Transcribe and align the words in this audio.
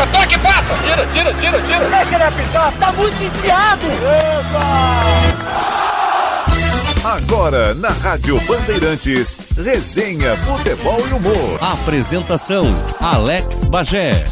passa, 0.00 0.06
toque, 0.06 0.38
passa! 0.38 0.74
Tira, 0.84 1.06
tira, 1.12 1.34
tira, 1.34 1.62
tira! 1.62 1.88
Deixa 1.88 2.14
ele 2.14 2.24
apitar, 2.24 2.72
tá 2.78 2.92
muito 2.92 3.22
enfiado! 3.22 3.86
Agora, 7.04 7.74
na 7.74 7.88
Rádio 7.88 8.40
Bandeirantes, 8.46 9.36
resenha, 9.56 10.36
futebol 10.36 10.98
e 11.08 11.12
humor. 11.12 11.58
Apresentação, 11.60 12.74
Alex 13.00 13.68
Bagé. 13.68 14.24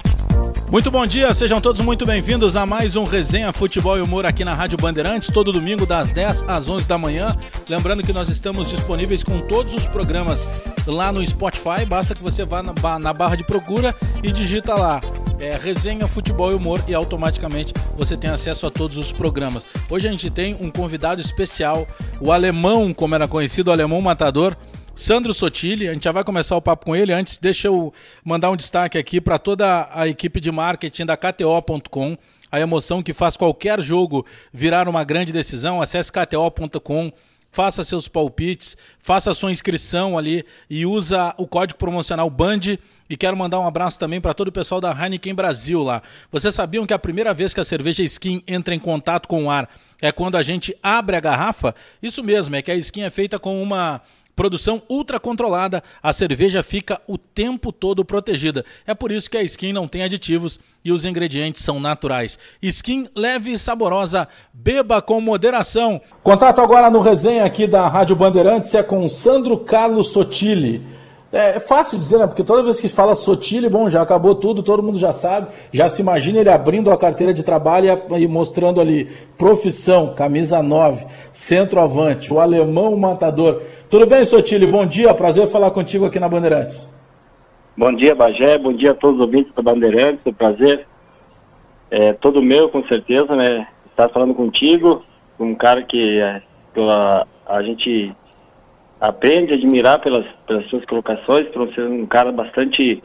Muito 0.70 0.90
bom 0.90 1.06
dia, 1.06 1.32
sejam 1.32 1.62
todos 1.62 1.80
muito 1.80 2.04
bem-vindos 2.04 2.54
a 2.54 2.66
mais 2.66 2.94
um 2.94 3.04
Resenha 3.04 3.54
Futebol 3.54 3.96
e 3.96 4.02
Humor 4.02 4.26
aqui 4.26 4.44
na 4.44 4.52
Rádio 4.52 4.76
Bandeirantes, 4.76 5.30
todo 5.32 5.50
domingo 5.50 5.86
das 5.86 6.10
10 6.10 6.44
às 6.46 6.68
11 6.68 6.86
da 6.86 6.98
manhã. 6.98 7.34
Lembrando 7.70 8.02
que 8.02 8.12
nós 8.12 8.28
estamos 8.28 8.68
disponíveis 8.68 9.24
com 9.24 9.40
todos 9.40 9.72
os 9.72 9.86
programas 9.86 10.46
lá 10.86 11.10
no 11.10 11.26
Spotify, 11.26 11.86
basta 11.86 12.14
que 12.14 12.22
você 12.22 12.44
vá 12.44 12.62
na, 12.62 12.74
na 12.98 13.14
barra 13.14 13.36
de 13.36 13.44
procura 13.44 13.94
e 14.22 14.30
digita 14.30 14.74
lá 14.74 15.00
é, 15.40 15.56
Resenha 15.56 16.06
Futebol 16.08 16.52
e 16.52 16.54
Humor 16.54 16.82
e 16.88 16.94
automaticamente 16.94 17.72
você 17.96 18.16
tem 18.16 18.30
acesso 18.30 18.66
a 18.66 18.70
todos 18.70 18.96
os 18.96 19.12
programas. 19.12 19.66
Hoje 19.88 20.08
a 20.08 20.10
gente 20.10 20.30
tem 20.30 20.54
um 20.60 20.70
convidado 20.70 21.20
especial, 21.20 21.86
o 22.20 22.32
alemão, 22.32 22.92
como 22.92 23.14
era 23.14 23.28
conhecido, 23.28 23.68
o 23.68 23.72
alemão 23.72 24.00
matador, 24.00 24.56
Sandro 24.94 25.32
Sotile. 25.32 25.88
A 25.88 25.92
gente 25.92 26.04
já 26.04 26.12
vai 26.12 26.24
começar 26.24 26.56
o 26.56 26.62
papo 26.62 26.86
com 26.86 26.96
ele. 26.96 27.12
Antes, 27.12 27.38
deixa 27.38 27.68
eu 27.68 27.92
mandar 28.24 28.50
um 28.50 28.56
destaque 28.56 28.98
aqui 28.98 29.20
para 29.20 29.38
toda 29.38 29.88
a 29.92 30.08
equipe 30.08 30.40
de 30.40 30.50
marketing 30.50 31.06
da 31.06 31.16
KTO.com. 31.16 32.16
A 32.50 32.58
emoção 32.58 33.02
que 33.02 33.12
faz 33.12 33.36
qualquer 33.36 33.80
jogo 33.80 34.26
virar 34.52 34.88
uma 34.88 35.04
grande 35.04 35.32
decisão. 35.32 35.80
Acesse 35.80 36.10
KTO.com 36.10 37.12
faça 37.50 37.82
seus 37.82 38.08
palpites, 38.08 38.76
faça 38.98 39.34
sua 39.34 39.50
inscrição 39.50 40.18
ali 40.18 40.44
e 40.68 40.84
usa 40.84 41.34
o 41.38 41.46
código 41.46 41.78
promocional 41.78 42.28
BAND. 42.28 42.78
E 43.08 43.16
quero 43.16 43.36
mandar 43.36 43.60
um 43.60 43.66
abraço 43.66 43.98
também 43.98 44.20
para 44.20 44.34
todo 44.34 44.48
o 44.48 44.52
pessoal 44.52 44.80
da 44.80 44.92
Heineken 44.92 45.34
Brasil 45.34 45.82
lá. 45.82 46.02
Vocês 46.30 46.54
sabiam 46.54 46.86
que 46.86 46.92
a 46.92 46.98
primeira 46.98 47.32
vez 47.32 47.54
que 47.54 47.60
a 47.60 47.64
cerveja 47.64 48.02
Skin 48.02 48.42
entra 48.46 48.74
em 48.74 48.78
contato 48.78 49.26
com 49.26 49.44
o 49.44 49.50
ar 49.50 49.68
é 50.00 50.12
quando 50.12 50.36
a 50.36 50.42
gente 50.42 50.76
abre 50.82 51.16
a 51.16 51.20
garrafa? 51.20 51.74
Isso 52.02 52.22
mesmo, 52.22 52.54
é 52.56 52.62
que 52.62 52.70
a 52.70 52.76
Skin 52.76 53.02
é 53.02 53.10
feita 53.10 53.38
com 53.38 53.62
uma 53.62 54.02
Produção 54.38 54.80
ultra 54.88 55.18
controlada, 55.18 55.82
a 56.00 56.12
cerveja 56.12 56.62
fica 56.62 57.00
o 57.08 57.18
tempo 57.18 57.72
todo 57.72 58.04
protegida. 58.04 58.64
É 58.86 58.94
por 58.94 59.10
isso 59.10 59.28
que 59.28 59.36
a 59.36 59.42
skin 59.42 59.72
não 59.72 59.88
tem 59.88 60.04
aditivos 60.04 60.60
e 60.84 60.92
os 60.92 61.04
ingredientes 61.04 61.64
são 61.64 61.80
naturais. 61.80 62.38
Skin 62.62 63.08
leve 63.16 63.50
e 63.50 63.58
saborosa, 63.58 64.28
beba 64.54 65.02
com 65.02 65.20
moderação. 65.20 66.00
Contato 66.22 66.60
agora 66.60 66.88
no 66.88 67.00
resenha 67.00 67.44
aqui 67.44 67.66
da 67.66 67.88
Rádio 67.88 68.14
Bandeirantes 68.14 68.72
é 68.76 68.82
com 68.84 69.08
Sandro 69.08 69.58
Carlos 69.58 70.10
Sotile. 70.12 70.86
É, 71.32 71.56
é 71.56 71.60
fácil 71.60 71.98
dizer, 71.98 72.18
né? 72.18 72.26
Porque 72.26 72.42
toda 72.42 72.62
vez 72.62 72.80
que 72.80 72.88
fala 72.88 73.14
Sotile, 73.14 73.68
bom, 73.68 73.88
já 73.88 74.00
acabou 74.00 74.34
tudo, 74.34 74.62
todo 74.62 74.82
mundo 74.82 74.98
já 74.98 75.12
sabe, 75.12 75.48
já 75.72 75.88
se 75.88 76.00
imagina 76.00 76.38
ele 76.38 76.48
abrindo 76.48 76.90
a 76.90 76.96
carteira 76.96 77.34
de 77.34 77.42
trabalho 77.42 78.02
e, 78.16 78.26
mostrando 78.26 78.80
ali 78.80 79.10
profissão, 79.36 80.14
camisa 80.14 80.62
9, 80.62 81.06
centroavante, 81.30 82.32
o 82.32 82.40
alemão 82.40 82.96
matador. 82.96 83.62
Tudo 83.90 84.06
bem, 84.06 84.24
Sotile? 84.24 84.66
Bom 84.66 84.86
dia, 84.86 85.12
prazer 85.12 85.48
falar 85.48 85.70
contigo 85.70 86.06
aqui 86.06 86.18
na 86.18 86.28
Bandeirantes. 86.28 86.88
Bom 87.76 87.92
dia, 87.92 88.14
Bagé, 88.14 88.58
bom 88.58 88.72
dia 88.72 88.92
a 88.92 88.94
todos 88.94 89.16
os 89.16 89.26
ouvintes 89.26 89.52
da 89.54 89.62
Bandeirantes, 89.62 90.20
é 90.24 90.30
um 90.30 90.34
prazer 90.34 90.86
é 91.90 92.12
todo 92.12 92.42
meu, 92.42 92.68
com 92.68 92.82
certeza, 92.86 93.34
né? 93.34 93.66
Estar 93.90 94.08
falando 94.10 94.34
contigo, 94.34 95.02
um 95.38 95.54
cara 95.54 95.82
que 95.82 96.20
é, 96.20 96.42
a 97.46 97.62
gente 97.62 98.14
aprende 99.00 99.52
a 99.52 99.56
admirar 99.56 100.00
pelas, 100.00 100.26
pelas 100.46 100.66
suas 100.66 100.84
colocações, 100.84 101.46
por 101.48 101.72
ser 101.74 101.86
um 101.86 102.06
cara 102.06 102.32
bastante, 102.32 103.02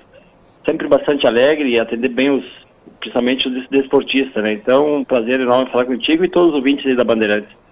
sempre 0.65 0.87
bastante 0.87 1.27
alegre 1.27 1.69
e 1.69 1.79
atender 1.79 2.09
bem 2.09 2.31
os, 2.31 2.45
principalmente 2.99 3.47
os 3.47 3.67
desportistas, 3.69 4.43
né? 4.43 4.53
Então, 4.53 4.97
um 4.97 5.03
prazer 5.03 5.39
enorme 5.39 5.71
falar 5.71 5.85
contigo 5.85 6.23
e 6.23 6.29
todos 6.29 6.49
os 6.49 6.55
ouvintes 6.55 6.85
aí 6.85 6.95
da 6.95 7.03
Bandeirantes. 7.03 7.63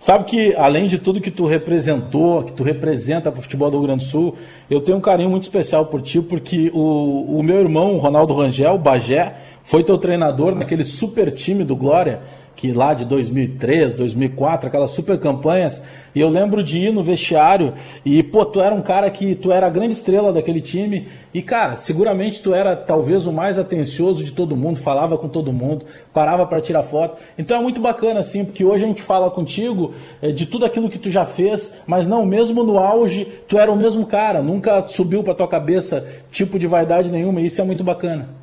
Sabe 0.00 0.24
que, 0.24 0.54
além 0.56 0.86
de 0.86 0.98
tudo 0.98 1.20
que 1.20 1.30
tu 1.30 1.44
representou, 1.44 2.42
que 2.42 2.54
tu 2.54 2.62
representa 2.62 3.30
para 3.30 3.38
o 3.38 3.42
futebol 3.42 3.70
do 3.70 3.76
Rio 3.76 3.86
Grande 3.86 4.04
do 4.06 4.10
Sul, 4.10 4.34
eu 4.70 4.80
tenho 4.80 4.96
um 4.96 5.00
carinho 5.00 5.28
muito 5.28 5.42
especial 5.42 5.86
por 5.86 6.00
ti, 6.00 6.22
porque 6.22 6.70
o, 6.72 7.38
o 7.38 7.42
meu 7.42 7.60
irmão, 7.60 7.98
Ronaldo 7.98 8.32
Rangel, 8.32 8.78
Bagé, 8.78 9.34
foi 9.62 9.84
teu 9.84 9.98
treinador 9.98 10.54
naquele 10.54 10.84
super 10.84 11.30
time 11.30 11.64
do 11.64 11.76
Glória, 11.76 12.20
que 12.60 12.72
lá 12.72 12.92
de 12.92 13.06
2003, 13.06 13.94
2004, 13.94 14.68
aquelas 14.68 14.90
super 14.90 15.18
campanhas, 15.18 15.82
e 16.14 16.20
eu 16.20 16.28
lembro 16.28 16.62
de 16.62 16.78
ir 16.78 16.92
no 16.92 17.02
vestiário 17.02 17.72
e, 18.04 18.22
pô, 18.22 18.44
tu 18.44 18.60
era 18.60 18.74
um 18.74 18.82
cara 18.82 19.10
que 19.10 19.34
tu 19.34 19.50
era 19.50 19.66
a 19.66 19.70
grande 19.70 19.94
estrela 19.94 20.30
daquele 20.30 20.60
time 20.60 21.08
e, 21.32 21.40
cara, 21.40 21.76
seguramente 21.76 22.42
tu 22.42 22.52
era 22.52 22.76
talvez 22.76 23.26
o 23.26 23.32
mais 23.32 23.58
atencioso 23.58 24.22
de 24.22 24.32
todo 24.32 24.54
mundo, 24.54 24.78
falava 24.78 25.16
com 25.16 25.26
todo 25.26 25.54
mundo, 25.54 25.86
parava 26.12 26.44
para 26.44 26.60
tirar 26.60 26.82
foto. 26.82 27.16
Então 27.38 27.56
é 27.56 27.62
muito 27.62 27.80
bacana, 27.80 28.20
assim, 28.20 28.44
porque 28.44 28.62
hoje 28.62 28.84
a 28.84 28.88
gente 28.88 29.00
fala 29.00 29.30
contigo 29.30 29.94
é, 30.20 30.30
de 30.30 30.44
tudo 30.44 30.66
aquilo 30.66 30.90
que 30.90 30.98
tu 30.98 31.10
já 31.10 31.24
fez, 31.24 31.74
mas 31.86 32.06
não, 32.06 32.26
mesmo 32.26 32.62
no 32.62 32.78
auge, 32.78 33.26
tu 33.48 33.58
era 33.58 33.72
o 33.72 33.76
mesmo 33.76 34.04
cara, 34.04 34.42
nunca 34.42 34.86
subiu 34.86 35.22
pra 35.22 35.34
tua 35.34 35.48
cabeça 35.48 36.06
tipo 36.30 36.58
de 36.58 36.66
vaidade 36.66 37.10
nenhuma, 37.10 37.40
e 37.40 37.46
isso 37.46 37.58
é 37.58 37.64
muito 37.64 37.82
bacana. 37.82 38.38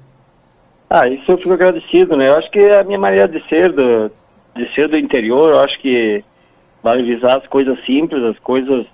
Ah, 0.90 1.08
isso 1.08 1.30
eu 1.32 1.38
fico 1.38 1.54
agradecido, 1.54 2.16
né? 2.16 2.30
Eu 2.30 2.36
acho 2.36 2.50
que 2.50 2.60
é 2.60 2.80
a 2.80 2.84
minha 2.84 3.00
maneira 3.00 3.28
de 3.28 3.46
ser 3.50 3.72
do, 3.74 4.10
de 4.56 4.74
ser 4.74 4.88
do 4.88 4.98
interior, 4.98 5.54
eu 5.54 5.60
acho 5.60 5.80
que 5.80 6.24
valorizar 6.82 7.38
as 7.38 7.48
coisas 7.48 7.78
simples, 7.86 8.24
as 8.24 8.40
coisas. 8.40 8.86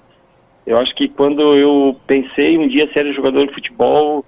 Eu 0.66 0.78
acho 0.78 0.96
que 0.96 1.08
quando 1.08 1.42
eu 1.56 1.96
pensei 2.08 2.58
um 2.58 2.68
dia 2.68 2.92
ser 2.92 3.12
jogador 3.14 3.46
de 3.46 3.54
futebol, 3.54 4.26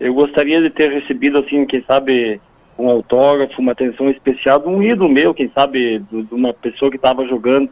eu 0.00 0.14
gostaria 0.14 0.60
de 0.60 0.70
ter 0.70 0.90
recebido, 0.90 1.38
assim, 1.38 1.66
quem 1.66 1.82
sabe, 1.82 2.40
um 2.78 2.88
autógrafo, 2.88 3.60
uma 3.60 3.72
atenção 3.72 4.08
especial 4.08 4.60
de 4.60 4.68
um 4.68 4.82
ídolo 4.82 5.08
meu, 5.08 5.34
quem 5.34 5.48
sabe, 5.48 5.98
de 5.98 6.34
uma 6.34 6.54
pessoa 6.54 6.90
que 6.90 6.96
estava 6.96 7.26
jogando. 7.26 7.68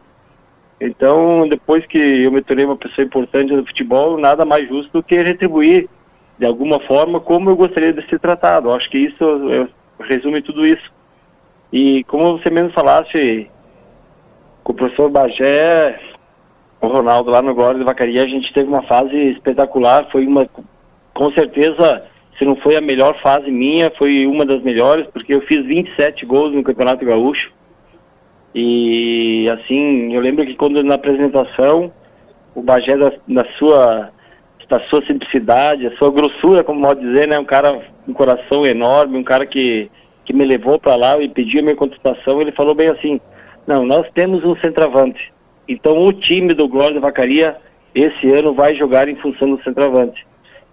Então, 0.81 1.49
depois 1.49 1.87
que 1.87 1.99
eu 1.99 2.32
me 2.32 2.43
tornei 2.43 2.64
uma 2.64 2.76
pessoa 2.76 3.04
importante 3.04 3.53
no 3.53 3.64
futebol, 3.64 4.19
nada 4.19 4.44
mais 4.44 4.69
justo 4.69 4.93
do 4.93 5.03
que 5.03 5.16
retribuir 5.22 5.88
de 6.42 6.47
alguma 6.47 6.80
forma, 6.80 7.20
como 7.20 7.50
eu 7.50 7.54
gostaria 7.54 7.92
de 7.92 8.04
ser 8.08 8.19
tratado. 8.19 8.72
Acho 8.72 8.91
que 8.91 8.98
isso 8.98 9.22
eu, 9.22 9.69
resume 10.00 10.42
tudo 10.42 10.66
isso. 10.66 10.92
E 11.72 12.03
como 12.03 12.36
você 12.36 12.50
mesmo 12.50 12.72
falaste, 12.72 13.48
com 14.64 14.72
o 14.72 14.75
professor 14.75 15.08
Bagé, 15.08 16.00
o 16.81 16.88
Ronaldo 16.88 17.31
lá 17.31 17.41
no 17.41 17.54
Glória 17.54 17.78
de 17.78 17.84
Vacaria, 17.84 18.25
a 18.25 18.26
gente 18.26 18.52
teve 18.52 18.69
uma 18.69 18.82
fase 18.82 19.16
espetacular, 19.31 20.08
foi 20.10 20.26
uma, 20.26 20.50
com 21.14 21.31
certeza, 21.31 22.02
se 22.36 22.44
não 22.44 22.56
foi 22.56 22.75
a 22.75 22.81
melhor 22.81 23.16
fase 23.22 23.48
minha, 23.48 23.88
foi 23.92 24.26
uma 24.26 24.44
das 24.44 24.60
melhores, 24.62 25.06
porque 25.12 25.34
eu 25.34 25.42
fiz 25.42 25.64
27 25.64 26.26
gols 26.26 26.52
no 26.52 26.64
Campeonato 26.64 27.06
Gaúcho. 27.06 27.52
E 28.52 29.48
assim, 29.48 30.12
eu 30.12 30.20
lembro 30.20 30.44
que 30.44 30.56
quando 30.56 30.82
na 30.82 30.97
apresentação, 30.97 31.92
o 32.52 32.60
Bagé 32.60 32.97
da, 32.97 33.12
na 33.28 33.44
sua 33.56 34.10
da 34.69 34.81
sua 34.89 35.05
simplicidade, 35.06 35.87
a 35.87 35.97
sua 35.97 36.11
grossura, 36.11 36.65
como 36.65 36.87
pode 36.87 37.00
dizer, 37.00 37.28
né? 37.28 37.39
Um 37.39 37.45
cara 37.45 37.81
um 38.06 38.12
coração 38.12 38.67
enorme, 38.67 39.19
um 39.19 39.25
cara 39.25 39.47
que, 39.47 39.91
que 40.25 40.33
me 40.33 40.45
levou 40.45 40.78
para 40.78 40.97
lá 40.97 41.19
e 41.21 41.28
pediu 41.28 41.61
a 41.61 41.62
minha 41.62 41.77
contestação. 41.77 42.41
Ele 42.41 42.53
falou 42.53 42.75
bem 42.75 42.89
assim: 42.89 43.21
não, 43.67 43.84
nós 43.84 44.06
temos 44.15 44.45
um 44.45 44.56
centroavante. 44.56 45.33
Então 45.69 46.05
o 46.05 46.12
time 46.12 46.55
do 46.55 46.69
Glória 46.69 46.95
da 46.95 47.00
Vacaria 47.00 47.56
esse 47.95 48.31
ano 48.31 48.55
vai 48.55 48.75
jogar 48.75 49.09
em 49.09 49.17
função 49.17 49.50
do 49.50 49.62
centroavante, 49.62 50.27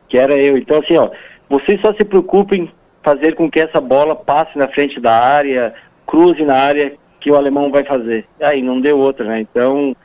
que 0.07 0.17
era 0.17 0.35
eu. 0.37 0.57
Então 0.57 0.79
assim, 0.79 0.97
ó, 0.97 1.09
vocês 1.49 1.79
só 1.81 1.93
se 1.93 2.03
preocupem 2.03 2.69
fazer 3.03 3.35
com 3.35 3.49
que 3.49 3.59
essa 3.59 3.79
bola 3.79 4.15
passe 4.15 4.57
na 4.57 4.67
frente 4.67 4.99
da 4.99 5.15
área, 5.15 5.73
cruze 6.05 6.43
na 6.43 6.55
área 6.55 6.93
que 7.19 7.31
o 7.31 7.35
alemão 7.35 7.69
vai 7.69 7.83
fazer. 7.83 8.25
Aí 8.41 8.61
não 8.61 8.79
deu 8.79 8.97
outra, 8.97 9.25
né? 9.25 9.41
Então 9.41 9.95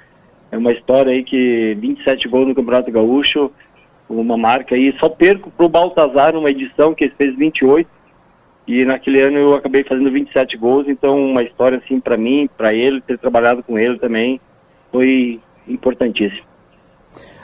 é 0.51 0.56
uma 0.56 0.72
história 0.72 1.12
aí 1.12 1.22
que 1.22 1.75
27 1.81 2.28
gols 2.28 2.49
no 2.49 2.55
Campeonato 2.55 2.91
Gaúcho, 2.91 3.51
uma 4.09 4.37
marca 4.37 4.74
aí. 4.74 4.95
Só 4.98 5.09
perco 5.09 5.51
pro 5.51 5.68
Baltazar 5.68 6.36
uma 6.36 6.51
edição 6.51 6.95
que 6.95 7.04
ele 7.04 7.15
fez 7.16 7.36
28 7.36 7.89
e 8.66 8.84
naquele 8.84 9.21
ano 9.21 9.36
eu 9.36 9.54
acabei 9.54 9.84
fazendo 9.84 10.10
27 10.10 10.56
gols, 10.56 10.89
então 10.89 11.18
uma 11.18 11.42
história 11.42 11.78
assim 11.78 12.01
para 12.01 12.16
mim, 12.16 12.48
para 12.56 12.72
ele, 12.72 13.01
ter 13.01 13.18
trabalhado 13.18 13.62
com 13.62 13.78
ele 13.78 13.98
também 13.98 14.41
foi 14.91 15.41
importantíssimo. 15.68 16.54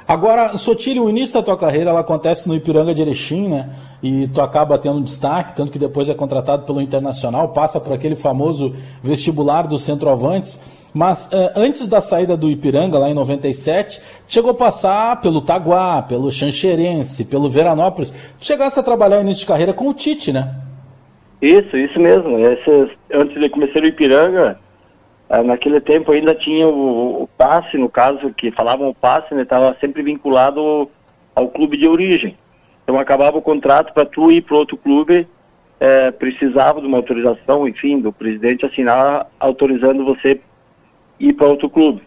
Agora, 0.09 0.57
Sotilho, 0.57 1.05
o 1.05 1.11
início 1.11 1.35
da 1.35 1.43
tua 1.43 1.57
carreira 1.57 1.91
ela 1.91 2.01
acontece 2.01 2.49
no 2.49 2.57
Ipiranga 2.57 2.93
de 2.93 3.01
Erechim, 3.01 3.49
né? 3.49 3.71
E 4.03 4.27
tu 4.29 4.41
acaba 4.41 4.77
tendo 4.77 4.99
um 4.99 5.03
destaque, 5.03 5.55
tanto 5.55 5.71
que 5.71 5.79
depois 5.79 6.09
é 6.09 6.15
contratado 6.15 6.65
pelo 6.65 6.81
Internacional, 6.81 7.51
passa 7.51 7.79
por 7.79 7.93
aquele 7.93 8.17
famoso 8.17 8.75
vestibular 9.05 9.69
dos 9.69 9.85
centroavantes. 9.85 10.61
Mas 10.93 11.31
eh, 11.33 11.53
antes 11.57 11.89
da 11.89 12.01
saída 12.01 12.37
do 12.37 12.51
Ipiranga, 12.51 12.99
lá 12.99 13.09
em 13.09 13.15
97, 13.15 14.01
chegou 14.27 14.51
a 14.51 14.55
passar 14.55 15.21
pelo 15.21 15.41
Taguá, 15.41 16.03
pelo 16.03 16.31
Xanxerense, 16.31 17.25
pelo 17.25 17.49
Veranópolis. 17.49 18.11
Tu 18.39 18.47
chegasse 18.47 18.79
a 18.79 18.83
trabalhar 18.83 19.21
início 19.21 19.41
de 19.41 19.47
carreira 19.47 19.73
com 19.73 19.89
o 19.89 19.95
Tite, 19.95 20.33
né? 20.33 20.55
Isso, 21.41 21.77
isso 21.77 21.99
mesmo. 21.99 22.39
Esse, 22.39 22.91
antes 23.13 23.41
de 23.41 23.49
começar 23.49 23.81
o 23.81 23.87
Ipiranga, 23.87 24.59
ah, 25.29 25.43
naquele 25.43 25.81
tempo 25.81 26.13
ainda 26.13 26.35
tinha 26.35 26.67
o, 26.67 27.23
o, 27.23 27.29
passe, 27.39 27.79
no 27.79 27.89
caso, 27.89 28.33
que 28.35 28.51
falavam 28.51 28.89
o 28.89 28.95
passe, 28.95 29.35
né? 29.35 29.43
Estava 29.43 29.77
sempre 29.81 30.03
vinculado 30.03 30.91
ao 31.35 31.49
clube 31.49 31.77
de 31.77 31.87
origem. 31.87 32.37
Então 32.83 32.99
acabava 32.99 33.39
o 33.39 33.43
contrato 33.43 33.95
para 33.95 34.05
tu 34.05 34.31
ir 34.33 34.43
para 34.43 34.57
outro 34.57 34.77
clube 34.77 35.27
é, 35.81 36.11
precisava 36.11 36.79
de 36.79 36.87
uma 36.87 36.99
autorização, 36.99 37.67
enfim, 37.67 37.99
do 37.99 38.13
presidente 38.13 38.67
assinar 38.67 39.27
autorizando 39.41 40.05
você 40.05 40.39
ir 41.21 41.35
para 41.35 41.47
outro 41.47 41.69
clube. 41.69 42.03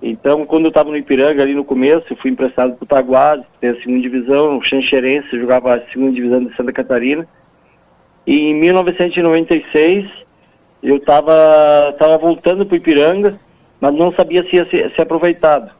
Então, 0.00 0.46
quando 0.46 0.64
eu 0.64 0.68
estava 0.70 0.90
no 0.90 0.96
Ipiranga, 0.96 1.42
ali 1.42 1.54
no 1.54 1.64
começo, 1.64 2.06
eu 2.10 2.16
fui 2.16 2.30
emprestado 2.30 2.74
para 2.74 2.84
o 2.84 2.86
Taguares, 2.86 3.44
tem 3.60 3.70
a 3.70 3.76
segunda 3.76 4.00
divisão, 4.00 4.58
o 4.58 4.64
Xanxerense 4.64 5.38
jogava 5.38 5.74
a 5.74 5.86
segunda 5.92 6.12
divisão 6.12 6.44
de 6.44 6.56
Santa 6.56 6.72
Catarina. 6.72 7.26
E 8.26 8.50
em 8.50 8.54
1996, 8.54 10.08
eu 10.82 10.96
estava 10.96 11.94
tava 11.98 12.18
voltando 12.18 12.66
para 12.66 12.74
o 12.74 12.76
Ipiranga, 12.76 13.38
mas 13.80 13.94
não 13.94 14.12
sabia 14.12 14.42
se 14.48 14.56
ia 14.56 14.68
ser, 14.68 14.90
ser 14.94 15.02
aproveitado. 15.02 15.70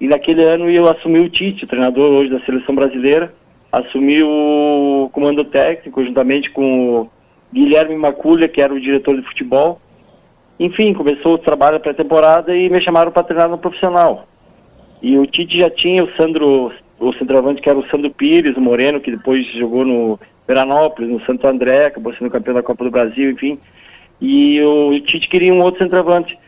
E 0.00 0.06
naquele 0.06 0.44
ano 0.44 0.70
eu 0.70 0.86
assumi 0.86 1.18
o 1.20 1.28
Tite, 1.28 1.64
o 1.64 1.68
treinador 1.68 2.12
hoje 2.12 2.30
da 2.30 2.40
seleção 2.40 2.74
brasileira, 2.74 3.32
assumi 3.72 4.22
o 4.22 5.08
comando 5.12 5.44
técnico 5.44 6.04
juntamente 6.04 6.50
com 6.50 7.00
o 7.00 7.10
Guilherme 7.52 7.96
Maculha, 7.96 8.48
que 8.48 8.60
era 8.60 8.72
o 8.72 8.80
diretor 8.80 9.16
de 9.16 9.26
futebol. 9.26 9.80
Enfim, 10.58 10.94
começou 10.94 11.34
o 11.34 11.38
trabalho 11.38 11.80
pré-temporada 11.80 12.56
e 12.56 12.70
me 12.70 12.80
chamaram 12.80 13.12
para 13.12 13.22
treinar 13.22 13.48
no 13.48 13.58
profissional. 13.58 14.26
E 15.02 15.18
o 15.18 15.26
Tite 15.26 15.58
já 15.58 15.68
tinha 15.68 16.02
o 16.02 16.10
Sandro, 16.16 16.72
o 16.98 17.12
centroavante 17.12 17.60
que 17.60 17.68
era 17.68 17.78
o 17.78 17.86
Sandro 17.88 18.10
Pires, 18.10 18.56
o 18.56 18.60
Moreno, 18.60 19.00
que 19.00 19.10
depois 19.10 19.46
jogou 19.52 19.84
no 19.84 20.18
Veranópolis, 20.48 21.10
no 21.10 21.20
Santo 21.26 21.46
André, 21.46 21.86
acabou 21.86 22.14
sendo 22.14 22.30
campeão 22.30 22.54
da 22.54 22.62
Copa 22.62 22.84
do 22.84 22.90
Brasil, 22.90 23.30
enfim. 23.30 23.58
E 24.20 24.62
o 24.62 24.98
Tite 25.00 25.28
queria 25.28 25.52
um 25.52 25.60
outro 25.60 25.82
centroavante. 25.82 26.38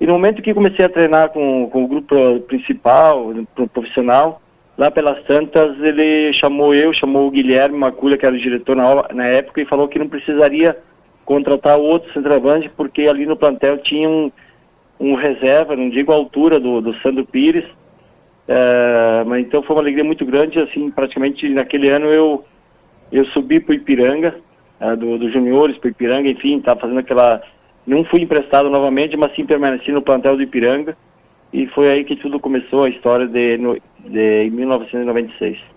E 0.00 0.06
no 0.06 0.14
momento 0.14 0.42
que 0.42 0.52
comecei 0.52 0.84
a 0.84 0.88
treinar 0.88 1.28
com, 1.28 1.68
com 1.70 1.84
o 1.84 1.88
grupo 1.88 2.40
principal, 2.48 3.32
o 3.56 3.68
profissional, 3.68 4.42
lá 4.76 4.90
pelas 4.90 5.22
tantas, 5.22 5.80
ele 5.80 6.32
chamou 6.32 6.74
eu, 6.74 6.92
chamou 6.92 7.28
o 7.28 7.30
Guilherme 7.30 7.78
Maculha, 7.78 8.18
que 8.18 8.26
era 8.26 8.34
o 8.34 8.38
diretor 8.38 8.74
na, 8.74 9.06
na 9.14 9.26
época, 9.26 9.60
e 9.60 9.66
falou 9.66 9.86
que 9.86 9.98
não 9.98 10.08
precisaria 10.08 10.76
contratar 11.24 11.78
outro 11.78 12.12
centroavante, 12.12 12.70
porque 12.76 13.06
ali 13.08 13.26
no 13.26 13.36
plantel 13.36 13.78
tinha 13.78 14.08
um, 14.08 14.30
um 15.00 15.14
reserva, 15.14 15.76
não 15.76 15.88
digo 15.88 16.12
a 16.12 16.16
altura 16.16 16.60
do, 16.60 16.80
do 16.80 16.94
Sandro 17.00 17.24
Pires, 17.24 17.64
é, 18.46 19.24
mas 19.26 19.40
então 19.40 19.62
foi 19.62 19.74
uma 19.74 19.82
alegria 19.82 20.04
muito 20.04 20.24
grande, 20.24 20.58
assim, 20.58 20.90
praticamente 20.90 21.48
naquele 21.48 21.88
ano 21.88 22.06
eu, 22.06 22.44
eu 23.10 23.24
subi 23.26 23.58
para 23.58 23.72
o 23.72 23.74
Ipiranga, 23.74 24.34
é, 24.80 24.94
do, 24.96 25.18
do 25.18 25.30
juniores 25.30 25.78
para 25.78 25.88
o 25.88 25.90
Ipiranga, 25.90 26.28
enfim, 26.28 26.58
estava 26.58 26.80
fazendo 26.80 27.00
aquela... 27.00 27.42
Não 27.86 28.02
fui 28.04 28.22
emprestado 28.22 28.70
novamente, 28.70 29.16
mas 29.16 29.34
sim 29.34 29.44
permaneci 29.44 29.92
no 29.92 30.02
plantel 30.02 30.36
do 30.36 30.42
Ipiranga, 30.42 30.96
e 31.52 31.66
foi 31.66 31.90
aí 31.90 32.04
que 32.04 32.16
tudo 32.16 32.40
começou, 32.40 32.84
a 32.84 32.88
história 32.88 33.26
de, 33.26 33.58
de, 33.58 33.80
de 34.08 34.50
1996. 34.50 35.73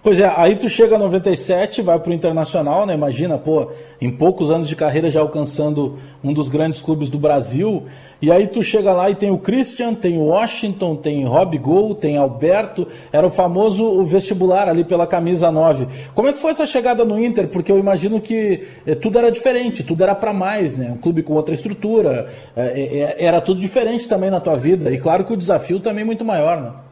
Pois 0.00 0.20
é, 0.20 0.32
aí 0.36 0.54
tu 0.54 0.68
chega 0.68 0.94
a 0.94 0.98
97, 0.98 1.82
vai 1.82 1.98
pro 1.98 2.12
Internacional, 2.12 2.86
né? 2.86 2.94
Imagina, 2.94 3.36
pô, 3.36 3.68
em 4.00 4.08
poucos 4.08 4.48
anos 4.48 4.68
de 4.68 4.76
carreira 4.76 5.10
já 5.10 5.20
alcançando 5.20 5.98
um 6.22 6.32
dos 6.32 6.48
grandes 6.48 6.80
clubes 6.80 7.10
do 7.10 7.18
Brasil. 7.18 7.84
E 8.22 8.30
aí 8.30 8.46
tu 8.46 8.62
chega 8.62 8.92
lá 8.92 9.10
e 9.10 9.16
tem 9.16 9.32
o 9.32 9.38
Christian, 9.38 9.94
tem 9.94 10.16
o 10.16 10.26
Washington, 10.26 10.94
tem 10.94 11.24
Rob 11.24 11.58
Gol, 11.58 11.96
tem 11.96 12.16
Alberto. 12.16 12.86
Era 13.12 13.26
o 13.26 13.30
famoso 13.30 14.04
vestibular 14.04 14.68
ali 14.68 14.84
pela 14.84 15.04
camisa 15.04 15.50
9. 15.50 15.88
Como 16.14 16.28
é 16.28 16.32
que 16.32 16.38
foi 16.38 16.52
essa 16.52 16.64
chegada 16.64 17.04
no 17.04 17.18
Inter? 17.18 17.48
Porque 17.48 17.70
eu 17.70 17.78
imagino 17.78 18.20
que 18.20 18.68
eh, 18.86 18.94
tudo 18.94 19.18
era 19.18 19.32
diferente, 19.32 19.82
tudo 19.82 20.04
era 20.04 20.14
para 20.14 20.32
mais, 20.32 20.76
né? 20.76 20.92
Um 20.92 20.98
clube 20.98 21.24
com 21.24 21.34
outra 21.34 21.54
estrutura, 21.54 22.28
eh, 22.56 23.16
eh, 23.18 23.24
era 23.24 23.40
tudo 23.40 23.60
diferente 23.60 24.08
também 24.08 24.30
na 24.30 24.40
tua 24.40 24.54
vida. 24.54 24.92
E 24.92 24.98
claro 24.98 25.24
que 25.24 25.32
o 25.32 25.36
desafio 25.36 25.80
também 25.80 26.02
é 26.02 26.06
muito 26.06 26.24
maior, 26.24 26.60
né? 26.62 26.87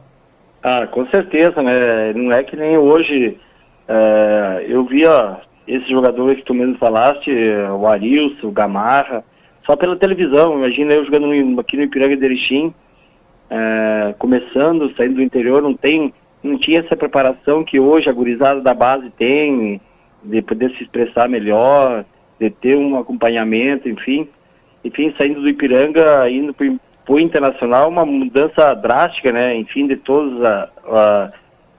Ah, 0.68 0.84
com 0.84 1.06
certeza, 1.06 1.62
né? 1.62 2.12
Não 2.12 2.32
é 2.32 2.42
que 2.42 2.56
nem 2.56 2.76
hoje. 2.76 3.38
É, 3.86 4.66
eu 4.66 4.84
via 4.84 5.36
esses 5.64 5.88
jogadores 5.88 6.38
que 6.38 6.44
tu 6.44 6.52
mesmo 6.52 6.76
falaste, 6.76 7.30
o 7.70 7.86
Arilson, 7.86 8.48
o 8.48 8.50
Gamarra, 8.50 9.22
só 9.64 9.76
pela 9.76 9.94
televisão. 9.94 10.58
Imagina 10.58 10.94
eu 10.94 11.04
jogando 11.04 11.60
aqui 11.60 11.76
no 11.76 11.84
Ipiranga 11.84 12.16
de 12.16 12.24
Erechim, 12.24 12.74
é, 13.48 14.12
começando, 14.18 14.92
saindo 14.96 15.14
do 15.14 15.22
interior, 15.22 15.62
não 15.62 15.72
tem, 15.72 16.12
não 16.42 16.58
tinha 16.58 16.80
essa 16.80 16.96
preparação 16.96 17.62
que 17.62 17.78
hoje 17.78 18.10
a 18.10 18.12
gurizada 18.12 18.60
da 18.60 18.74
base 18.74 19.08
tem, 19.10 19.80
de 20.24 20.42
poder 20.42 20.72
se 20.72 20.82
expressar 20.82 21.28
melhor, 21.28 22.04
de 22.40 22.50
ter 22.50 22.76
um 22.76 22.98
acompanhamento, 22.98 23.88
enfim. 23.88 24.26
Enfim, 24.84 25.14
saindo 25.16 25.40
do 25.42 25.48
Ipiranga, 25.48 26.28
indo 26.28 26.52
para 27.06 27.14
para 27.14 27.14
o 27.14 27.20
internacional 27.20 27.88
uma 27.88 28.05
mudança 28.05 28.75
drástica, 28.75 29.31
né? 29.32 29.55
Enfim, 29.55 29.87
de 29.87 29.97
todos 29.97 30.44
a, 30.44 30.69
a, 30.85 31.31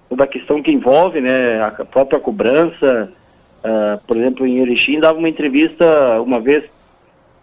toda 0.10 0.24
a 0.24 0.28
questão 0.28 0.64
que 0.64 0.72
envolve, 0.72 1.20
né? 1.20 1.62
A 1.62 1.72
própria 1.86 2.20
cobrança, 2.20 3.12
uh, 3.60 4.06
por 4.08 4.18
exemplo, 4.18 4.48
em 4.48 4.60
Erechim 4.60 5.02
dava 5.02 5.20
uma 5.20 5.30
entrevista 5.30 5.86
uma 6.22 6.40
vez 6.40 6.64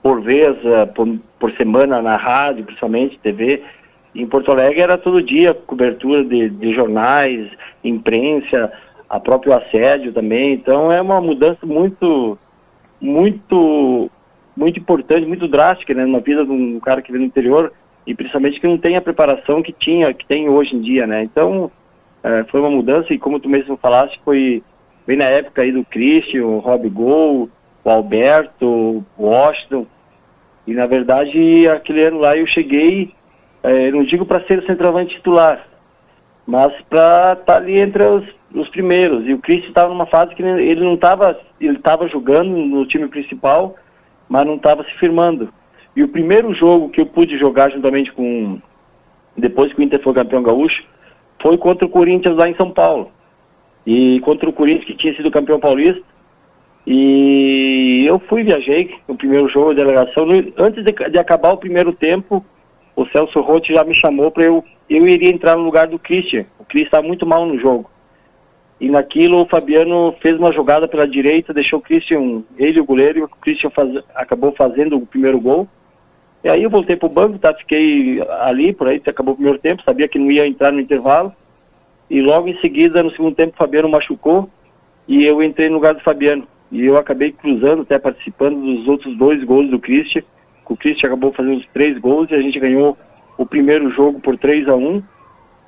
por 0.02 0.20
vez, 0.22 0.56
uh, 0.64 0.86
por, 0.94 1.06
por, 1.38 1.52
semana 1.52 2.00
na 2.00 2.16
rádio, 2.16 2.64
principalmente 2.64 3.18
TV. 3.18 3.62
Em 4.14 4.26
Porto 4.26 4.50
Alegre 4.50 4.80
era 4.80 4.96
todo 4.96 5.22
dia 5.22 5.52
cobertura 5.52 6.24
de, 6.24 6.48
de 6.48 6.72
jornais, 6.72 7.50
imprensa, 7.82 8.72
a 9.10 9.20
próprio 9.20 9.52
assédio 9.52 10.12
também. 10.12 10.54
Então 10.54 10.90
é 10.90 11.02
uma 11.02 11.20
mudança 11.20 11.66
muito, 11.66 12.38
muito 13.00 14.10
muito 14.56 14.78
importante, 14.78 15.26
muito 15.26 15.48
drástica, 15.48 15.94
né, 15.94 16.04
na 16.04 16.18
vida 16.18 16.44
de 16.44 16.50
um 16.50 16.78
cara 16.80 17.02
que 17.02 17.10
vem 17.10 17.20
do 17.20 17.26
interior 17.26 17.72
e 18.06 18.14
principalmente 18.14 18.60
que 18.60 18.66
não 18.66 18.78
tem 18.78 18.96
a 18.96 19.00
preparação 19.00 19.62
que 19.62 19.72
tinha, 19.72 20.12
que 20.12 20.26
tem 20.26 20.48
hoje 20.48 20.76
em 20.76 20.80
dia, 20.80 21.06
né? 21.06 21.22
Então 21.22 21.70
é, 22.22 22.44
foi 22.44 22.60
uma 22.60 22.70
mudança 22.70 23.12
e 23.12 23.18
como 23.18 23.40
tu 23.40 23.48
mesmo 23.48 23.76
falaste, 23.76 24.20
foi 24.24 24.62
bem 25.06 25.16
na 25.16 25.24
época 25.24 25.62
aí 25.62 25.72
do 25.72 25.84
Christian, 25.84 26.44
o 26.44 26.58
Rob 26.58 26.88
Gol, 26.90 27.48
o 27.82 27.90
Alberto, 27.90 28.66
o 28.66 29.04
Washington 29.18 29.86
e 30.66 30.74
na 30.74 30.86
verdade 30.86 31.68
aquele 31.68 32.04
ano 32.04 32.20
lá 32.20 32.36
eu 32.36 32.46
cheguei, 32.46 33.12
é, 33.62 33.90
não 33.90 34.04
digo 34.04 34.24
para 34.24 34.44
ser 34.44 34.58
o 34.58 34.66
centroavante 34.66 35.16
titular, 35.16 35.66
mas 36.46 36.72
para 36.88 37.32
estar 37.32 37.36
tá 37.36 37.56
ali 37.56 37.78
entre 37.78 38.02
os, 38.04 38.24
os 38.54 38.68
primeiros. 38.68 39.26
E 39.26 39.32
o 39.32 39.38
Christian 39.38 39.68
estava 39.68 39.88
numa 39.88 40.06
fase 40.06 40.34
que 40.34 40.42
ele 40.42 40.84
não 40.84 40.94
estava, 40.94 41.38
ele 41.60 41.78
estava 41.78 42.06
jogando 42.08 42.50
no 42.50 42.86
time 42.86 43.08
principal 43.08 43.74
mas 44.34 44.44
não 44.44 44.56
estava 44.56 44.82
se 44.82 44.92
firmando. 44.94 45.48
E 45.94 46.02
o 46.02 46.08
primeiro 46.08 46.52
jogo 46.52 46.88
que 46.88 47.00
eu 47.00 47.06
pude 47.06 47.38
jogar 47.38 47.70
juntamente 47.70 48.10
com. 48.10 48.58
Depois 49.36 49.72
que 49.72 49.78
o 49.78 49.82
Inter 49.82 50.02
foi 50.02 50.12
campeão 50.12 50.42
gaúcho, 50.42 50.82
foi 51.40 51.56
contra 51.56 51.86
o 51.86 51.88
Corinthians 51.88 52.36
lá 52.36 52.48
em 52.48 52.56
São 52.56 52.68
Paulo. 52.68 53.12
E 53.86 54.18
contra 54.24 54.50
o 54.50 54.52
Corinthians 54.52 54.86
que 54.86 54.96
tinha 54.96 55.14
sido 55.14 55.30
campeão 55.30 55.60
paulista. 55.60 56.02
E 56.84 58.04
eu 58.08 58.18
fui, 58.18 58.42
viajei 58.42 58.96
no 59.06 59.14
primeiro 59.14 59.46
jogo 59.48 59.72
da 59.72 59.84
delegação. 59.84 60.26
Antes 60.58 60.84
de, 60.84 60.92
de 60.92 61.18
acabar 61.18 61.52
o 61.52 61.58
primeiro 61.58 61.92
tempo, 61.92 62.44
o 62.96 63.06
Celso 63.06 63.40
Rotti 63.40 63.72
já 63.72 63.84
me 63.84 63.94
chamou 63.94 64.32
para 64.32 64.42
eu. 64.42 64.64
Eu 64.90 65.06
iria 65.06 65.30
entrar 65.30 65.56
no 65.56 65.62
lugar 65.62 65.86
do 65.86 65.96
Christian. 65.96 66.44
O 66.58 66.64
Christian 66.64 66.88
estava 66.88 67.06
muito 67.06 67.24
mal 67.24 67.46
no 67.46 67.56
jogo. 67.56 67.88
E 68.84 68.90
naquilo 68.90 69.40
o 69.40 69.46
Fabiano 69.46 70.14
fez 70.20 70.38
uma 70.38 70.52
jogada 70.52 70.86
pela 70.86 71.08
direita, 71.08 71.54
deixou 71.54 71.78
o 71.78 71.82
Christian, 71.82 72.42
ele 72.58 72.78
o 72.78 72.84
goleiro, 72.84 73.24
o 73.24 73.28
Christian 73.40 73.70
faz, 73.70 73.90
acabou 74.14 74.52
fazendo 74.52 74.98
o 74.98 75.06
primeiro 75.06 75.40
gol. 75.40 75.66
E 76.44 76.50
aí 76.50 76.62
eu 76.62 76.68
voltei 76.68 76.94
pro 76.94 77.08
banco, 77.08 77.38
tá? 77.38 77.54
Fiquei 77.54 78.22
ali, 78.42 78.74
por 78.74 78.86
aí, 78.86 79.00
acabou 79.06 79.32
o 79.32 79.36
primeiro 79.36 79.58
tempo, 79.58 79.82
sabia 79.82 80.06
que 80.06 80.18
não 80.18 80.30
ia 80.30 80.46
entrar 80.46 80.70
no 80.70 80.80
intervalo. 80.80 81.32
E 82.10 82.20
logo 82.20 82.46
em 82.46 82.60
seguida, 82.60 83.02
no 83.02 83.10
segundo 83.12 83.34
tempo, 83.34 83.54
o 83.54 83.56
Fabiano 83.56 83.88
machucou 83.88 84.50
e 85.08 85.24
eu 85.24 85.42
entrei 85.42 85.70
no 85.70 85.76
lugar 85.76 85.94
do 85.94 86.02
Fabiano. 86.02 86.46
E 86.70 86.84
eu 86.84 86.98
acabei 86.98 87.32
cruzando, 87.32 87.80
até 87.80 87.98
participando 87.98 88.60
dos 88.60 88.86
outros 88.86 89.16
dois 89.16 89.42
gols 89.44 89.70
do 89.70 89.78
Christian. 89.78 90.22
O 90.68 90.76
Christian 90.76 91.06
acabou 91.06 91.32
fazendo 91.32 91.56
os 91.56 91.66
três 91.68 91.98
gols 91.98 92.30
e 92.30 92.34
a 92.34 92.42
gente 92.42 92.60
ganhou 92.60 92.98
o 93.38 93.46
primeiro 93.46 93.88
jogo 93.92 94.20
por 94.20 94.36
3 94.36 94.68
a 94.68 94.76
1 94.76 95.02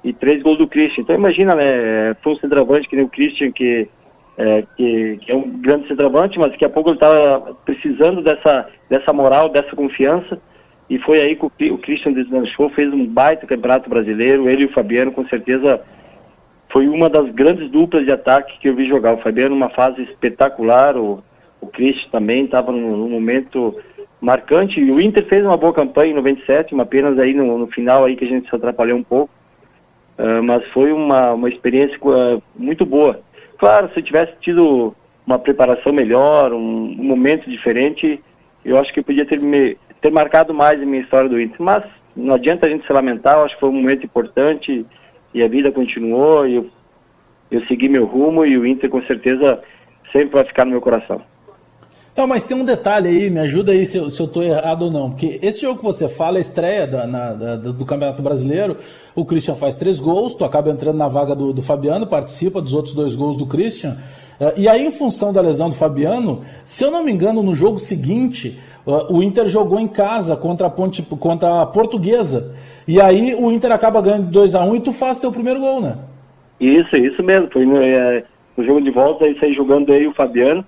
e 0.06 0.12
três 0.12 0.40
gols 0.40 0.56
do 0.56 0.68
Christian. 0.68 1.02
Então 1.02 1.16
imagina, 1.16 1.52
né? 1.56 2.14
Foi 2.22 2.34
um 2.34 2.36
centroavante 2.36 2.88
que 2.88 2.94
nem 2.94 3.04
o 3.04 3.08
Christian, 3.08 3.50
que, 3.50 3.88
é, 4.38 4.62
que, 4.76 5.16
que, 5.16 5.32
é 5.32 5.34
um 5.34 5.50
grande 5.60 5.88
centroavante, 5.88 6.38
mas 6.38 6.52
daqui 6.52 6.64
a 6.64 6.70
pouco 6.70 6.90
ele 6.90 6.96
estava 6.96 7.56
precisando 7.64 8.22
dessa, 8.22 8.68
dessa 8.88 9.12
moral, 9.12 9.48
dessa 9.48 9.74
confiança. 9.74 10.40
E 10.88 10.96
foi 11.00 11.20
aí 11.20 11.34
que 11.34 11.70
o, 11.72 11.78
Christian 11.78 12.12
deslanchou, 12.12 12.70
fez 12.70 12.92
um 12.92 13.04
baita 13.04 13.48
campeonato 13.48 13.90
brasileiro. 13.90 14.48
Ele 14.48 14.62
e 14.62 14.66
o 14.66 14.72
Fabiano, 14.72 15.10
com 15.10 15.26
certeza, 15.26 15.80
foi 16.70 16.86
uma 16.86 17.08
das 17.10 17.26
grandes 17.26 17.68
duplas 17.68 18.04
de 18.04 18.12
ataque 18.12 18.60
que 18.60 18.68
eu 18.68 18.76
vi 18.76 18.84
jogar. 18.84 19.14
O 19.14 19.22
Fabiano 19.22 19.56
numa 19.56 19.70
fase 19.70 20.02
espetacular, 20.02 20.96
o, 20.96 21.20
o 21.60 21.66
Christian 21.66 22.10
também 22.12 22.44
estava 22.44 22.70
num, 22.70 22.96
num, 22.96 23.08
momento 23.08 23.74
marcante. 24.20 24.78
E 24.80 24.92
o 24.92 25.00
Inter 25.00 25.26
fez 25.26 25.44
uma 25.44 25.56
boa 25.56 25.72
campanha 25.72 26.12
em 26.12 26.14
97, 26.14 26.74
uma 26.74 26.84
apenas 26.84 27.18
aí 27.18 27.34
no, 27.34 27.58
no 27.58 27.66
final 27.66 28.04
aí 28.04 28.14
que 28.14 28.24
a 28.24 28.28
gente 28.28 28.48
se 28.48 28.54
atrapalhou 28.54 28.96
um 28.96 29.02
pouco. 29.02 29.34
Uh, 30.18 30.42
mas 30.42 30.64
foi 30.68 30.92
uma, 30.92 31.32
uma 31.32 31.48
experiência 31.48 31.98
uh, 32.02 32.42
muito 32.54 32.86
boa. 32.86 33.20
Claro, 33.58 33.90
se 33.92 34.00
eu 34.00 34.02
tivesse 34.02 34.32
tido 34.40 34.94
uma 35.26 35.38
preparação 35.38 35.92
melhor, 35.92 36.52
um, 36.52 36.58
um, 36.58 37.04
momento 37.04 37.50
diferente, 37.50 38.22
eu 38.64 38.78
acho 38.78 38.92
que 38.92 39.00
eu 39.00 39.04
podia 39.04 39.26
ter, 39.26 39.40
me, 39.40 39.76
ter 40.00 40.10
marcado 40.10 40.54
mais 40.54 40.80
a 40.80 40.86
minha 40.86 41.02
história 41.02 41.28
do 41.28 41.40
Inter. 41.40 41.60
Mas 41.60 41.84
não 42.14 42.34
adianta 42.34 42.66
a 42.66 42.68
gente 42.68 42.86
se 42.86 42.92
lamentar, 42.92 43.36
eu 43.36 43.44
acho 43.44 43.54
que 43.54 43.60
foi 43.60 43.68
um 43.68 43.74
momento 43.74 44.04
importante 44.04 44.86
e 45.34 45.42
a 45.42 45.48
vida 45.48 45.70
continuou 45.70 46.46
e 46.46 46.54
eu, 46.54 46.70
eu 47.50 47.66
segui 47.66 47.88
meu 47.88 48.06
rumo 48.06 48.44
e 48.44 48.56
o 48.56 48.64
Inter 48.64 48.88
com 48.88 49.02
certeza 49.02 49.62
sempre 50.12 50.30
vai 50.30 50.44
ficar 50.44 50.64
no 50.64 50.70
meu 50.70 50.80
coração. 50.80 51.20
Não, 52.16 52.26
mas 52.26 52.46
tem 52.46 52.56
um 52.56 52.64
detalhe 52.64 53.08
aí, 53.08 53.28
me 53.28 53.40
ajuda 53.40 53.72
aí 53.72 53.84
se 53.84 53.98
eu, 53.98 54.08
se 54.08 54.18
eu 54.18 54.26
tô 54.26 54.42
errado 54.42 54.86
ou 54.86 54.90
não. 54.90 55.10
Porque 55.10 55.38
esse 55.42 55.60
jogo 55.60 55.78
que 55.78 55.84
você 55.84 56.08
fala, 56.08 56.38
a 56.38 56.40
estreia 56.40 56.86
da, 56.86 57.06
na, 57.06 57.32
da, 57.34 57.56
do 57.56 57.84
Campeonato 57.84 58.22
Brasileiro, 58.22 58.78
o 59.14 59.22
Christian 59.22 59.54
faz 59.54 59.76
três 59.76 60.00
gols, 60.00 60.34
tu 60.34 60.42
acaba 60.42 60.70
entrando 60.70 60.96
na 60.96 61.08
vaga 61.08 61.34
do, 61.34 61.52
do 61.52 61.60
Fabiano, 61.60 62.06
participa 62.06 62.62
dos 62.62 62.72
outros 62.72 62.94
dois 62.94 63.14
gols 63.14 63.36
do 63.36 63.44
Christian. 63.44 63.98
Uh, 64.40 64.58
e 64.58 64.66
aí, 64.66 64.86
em 64.86 64.90
função 64.90 65.30
da 65.30 65.42
lesão 65.42 65.68
do 65.68 65.74
Fabiano, 65.74 66.42
se 66.64 66.82
eu 66.82 66.90
não 66.90 67.04
me 67.04 67.12
engano, 67.12 67.42
no 67.42 67.54
jogo 67.54 67.78
seguinte, 67.78 68.58
uh, 68.86 69.14
o 69.14 69.22
Inter 69.22 69.46
jogou 69.48 69.78
em 69.78 69.88
casa 69.88 70.36
contra 70.36 70.68
a, 70.68 70.70
Ponte, 70.70 71.02
contra 71.02 71.60
a 71.60 71.66
Portuguesa. 71.66 72.54
E 72.88 72.98
aí 72.98 73.34
o 73.34 73.52
Inter 73.52 73.72
acaba 73.72 74.00
ganhando 74.00 74.30
2 74.30 74.54
a 74.54 74.64
1 74.64 74.70
um, 74.70 74.76
e 74.76 74.80
tu 74.80 74.92
faz 74.92 75.18
teu 75.18 75.30
primeiro 75.30 75.60
gol, 75.60 75.82
né? 75.82 75.98
Isso, 76.58 76.96
isso 76.96 77.22
mesmo. 77.22 77.50
Foi 77.52 77.66
no, 77.66 77.82
é, 77.82 78.24
no 78.56 78.64
jogo 78.64 78.80
de 78.80 78.90
volta, 78.90 79.26
aí 79.26 79.38
saí 79.38 79.52
jogando 79.52 79.92
aí 79.92 80.06
o 80.06 80.14
Fabiano. 80.14 80.64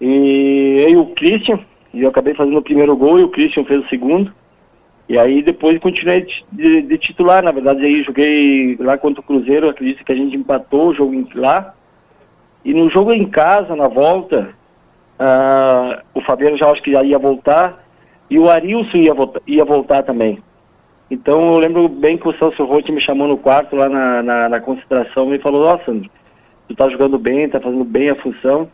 E 0.00 0.84
aí 0.86 0.96
o 0.96 1.06
Christian, 1.06 1.58
e 1.92 2.02
eu 2.02 2.08
acabei 2.08 2.34
fazendo 2.34 2.58
o 2.58 2.62
primeiro 2.62 2.96
gol 2.96 3.18
e 3.18 3.24
o 3.24 3.28
Christian 3.28 3.64
fez 3.64 3.84
o 3.84 3.88
segundo. 3.88 4.32
E 5.08 5.18
aí 5.18 5.42
depois 5.42 5.78
continuei 5.78 6.22
de, 6.22 6.44
de, 6.52 6.82
de, 6.82 6.98
titular, 6.98 7.42
na 7.42 7.50
verdade 7.50 7.84
aí 7.84 8.02
joguei 8.02 8.76
lá 8.78 8.98
contra 8.98 9.20
o 9.20 9.24
Cruzeiro, 9.24 9.68
acredito 9.68 10.04
que 10.04 10.12
a 10.12 10.16
gente 10.16 10.36
empatou 10.36 10.88
o 10.88 10.94
jogo 10.94 11.26
lá. 11.34 11.74
E 12.64 12.74
no 12.74 12.90
jogo 12.90 13.12
em 13.12 13.26
casa, 13.26 13.74
na 13.74 13.88
volta, 13.88 14.50
uh, 15.18 16.02
o 16.14 16.20
Fabiano 16.20 16.58
já 16.58 16.70
acho 16.70 16.82
que 16.82 16.92
já 16.92 17.02
ia 17.02 17.18
voltar 17.18 17.82
e 18.28 18.38
o 18.38 18.50
Arilson 18.50 18.98
ia, 18.98 19.14
voltar, 19.14 19.40
ia 19.46 19.64
voltar 19.64 20.02
também. 20.02 20.38
Então 21.10 21.54
eu 21.54 21.58
lembro 21.58 21.88
bem 21.88 22.18
que 22.18 22.28
o 22.28 22.36
Celso 22.36 22.64
Rotti 22.64 22.92
me 22.92 23.00
chamou 23.00 23.26
no 23.26 23.38
quarto 23.38 23.74
lá 23.74 23.88
na, 23.88 24.22
na, 24.22 24.48
na 24.50 24.60
concentração 24.60 25.34
e 25.34 25.38
falou, 25.38 25.64
nossa, 25.64 25.90
tu 26.68 26.74
tá 26.76 26.86
jogando 26.90 27.18
bem, 27.18 27.48
tá 27.48 27.58
fazendo 27.58 27.84
bem 27.84 28.10
a 28.10 28.16
função 28.16 28.68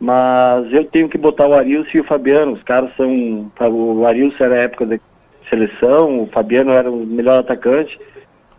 mas 0.00 0.72
eu 0.72 0.84
tenho 0.86 1.10
que 1.10 1.18
botar 1.18 1.46
o 1.46 1.52
Arilson 1.52 1.98
e 1.98 2.00
o 2.00 2.04
Fabiano. 2.04 2.52
Os 2.52 2.62
caras 2.62 2.90
são. 2.96 3.52
O 3.60 4.06
Arilson 4.06 4.44
era 4.44 4.62
época 4.62 4.86
da 4.86 4.98
seleção, 5.50 6.22
o 6.22 6.26
Fabiano 6.26 6.70
era 6.70 6.90
o 6.90 7.04
melhor 7.04 7.40
atacante. 7.40 8.00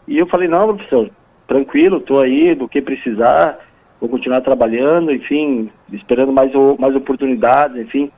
E 0.08 0.20
eu 0.20 0.28
falei: 0.28 0.48
não, 0.48 0.76
professor, 0.76 1.10
tranquilo, 1.48 1.98
estou 1.98 2.20
aí, 2.20 2.54
do 2.54 2.68
que 2.68 2.80
precisar, 2.80 3.58
vou 4.00 4.08
continuar 4.08 4.42
trabalhando, 4.42 5.12
enfim, 5.12 5.70
esperando 5.92 6.32
mais, 6.32 6.52
mais 6.78 6.96
oportunidades, 6.96 7.78
enfim. 7.78 8.12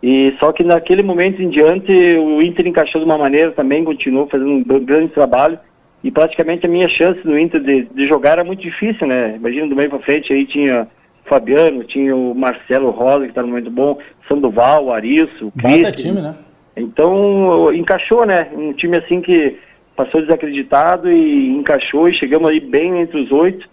E 0.00 0.34
só 0.38 0.52
que 0.52 0.62
naquele 0.62 1.02
momento 1.02 1.42
em 1.42 1.48
diante 1.48 1.92
o 2.18 2.42
Inter 2.42 2.66
encaixou 2.66 3.00
de 3.00 3.04
uma 3.04 3.18
maneira 3.18 3.50
também, 3.52 3.84
continuou 3.84 4.28
fazendo 4.28 4.50
um 4.50 4.62
grande 4.62 5.12
trabalho 5.12 5.58
e 6.02 6.10
praticamente 6.10 6.66
a 6.66 6.68
minha 6.68 6.88
chance 6.88 7.20
do 7.22 7.38
Inter 7.38 7.60
de, 7.60 7.82
de 7.84 8.06
jogar 8.06 8.32
era 8.32 8.44
muito 8.44 8.62
difícil, 8.62 9.06
né? 9.06 9.36
Imagina 9.36 9.68
do 9.68 9.76
meio 9.76 9.90
para 9.90 10.00
frente 10.00 10.32
aí 10.32 10.44
tinha 10.44 10.88
Fabiano, 11.24 11.84
tinha 11.84 12.14
o 12.14 12.34
Marcelo 12.34 12.90
Rosa, 12.90 13.24
que 13.24 13.30
está 13.30 13.42
no 13.42 13.48
momento 13.48 13.70
bom, 13.70 13.98
Sandoval, 14.28 14.92
Arisso, 14.92 15.52
Cristian. 15.58 15.92
time, 15.92 16.20
né? 16.20 16.34
Então, 16.76 17.72
encaixou, 17.72 18.24
né? 18.26 18.48
Um 18.52 18.72
time 18.72 18.96
assim 18.96 19.20
que 19.20 19.58
passou 19.94 20.20
desacreditado 20.22 21.10
e 21.10 21.48
encaixou 21.50 22.08
e 22.08 22.14
chegamos 22.14 22.50
aí 22.50 22.60
bem 22.60 23.00
entre 23.00 23.20
os 23.20 23.30
oito. 23.30 23.68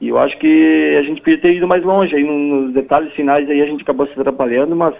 E 0.00 0.08
eu 0.08 0.18
acho 0.18 0.38
que 0.38 0.96
a 0.96 1.02
gente 1.02 1.20
podia 1.20 1.38
ter 1.38 1.54
ido 1.54 1.66
mais 1.66 1.82
longe. 1.82 2.14
Aí 2.14 2.22
nos 2.22 2.72
detalhes 2.72 3.12
finais 3.14 3.48
aí 3.48 3.60
a 3.60 3.66
gente 3.66 3.82
acabou 3.82 4.06
se 4.06 4.12
atrapalhando, 4.12 4.76
mas 4.76 4.94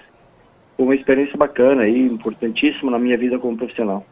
foi 0.77 0.85
uma 0.87 0.95
experiência 0.95 1.37
bacana 1.37 1.83
aí, 1.83 2.01
importantíssima 2.01 2.91
na 2.91 2.99
minha 2.99 3.17
vida 3.17 3.39
como 3.39 3.57
profissional. 3.57 4.05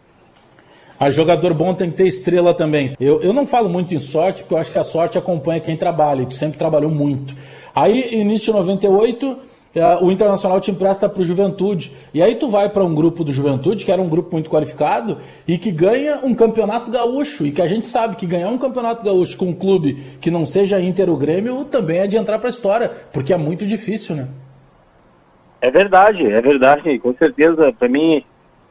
A 0.98 1.10
jogador 1.10 1.52
bom 1.52 1.74
tem 1.74 1.90
que 1.90 1.96
ter 1.96 2.06
estrela 2.06 2.54
também. 2.54 2.92
Eu, 2.98 3.20
eu 3.20 3.32
não 3.32 3.46
falo 3.46 3.68
muito 3.68 3.94
em 3.94 3.98
sorte, 3.98 4.42
porque 4.42 4.54
eu 4.54 4.58
acho 4.58 4.72
que 4.72 4.78
a 4.78 4.84
sorte 4.84 5.18
acompanha 5.18 5.60
quem 5.60 5.76
trabalha, 5.76 6.22
e 6.22 6.26
tu 6.26 6.34
sempre 6.34 6.58
trabalhou 6.58 6.90
muito. 6.90 7.34
Aí, 7.74 8.14
início 8.14 8.52
de 8.52 8.58
98, 8.58 9.36
é, 9.74 9.98
o 10.00 10.10
Internacional 10.10 10.58
te 10.58 10.70
empresta 10.70 11.06
para 11.06 11.20
o 11.20 11.24
Juventude. 11.24 11.92
E 12.14 12.22
aí 12.22 12.36
tu 12.36 12.48
vai 12.48 12.70
para 12.70 12.82
um 12.82 12.94
grupo 12.94 13.22
do 13.22 13.30
Juventude, 13.30 13.84
que 13.84 13.92
era 13.92 14.00
um 14.00 14.08
grupo 14.08 14.30
muito 14.32 14.48
qualificado, 14.48 15.18
e 15.46 15.58
que 15.58 15.70
ganha 15.70 16.20
um 16.24 16.34
campeonato 16.34 16.90
gaúcho. 16.90 17.44
E 17.44 17.52
que 17.52 17.60
a 17.60 17.66
gente 17.66 17.86
sabe 17.86 18.16
que 18.16 18.24
ganhar 18.24 18.48
um 18.48 18.56
campeonato 18.56 19.04
gaúcho 19.04 19.36
com 19.36 19.50
um 19.50 19.54
clube 19.54 20.02
que 20.18 20.30
não 20.30 20.46
seja 20.46 20.80
Inter 20.80 21.10
ou 21.10 21.16
Grêmio 21.18 21.62
também 21.66 21.98
é 21.98 22.06
de 22.06 22.16
entrar 22.16 22.38
para 22.38 22.48
a 22.48 22.50
história, 22.50 22.90
porque 23.12 23.34
é 23.34 23.36
muito 23.36 23.66
difícil, 23.66 24.16
né? 24.16 24.28
É 25.60 25.70
verdade, 25.70 26.24
é 26.24 26.40
verdade, 26.40 26.98
com 26.98 27.12
certeza. 27.14 27.70
Para 27.78 27.88
mim, 27.88 28.24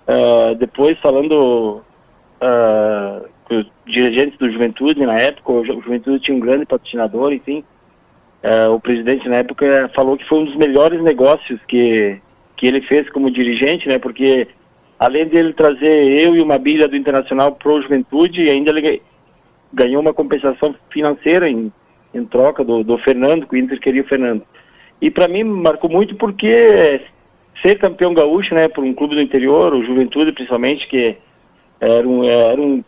uh, 0.08 0.56
depois 0.56 0.98
falando 1.00 1.84
uh, 2.42 3.28
os 3.50 3.66
dirigentes 3.86 4.38
do 4.38 4.52
Juventude 4.52 5.06
na 5.06 5.20
época, 5.20 5.52
o 5.52 5.66
Juventude 5.66 6.20
tinha 6.20 6.38
um 6.38 6.40
grande 6.40 6.66
patrocinador, 6.66 7.34
enfim. 7.34 7.64
Uh, 8.44 8.74
o 8.74 8.80
presidente 8.80 9.28
na 9.28 9.38
época 9.38 9.90
falou 9.96 10.18
que 10.18 10.28
foi 10.28 10.40
um 10.40 10.46
dos 10.46 10.56
melhores 10.56 11.02
negócios 11.02 11.60
que, 11.68 12.20
que 12.56 12.68
ele 12.68 12.82
fez 12.82 13.10
como 13.10 13.32
dirigente, 13.32 13.88
né? 13.88 13.98
Porque 13.98 14.48
além 15.00 15.26
dele 15.26 15.54
trazer 15.54 16.08
eu 16.22 16.36
e 16.36 16.42
uma 16.42 16.58
bilha 16.58 16.88
do 16.88 16.96
Internacional 16.96 17.54
pro 17.54 17.82
Juventude, 17.82 18.50
ainda 18.50 18.72
ele 18.72 19.02
ganhou 19.74 20.02
uma 20.02 20.14
compensação 20.14 20.76
financeira 20.90 21.50
em, 21.50 21.72
em 22.14 22.26
troca 22.26 22.64
do, 22.64 22.84
do 22.84 22.98
Fernando, 23.00 23.48
que 23.48 23.56
o 23.56 23.58
Inter 23.58 23.80
queria 23.80 24.02
o 24.02 24.08
Fernando. 24.08 24.44
E 25.02 25.10
para 25.10 25.28
mim 25.28 25.44
marcou 25.44 25.90
muito 25.90 26.16
porque 26.16 27.02
ser 27.62 27.78
campeão 27.80 28.14
gaúcho, 28.14 28.54
né, 28.56 28.68
por 28.68 28.84
um 28.84 28.94
clube 28.94 29.16
do 29.16 29.22
interior, 29.22 29.74
o 29.74 29.84
Juventude 29.84 30.32
principalmente, 30.32 30.88
que 30.88 31.18
era 31.80 32.08
um, 32.08 32.24
era 32.24 32.62
um 32.62 32.84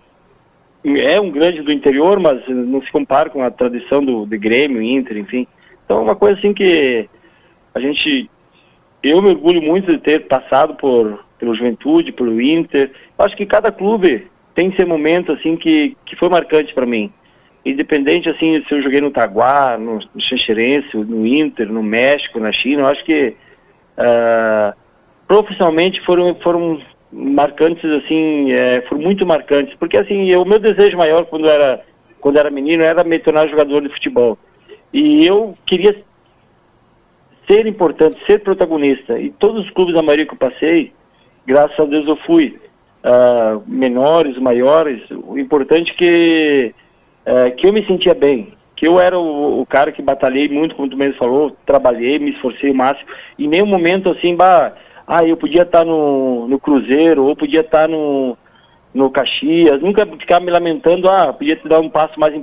é 0.86 1.20
um 1.20 1.30
grande 1.30 1.62
do 1.62 1.72
interior, 1.72 2.20
mas 2.20 2.42
não 2.48 2.82
se 2.82 2.92
compara 2.92 3.30
com 3.30 3.44
a 3.44 3.52
tradição 3.52 4.04
do, 4.04 4.26
do 4.26 4.40
Grêmio, 4.40 4.82
Inter, 4.82 5.18
enfim. 5.18 5.46
Então, 5.84 5.98
é 5.98 6.02
uma 6.02 6.16
coisa 6.16 6.38
assim 6.38 6.54
que 6.54 7.10
a 7.74 7.80
gente, 7.80 8.30
eu 9.04 9.22
me 9.22 9.30
orgulho 9.30 9.62
muito 9.62 9.92
de 9.92 9.98
ter 9.98 10.28
passado 10.28 10.76
por 10.76 11.26
pelo 11.38 11.54
Juventude, 11.54 12.12
pelo 12.12 12.42
Inter. 12.42 12.92
Acho 13.18 13.36
que 13.36 13.46
cada 13.46 13.72
clube 13.72 14.28
tem 14.56 14.76
seu 14.76 14.88
momento 14.88 15.32
assim 15.32 15.56
que, 15.56 15.96
que 16.06 16.16
foi 16.16 16.30
marcante 16.30 16.74
para 16.74 16.86
mim. 16.86 17.12
Independente 17.64 18.30
assim 18.30 18.64
se 18.68 18.74
eu 18.74 18.82
joguei 18.82 19.02
no 19.02 19.12
Taguá, 19.12 19.78
no, 19.78 20.00
no 20.00 21.06
no 21.06 21.28
Inter, 21.28 21.72
no 21.72 21.84
México, 21.84 22.40
na 22.40 22.52
China, 22.52 22.84
eu 22.84 22.88
acho 22.88 23.04
que 23.04 23.36
uh, 23.98 24.76
profissionalmente 25.28 26.02
foram 26.02 26.34
foram 26.36 26.82
marcantes 27.12 27.90
assim, 27.92 28.52
é, 28.52 28.82
foram 28.82 29.02
muito 29.02 29.26
marcantes, 29.26 29.76
porque 29.76 29.98
assim, 29.98 30.36
o 30.36 30.46
meu 30.46 30.60
desejo 30.60 30.98
maior 30.98 31.26
quando 31.26 31.50
era 31.50 31.82
quando 32.20 32.38
era 32.38 32.50
menino 32.50 32.84
era 32.84 33.04
me 33.04 33.20
tornar 33.20 33.48
jogador 33.48 33.82
de 33.82 33.90
futebol. 33.90 34.38
E 34.92 35.26
eu 35.26 35.54
queria 35.66 35.96
ser 37.48 37.66
importante, 37.66 38.18
ser 38.26 38.40
protagonista. 38.40 39.18
E 39.20 39.32
todos 39.32 39.66
os 39.66 39.72
clubes 39.72 39.94
da 39.94 40.02
maioria 40.02 40.26
que 40.26 40.34
eu 40.34 40.38
passei, 40.38 40.92
graças 41.46 41.80
a 41.80 41.86
Deus 41.86 42.08
eu 42.08 42.18
fui. 42.18 42.60
Uh, 43.04 43.64
menores, 43.66 44.38
maiores, 44.38 45.02
o 45.12 45.38
importante 45.38 45.94
é 45.94 45.96
que, 45.96 46.76
uh, 47.26 47.56
que 47.56 47.68
eu 47.68 47.72
me 47.72 47.86
sentia 47.86 48.14
bem, 48.14 48.54
que 48.76 48.86
eu 48.86 49.00
era 49.00 49.18
o, 49.18 49.62
o, 49.62 49.66
cara 49.66 49.94
que 49.94 50.02
batalhei 50.02 50.50
muito, 50.50 50.76
como 50.76 50.90
tu 50.90 50.98
mesmo 50.98 51.16
falou, 51.16 51.56
trabalhei, 51.66 52.20
me 52.20 52.32
esforcei 52.32 52.72
o 52.72 52.76
máximo, 52.76 53.08
em 53.40 53.48
nenhum 53.48 53.68
momento 53.68 54.10
assim, 54.10 54.36
bah, 54.36 54.74
ah, 55.08 55.24
eu 55.24 55.38
podia 55.38 55.62
estar 55.62 55.86
no, 55.86 56.48
no 56.50 56.60
Cruzeiro, 56.60 57.24
ou 57.24 57.36
podia 57.36 57.62
estar 57.62 57.88
no, 57.88 58.38
no 58.94 59.10
Caxias, 59.10 59.82
nunca 59.82 60.06
ficar 60.06 60.42
me 60.42 60.52
lamentando, 60.52 61.08
ah, 61.08 61.32
podia 61.32 61.56
te 61.56 61.66
dar 61.68 61.80
um 61.80 61.90
passo 61.90 62.20
mais 62.20 62.34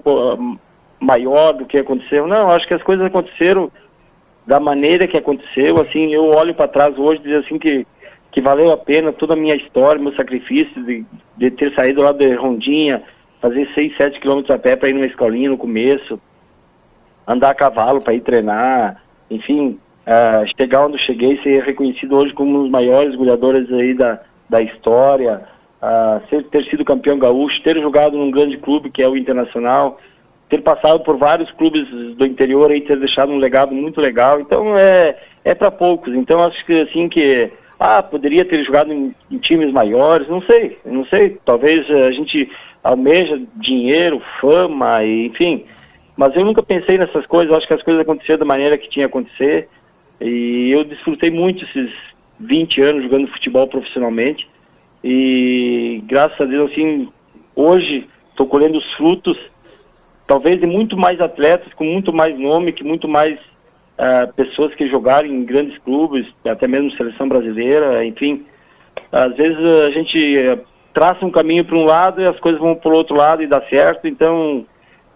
maior 0.98 1.52
do 1.52 1.66
que 1.66 1.76
aconteceu. 1.76 2.26
Não, 2.26 2.50
acho 2.50 2.66
que 2.66 2.72
as 2.72 2.82
coisas 2.82 3.04
aconteceram 3.04 3.70
da 4.46 4.58
maneira 4.58 5.06
que 5.06 5.16
aconteceu, 5.16 5.78
assim, 5.80 6.12
eu 6.12 6.26
olho 6.26 6.54
para 6.54 6.68
trás 6.68 6.98
hoje 6.98 7.20
e 7.20 7.24
dizer 7.24 7.44
assim 7.44 7.58
que, 7.58 7.86
que 8.30 8.40
valeu 8.40 8.70
a 8.72 8.76
pena 8.76 9.12
toda 9.12 9.34
a 9.34 9.36
minha 9.36 9.54
história, 9.54 10.00
meu 10.00 10.14
sacrifício 10.14 10.82
de, 10.84 11.04
de 11.36 11.50
ter 11.50 11.74
saído 11.74 12.02
lá 12.02 12.12
de 12.12 12.34
Rondinha, 12.34 13.02
fazer 13.40 13.68
6, 13.74 13.96
7 13.96 14.20
quilômetros 14.20 14.54
a 14.54 14.58
pé 14.58 14.76
para 14.76 14.88
ir 14.88 14.94
numa 14.94 15.06
escolinha 15.06 15.50
no 15.50 15.58
começo, 15.58 16.20
andar 17.26 17.50
a 17.50 17.54
cavalo 17.54 18.02
para 18.02 18.14
ir 18.14 18.20
treinar, 18.20 19.02
enfim, 19.30 19.78
uh, 20.06 20.46
chegar 20.58 20.86
onde 20.86 20.98
cheguei, 20.98 21.40
ser 21.42 21.62
reconhecido 21.62 22.16
hoje 22.16 22.32
como 22.32 22.58
um 22.58 22.62
dos 22.62 22.70
maiores 22.70 23.14
goleadores 23.14 23.70
aí 23.72 23.94
da, 23.94 24.20
da 24.48 24.62
história, 24.62 25.42
uh, 25.82 26.26
ser, 26.28 26.44
ter 26.44 26.64
sido 26.66 26.84
campeão 26.84 27.18
gaúcho, 27.18 27.62
ter 27.62 27.80
jogado 27.80 28.16
num 28.16 28.30
grande 28.30 28.56
clube 28.56 28.90
que 28.90 29.02
é 29.02 29.08
o 29.08 29.16
Internacional, 29.16 29.98
ter 30.48 30.62
passado 30.62 31.00
por 31.00 31.16
vários 31.16 31.50
clubes 31.52 31.88
do 32.16 32.26
interior 32.26 32.70
e 32.70 32.80
ter 32.80 32.98
deixado 32.98 33.32
um 33.32 33.38
legado 33.38 33.74
muito 33.74 34.00
legal. 34.00 34.40
Então 34.40 34.76
é, 34.78 35.16
é 35.44 35.54
para 35.54 35.70
poucos. 35.70 36.14
Então 36.14 36.42
acho 36.44 36.64
que 36.64 36.82
assim 36.82 37.08
que 37.08 37.50
ah, 37.78 38.02
poderia 38.02 38.44
ter 38.44 38.62
jogado 38.62 38.92
em, 38.92 39.14
em, 39.30 39.38
times 39.38 39.72
maiores, 39.72 40.28
não 40.28 40.40
sei, 40.42 40.78
não 40.84 41.04
sei. 41.06 41.38
Talvez 41.44 41.90
a 41.90 42.10
gente 42.12 42.50
almeja 42.82 43.40
dinheiro, 43.56 44.22
fama, 44.40 45.04
enfim. 45.04 45.64
Mas 46.16 46.36
eu 46.36 46.44
nunca 46.44 46.62
pensei 46.62 46.96
nessas 46.96 47.26
coisas, 47.26 47.54
acho 47.56 47.66
que 47.66 47.74
as 47.74 47.82
coisas 47.82 48.02
aconteceram 48.02 48.38
da 48.38 48.44
maneira 48.44 48.78
que 48.78 48.88
tinha 48.88 49.08
que 49.08 49.10
acontecer. 49.10 49.68
E 50.20 50.70
eu 50.70 50.84
desfrutei 50.84 51.30
muito 51.30 51.64
esses 51.64 51.90
20 52.40 52.82
anos 52.82 53.02
jogando 53.04 53.28
futebol 53.28 53.66
profissionalmente. 53.66 54.48
E 55.02 56.02
graças 56.06 56.40
a 56.40 56.44
Deus, 56.44 56.70
assim, 56.70 57.08
hoje 57.54 58.08
estou 58.30 58.46
colhendo 58.46 58.78
os 58.78 58.92
frutos 58.94 59.38
talvez 60.26 60.60
de 60.60 60.66
muito 60.66 60.96
mais 60.96 61.20
atletas, 61.20 61.72
com 61.74 61.84
muito 61.84 62.12
mais 62.12 62.38
nome, 62.38 62.72
que 62.72 62.82
muito 62.82 63.08
mais 63.08 63.38
uh, 63.38 64.32
pessoas 64.34 64.74
que 64.74 64.88
jogaram 64.88 65.28
em 65.28 65.44
grandes 65.44 65.78
clubes, 65.78 66.26
até 66.44 66.66
mesmo 66.66 66.90
seleção 66.92 67.28
brasileira, 67.28 68.04
enfim. 68.04 68.44
Às 69.12 69.36
vezes 69.36 69.58
a 69.58 69.90
gente 69.90 70.18
uh, 70.38 70.60
traça 70.92 71.24
um 71.24 71.30
caminho 71.30 71.64
para 71.64 71.76
um 71.76 71.84
lado 71.84 72.20
e 72.20 72.26
as 72.26 72.38
coisas 72.40 72.60
vão 72.60 72.74
para 72.74 72.90
o 72.90 72.96
outro 72.96 73.16
lado 73.16 73.42
e 73.42 73.46
dá 73.46 73.60
certo, 73.62 74.06
então 74.06 74.66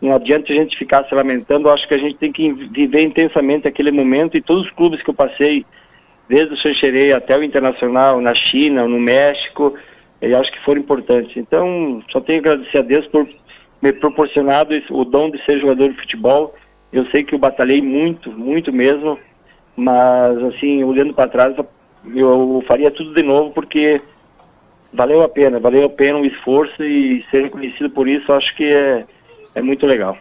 não 0.00 0.14
adianta 0.14 0.52
a 0.52 0.54
gente 0.54 0.78
ficar 0.78 1.04
se 1.04 1.14
lamentando, 1.14 1.68
acho 1.68 1.86
que 1.88 1.94
a 1.94 1.98
gente 1.98 2.14
tem 2.16 2.30
que 2.30 2.52
viver 2.52 3.02
intensamente 3.02 3.66
aquele 3.66 3.90
momento 3.90 4.36
e 4.36 4.42
todos 4.42 4.66
os 4.66 4.70
clubes 4.70 5.02
que 5.02 5.10
eu 5.10 5.14
passei, 5.14 5.66
desde 6.28 6.54
o 6.54 6.56
Xanxerê 6.56 7.12
até 7.12 7.36
o 7.36 7.42
Internacional, 7.42 8.20
na 8.20 8.34
China, 8.34 8.86
no 8.86 9.00
México, 9.00 9.74
eu 10.20 10.38
acho 10.38 10.52
que 10.52 10.64
foram 10.64 10.80
importantes. 10.80 11.36
Então, 11.36 12.02
só 12.10 12.20
tenho 12.20 12.42
que 12.42 12.48
agradecer 12.48 12.78
a 12.78 12.82
Deus 12.82 13.06
por 13.06 13.28
me 13.80 13.92
proporcionado 13.92 14.74
o 14.90 15.04
dom 15.04 15.30
de 15.30 15.44
ser 15.44 15.60
jogador 15.60 15.90
de 15.90 15.98
futebol. 15.98 16.54
Eu 16.92 17.06
sei 17.06 17.24
que 17.24 17.34
eu 17.34 17.38
batalhei 17.38 17.80
muito, 17.80 18.30
muito 18.30 18.72
mesmo, 18.72 19.18
mas 19.76 20.42
assim, 20.44 20.82
olhando 20.84 21.14
para 21.14 21.30
trás, 21.30 21.56
eu 22.14 22.62
faria 22.66 22.90
tudo 22.90 23.14
de 23.14 23.22
novo 23.22 23.52
porque 23.52 23.96
valeu 24.92 25.22
a 25.22 25.28
pena, 25.28 25.60
valeu 25.60 25.86
a 25.86 25.90
pena 25.90 26.18
o 26.18 26.24
esforço 26.24 26.82
e 26.82 27.24
ser 27.30 27.44
reconhecido 27.44 27.90
por 27.90 28.08
isso, 28.08 28.32
acho 28.32 28.54
que 28.56 28.64
é, 28.64 29.04
é 29.58 29.62
muito 29.62 29.86
legal. 29.86 30.16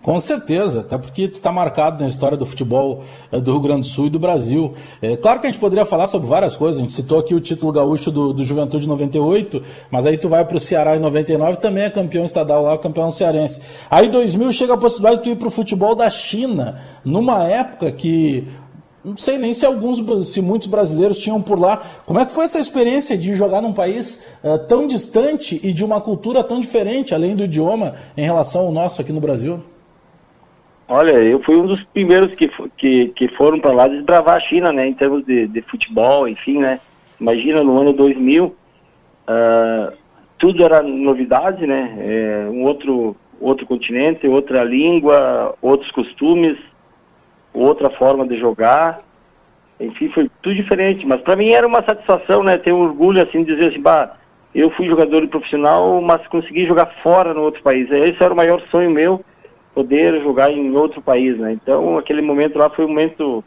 Com 0.00 0.18
certeza, 0.20 0.80
até 0.80 0.96
porque 0.96 1.28
tu 1.28 1.34
está 1.34 1.50
marcado 1.50 2.02
na 2.02 2.08
história 2.08 2.36
do 2.36 2.46
futebol 2.46 3.04
eh, 3.30 3.40
do 3.40 3.50
Rio 3.50 3.60
Grande 3.60 3.80
do 3.82 3.86
Sul 3.86 4.06
e 4.06 4.10
do 4.10 4.18
Brasil. 4.18 4.74
É 5.02 5.16
claro 5.16 5.40
que 5.40 5.48
a 5.48 5.50
gente 5.50 5.60
poderia 5.60 5.84
falar 5.84 6.06
sobre 6.06 6.28
várias 6.28 6.56
coisas, 6.56 6.78
a 6.78 6.82
gente 6.82 6.94
citou 6.94 7.18
aqui 7.18 7.34
o 7.34 7.40
título 7.40 7.72
gaúcho 7.72 8.10
do, 8.10 8.32
do 8.32 8.44
Juventude 8.44 8.86
98, 8.86 9.62
mas 9.90 10.06
aí 10.06 10.16
tu 10.16 10.28
vai 10.28 10.44
para 10.44 10.56
o 10.56 10.60
Ceará 10.60 10.96
em 10.96 11.00
99, 11.00 11.58
também 11.58 11.84
é 11.84 11.90
campeão 11.90 12.24
estadual 12.24 12.62
lá, 12.62 12.78
campeão 12.78 13.10
cearense. 13.10 13.60
Aí 13.90 14.06
em 14.06 14.10
2000 14.10 14.52
chega 14.52 14.74
a 14.74 14.78
possibilidade 14.78 15.16
de 15.16 15.22
tu 15.24 15.30
ir 15.30 15.36
para 15.36 15.48
o 15.48 15.50
futebol 15.50 15.94
da 15.94 16.08
China, 16.08 16.80
numa 17.04 17.44
época 17.44 17.90
que 17.90 18.46
não 19.08 19.16
sei 19.16 19.38
nem 19.38 19.54
se 19.54 19.64
alguns, 19.64 19.98
se 20.28 20.42
muitos 20.42 20.68
brasileiros 20.68 21.18
tinham 21.18 21.40
por 21.40 21.58
lá. 21.58 21.82
Como 22.04 22.18
é 22.18 22.26
que 22.26 22.32
foi 22.32 22.44
essa 22.44 22.58
experiência 22.58 23.16
de 23.16 23.34
jogar 23.34 23.62
num 23.62 23.72
país 23.72 24.22
uh, 24.44 24.58
tão 24.66 24.86
distante 24.86 25.60
e 25.62 25.72
de 25.72 25.84
uma 25.84 26.00
cultura 26.00 26.44
tão 26.44 26.60
diferente, 26.60 27.14
além 27.14 27.34
do 27.34 27.44
idioma, 27.44 27.96
em 28.16 28.22
relação 28.22 28.66
ao 28.66 28.72
nosso 28.72 29.00
aqui 29.00 29.12
no 29.12 29.20
Brasil? 29.20 29.60
Olha, 30.88 31.12
eu 31.12 31.42
fui 31.42 31.56
um 31.56 31.66
dos 31.66 31.82
primeiros 31.84 32.34
que, 32.34 32.50
que, 32.76 33.08
que 33.08 33.28
foram 33.28 33.60
para 33.60 33.72
lá 33.72 33.88
desbravar 33.88 34.36
a 34.36 34.40
China, 34.40 34.72
né, 34.72 34.86
em 34.86 34.94
termos 34.94 35.24
de, 35.24 35.46
de 35.46 35.60
futebol, 35.62 36.26
enfim, 36.26 36.58
né. 36.58 36.80
Imagina, 37.20 37.62
no 37.62 37.78
ano 37.78 37.92
2000, 37.92 38.46
uh, 38.46 38.54
ah, 39.26 39.92
tudo 40.38 40.64
era 40.64 40.82
novidade, 40.82 41.66
né, 41.66 41.94
é, 41.98 42.48
um 42.50 42.64
outro, 42.64 43.14
outro 43.38 43.66
continente, 43.66 44.26
outra 44.26 44.64
língua, 44.64 45.54
outros 45.60 45.90
costumes, 45.90 46.56
outra 47.52 47.90
forma 47.90 48.26
de 48.26 48.38
jogar, 48.38 48.98
enfim, 49.80 50.08
foi 50.08 50.30
tudo 50.42 50.54
diferente, 50.54 51.06
mas 51.06 51.20
para 51.20 51.36
mim 51.36 51.50
era 51.50 51.66
uma 51.66 51.82
satisfação, 51.82 52.42
né, 52.42 52.58
ter 52.58 52.72
um 52.72 52.82
orgulho, 52.82 53.22
assim, 53.22 53.44
de 53.44 53.54
dizer 53.54 53.70
assim, 53.70 53.80
bah, 53.80 54.16
eu 54.54 54.70
fui 54.70 54.86
jogador 54.86 55.26
profissional, 55.28 56.00
mas 56.00 56.26
consegui 56.26 56.66
jogar 56.66 56.86
fora 57.02 57.32
no 57.32 57.42
outro 57.42 57.62
país, 57.62 57.90
esse 57.90 58.22
era 58.22 58.32
o 58.32 58.36
maior 58.36 58.60
sonho 58.70 58.90
meu, 58.90 59.24
poder 59.74 60.20
jogar 60.22 60.50
em 60.50 60.76
outro 60.76 61.00
país, 61.00 61.38
né? 61.38 61.52
Então 61.52 61.96
aquele 61.96 62.20
momento 62.20 62.58
lá 62.58 62.68
foi 62.68 62.84
um 62.84 62.88
momento 62.88 63.44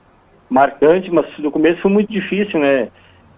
marcante, 0.50 1.12
mas 1.12 1.26
no 1.38 1.52
começo 1.52 1.82
foi 1.82 1.92
muito 1.92 2.12
difícil, 2.12 2.60
né? 2.60 2.90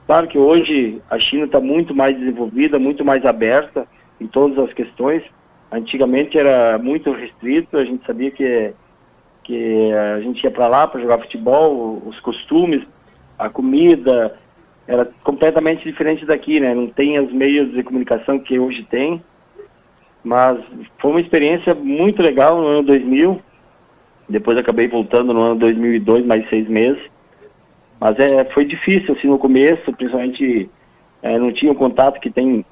Claro 0.05 0.27
que 0.27 0.37
hoje 0.37 1.01
a 1.09 1.17
China 1.17 1.45
está 1.45 1.59
muito 1.59 1.95
mais 1.95 2.17
desenvolvida, 2.17 2.77
muito 2.77 3.03
mais 3.03 3.25
aberta 3.25 3.87
em 4.19 4.27
todas 4.27 4.59
as 4.59 4.73
questões. 4.73 5.23
Antigamente 5.71 6.37
era 6.37 6.77
muito 6.77 7.11
restrito, 7.11 7.77
a 7.77 7.85
gente 7.85 8.05
sabia 8.05 8.29
que, 8.29 8.73
que 9.43 9.91
a 9.93 10.19
gente 10.21 10.43
ia 10.43 10.51
para 10.51 10.67
lá 10.67 10.87
para 10.87 11.01
jogar 11.01 11.19
futebol, 11.19 12.01
os 12.05 12.19
costumes, 12.19 12.83
a 13.37 13.49
comida, 13.49 14.37
era 14.87 15.05
completamente 15.23 15.83
diferente 15.83 16.25
daqui, 16.25 16.59
né? 16.59 16.73
Não 16.73 16.87
tem 16.87 17.19
os 17.19 17.31
meios 17.31 17.71
de 17.71 17.83
comunicação 17.83 18.39
que 18.39 18.59
hoje 18.59 18.83
tem. 18.83 19.21
Mas 20.23 20.59
foi 20.99 21.11
uma 21.11 21.21
experiência 21.21 21.75
muito 21.75 22.21
legal 22.21 22.61
no 22.61 22.67
ano 22.67 22.83
2000. 22.83 23.41
Depois 24.29 24.57
acabei 24.57 24.87
voltando 24.87 25.33
no 25.33 25.41
ano 25.41 25.55
2002, 25.55 26.25
mais 26.25 26.47
seis 26.49 26.67
meses. 26.67 27.01
Mas 27.99 28.17
é, 28.19 28.43
foi 28.45 28.65
difícil, 28.65 29.13
assim, 29.13 29.27
no 29.27 29.37
começo, 29.37 29.91
principalmente 29.93 30.69
é, 31.21 31.37
não 31.37 31.51
tinha 31.51 31.71
o 31.71 31.75
contato 31.75 32.19
que 32.19 32.29
tem 32.29 32.65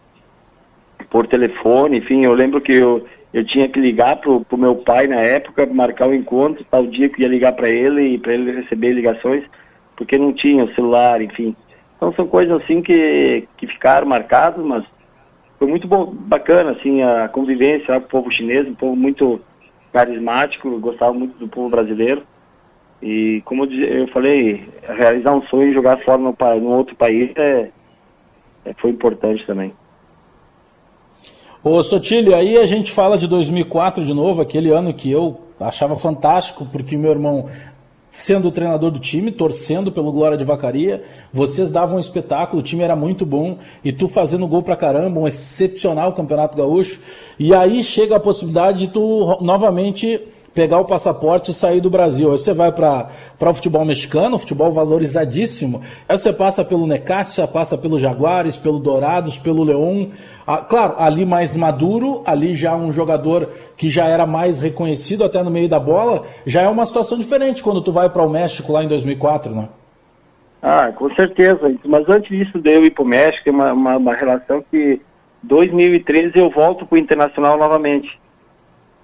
por 1.10 1.27
telefone, 1.27 1.97
enfim, 1.97 2.23
eu 2.23 2.34
lembro 2.34 2.62
que 2.62 2.73
eu, 2.73 3.05
eu 3.34 3.46
tinha 3.46 3.67
que 3.67 3.80
ligar 3.80 4.17
pro, 4.17 4.41
pro 4.41 4.58
meu 4.58 4.76
pai 4.76 5.08
na 5.08 5.20
época, 5.20 5.65
marcar 5.65 6.08
o 6.08 6.12
um 6.12 6.13
encontro, 6.13 6.65
tal 6.70 6.86
dia 6.86 7.08
que 7.10 7.22
ia 7.22 7.28
ligar 7.28 7.54
para 7.54 7.70
ele 7.70 8.15
e 8.15 8.17
para 8.17 8.34
ele 8.34 8.52
receber 8.52 8.91
ligações, 8.91 9.44
porque 9.96 10.17
não 10.17 10.34
tinha 10.34 10.65
o 10.65 10.74
celular, 10.74 11.22
enfim. 11.22 11.56
Então 11.96 12.13
são 12.13 12.28
coisas 12.28 12.62
assim 12.62 12.82
que, 12.82 13.48
que 13.58 13.67
ficaram 13.67 14.08
marcadas, 14.08 14.65
mas 14.65 14.84
foi 15.58 15.67
muito 15.67 15.88
bom, 15.88 16.08
bacana, 16.08 16.72
assim, 16.72 17.04
a 17.04 17.30
convivência 17.30 18.00
com 18.00 18.06
o 18.06 18.10
povo 18.10 18.32
chinês, 18.32 18.67
um 18.67 18.74
povo 18.74 18.96
muito 18.96 19.39
carismático, 19.94 20.80
gostava 20.80 21.13
muito 21.13 21.38
do 21.38 21.48
povo 21.48 21.70
brasileiro. 21.70 22.24
E 23.02 23.41
como 23.46 23.65
eu 23.65 24.08
falei, 24.08 24.67
realizar 24.84 25.36
um 25.36 25.41
sonho 25.44 25.70
e 25.70 25.74
jogar 25.74 25.98
fora 26.04 26.17
no, 26.17 26.36
no 26.60 26.70
outro 26.70 26.96
país 26.96 27.32
é, 27.36 27.70
é, 28.65 28.74
foi 28.74 28.91
importante 28.91 29.46
também. 29.46 29.74
Ô 31.63 31.84
Sotilho, 31.84 32.36
aí 32.36 32.58
a 32.58 32.65
gente 32.65 32.91
fala 32.91 33.19
de 33.19 33.28
2004 33.28 34.04
de 34.04 34.15
novo, 34.15 34.41
aquele 34.41 34.71
ano 34.71 34.91
que 34.95 35.12
eu 35.12 35.41
achava 35.60 35.95
fantástico, 35.95 36.65
porque 36.71 36.97
meu 36.97 37.12
irmão 37.12 37.45
sendo 38.10 38.47
o 38.47 38.52
treinador 38.52 38.89
do 38.89 38.97
time, 38.97 39.32
torcendo 39.32 39.91
pelo 39.91 40.12
Glória 40.12 40.36
de 40.36 40.43
Vacaria. 40.43 41.04
Vocês 41.32 41.69
davam 41.69 41.97
um 41.97 42.00
espetáculo, 42.00 42.62
o 42.62 42.65
time 42.65 42.82
era 42.82 42.95
muito 42.95 43.28
bom 43.28 43.60
e 43.86 43.91
tu 43.93 44.08
fazendo 44.08 44.47
gol 44.47 44.63
pra 44.63 44.76
caramba, 44.76 45.19
um 45.19 45.28
excepcional 45.28 46.13
campeonato 46.13 46.58
gaúcho. 46.58 47.00
E 47.38 47.54
aí 47.54 47.84
chega 47.84 48.15
a 48.15 48.19
possibilidade 48.19 48.80
de 48.80 48.88
tu 48.88 49.38
novamente 49.39 50.19
pegar 50.53 50.79
o 50.79 50.85
passaporte 50.85 51.51
e 51.51 51.53
sair 51.53 51.79
do 51.79 51.89
Brasil. 51.89 52.31
Aí 52.31 52.37
você 52.37 52.53
vai 52.53 52.71
para 52.71 53.09
o 53.39 53.53
futebol 53.53 53.85
mexicano, 53.85 54.37
futebol 54.37 54.71
valorizadíssimo. 54.71 55.81
Aí 56.07 56.17
você 56.17 56.33
passa 56.33 56.63
pelo 56.63 56.85
Necaxa, 56.85 57.47
passa 57.47 57.77
pelo 57.77 57.99
Jaguares, 57.99 58.57
pelo 58.57 58.79
Dourados, 58.79 59.37
pelo 59.37 59.63
Leão. 59.63 60.11
Ah, 60.45 60.57
claro, 60.57 60.95
ali 60.97 61.25
mais 61.25 61.55
maduro, 61.55 62.21
ali 62.25 62.55
já 62.55 62.75
um 62.75 62.91
jogador 62.91 63.49
que 63.77 63.89
já 63.89 64.05
era 64.05 64.25
mais 64.25 64.57
reconhecido 64.57 65.23
até 65.23 65.41
no 65.41 65.51
meio 65.51 65.69
da 65.69 65.79
bola. 65.79 66.25
Já 66.45 66.61
é 66.61 66.67
uma 66.67 66.85
situação 66.85 67.17
diferente 67.17 67.63
quando 67.63 67.81
tu 67.81 67.91
vai 67.91 68.09
para 68.09 68.23
o 68.23 68.29
México 68.29 68.71
lá 68.71 68.83
em 68.83 68.87
2004, 68.87 69.53
né? 69.53 69.69
Ah, 70.61 70.91
com 70.91 71.09
certeza. 71.15 71.73
Mas 71.85 72.07
antes 72.09 72.29
disso 72.29 72.59
de 72.59 72.71
eu 72.71 72.83
ir 72.83 72.91
para 72.91 73.03
o 73.03 73.07
México, 73.07 73.49
é 73.49 73.51
uma, 73.51 73.73
uma, 73.73 73.97
uma 73.97 74.13
relação 74.13 74.63
que 74.69 75.01
2013 75.43 76.37
eu 76.37 76.49
volto 76.49 76.85
para 76.85 76.95
o 76.95 76.99
Internacional 76.99 77.57
novamente. 77.57 78.20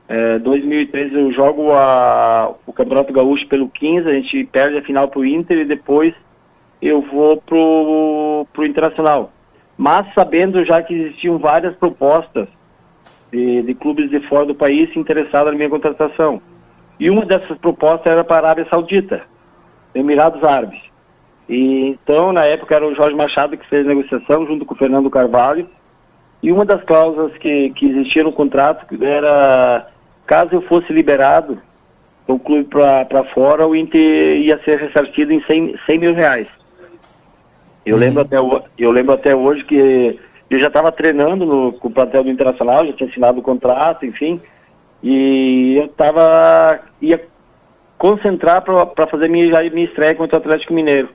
É, 0.08 0.40
2013 0.40 1.14
eu 1.16 1.32
jogo 1.34 1.74
a, 1.74 2.54
o 2.66 2.72
Campeonato 2.72 3.12
Gaúcho 3.12 3.46
pelo 3.48 3.68
15, 3.68 4.08
a 4.08 4.14
gente 4.14 4.44
perde 4.46 4.78
a 4.78 4.82
final 4.82 5.10
pro 5.10 5.26
Inter 5.26 5.60
e 5.60 5.66
depois 5.66 6.14
eu 6.82 7.02
vou 7.02 7.38
pro, 7.42 8.48
pro 8.54 8.66
Internacional. 8.66 9.32
Mas 9.78 10.12
sabendo 10.14 10.64
já 10.64 10.82
que 10.82 10.94
existiam 10.94 11.38
várias 11.38 11.76
propostas 11.76 12.48
de, 13.32 13.62
de 13.64 13.74
clubes 13.74 14.10
de 14.10 14.20
fora 14.28 14.46
do 14.46 14.56
país 14.56 14.96
interessados 14.96 15.52
na 15.52 15.58
minha 15.58 15.70
contratação. 15.70 16.42
E 17.00 17.10
uma 17.10 17.26
dessas 17.26 17.58
propostas 17.58 18.12
era 18.12 18.24
para 18.24 18.38
a 18.38 18.50
Arábia 18.50 18.68
Saudita, 18.70 19.22
Emirados 19.94 20.44
Árabes. 20.44 20.80
E, 21.48 21.90
então, 21.90 22.32
na 22.32 22.46
época, 22.46 22.76
era 22.76 22.88
o 22.88 22.96
Jorge 22.96 23.16
Machado 23.16 23.58
que 23.58 23.68
fez 23.68 23.86
a 23.86 23.90
negociação 23.90 24.46
junto 24.48 24.66
com 24.66 24.74
o 24.74 24.78
Fernando 24.78 25.10
Carvalho. 25.10 25.68
E 26.42 26.52
uma 26.52 26.66
das 26.66 26.84
cláusulas 26.84 27.36
que, 27.38 27.72
que 27.72 27.88
existia 27.88 28.24
no 28.24 28.32
contrato 28.32 28.86
era 29.04 29.88
Caso 30.28 30.54
eu 30.54 30.62
fosse 30.64 30.92
liberado 30.92 31.60
do 32.28 32.38
clube 32.38 32.66
para 32.66 33.24
fora, 33.34 33.66
o 33.66 33.74
Inter 33.74 34.38
ia 34.38 34.62
ser 34.64 34.78
ressarcido 34.78 35.32
em 35.32 35.42
100, 35.42 35.76
100 35.86 36.00
mil 36.00 36.14
reais. 36.14 36.48
Eu, 37.86 37.96
uhum. 37.96 38.02
lembro 38.02 38.22
até, 38.22 38.38
eu 38.78 38.92
lembro 38.92 39.14
até 39.14 39.34
hoje 39.34 39.64
que 39.64 40.20
eu 40.50 40.60
já 40.60 40.68
estava 40.68 40.92
treinando 40.92 41.46
no, 41.46 41.72
com 41.72 41.88
o 41.88 41.92
plantel 41.92 42.26
do 42.26 42.30
Internacional, 42.30 42.86
já 42.86 42.94
tinha 42.94 43.10
assinado 43.10 43.40
o 43.40 43.44
contrato, 43.44 44.06
enfim, 44.06 44.42
e 45.02 45.78
eu 45.78 45.86
estava 45.86 46.82
ia 47.02 47.24
concentrar 47.98 48.62
para 48.62 49.08
fazer 49.08 49.30
minha, 49.30 49.48
minha 49.72 49.86
estreia 49.86 50.14
contra 50.14 50.38
o 50.38 50.42
Atlético 50.42 50.74
Mineiro. 50.74 51.10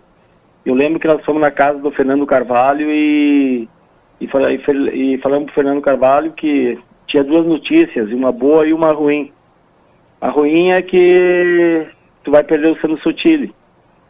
Eu 0.64 0.75
lembro 0.75 0.98
que 0.98 1.07
nós 1.07 1.22
fomos 1.25 1.42
na 1.42 1.51
casa 1.51 1.79
do 1.79 1.90
Fernando 1.90 2.25
Carvalho 2.25 2.90
e, 2.90 3.68
e, 4.18 4.25
e, 4.25 5.14
e 5.14 5.18
falamos 5.18 5.44
para 5.44 5.53
o 5.53 5.55
Fernando 5.55 5.83
Carvalho 5.83 6.33
que 6.33 6.79
tinha 7.12 7.22
duas 7.22 7.44
notícias, 7.44 8.11
uma 8.11 8.33
boa 8.33 8.66
e 8.66 8.72
uma 8.72 8.90
ruim. 8.90 9.31
A 10.18 10.31
ruim 10.31 10.70
é 10.70 10.81
que 10.81 11.87
tu 12.25 12.31
vai 12.31 12.42
perder 12.42 12.72
o 12.72 12.81
Sano 12.81 12.98
Sotile. 13.01 13.55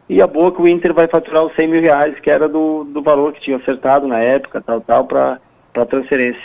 E 0.07 0.21
a 0.21 0.27
boa 0.27 0.47
é 0.47 0.51
que 0.51 0.61
o 0.61 0.67
Inter 0.69 0.93
vai 0.93 1.05
faturar 1.07 1.43
os 1.43 1.53
100 1.53 1.67
mil 1.67 1.81
reais, 1.81 2.17
que 2.21 2.29
era 2.29 2.47
do, 2.47 2.85
do 2.85 3.01
valor 3.01 3.33
que 3.33 3.41
tinha 3.41 3.57
acertado 3.57 4.07
na 4.07 4.19
época, 4.19 4.61
tal, 4.61 4.79
tal, 4.79 5.05
para 5.05 5.39
transferência. 5.85 6.41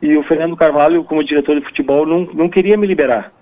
e 0.00 0.16
o 0.16 0.22
Fernando 0.22 0.56
Carvalho, 0.56 1.02
como 1.02 1.24
diretor 1.24 1.58
de 1.58 1.66
futebol, 1.66 2.06
não, 2.06 2.20
não 2.34 2.48
queria 2.48 2.76
me 2.76 2.86
liberar. 2.86 3.32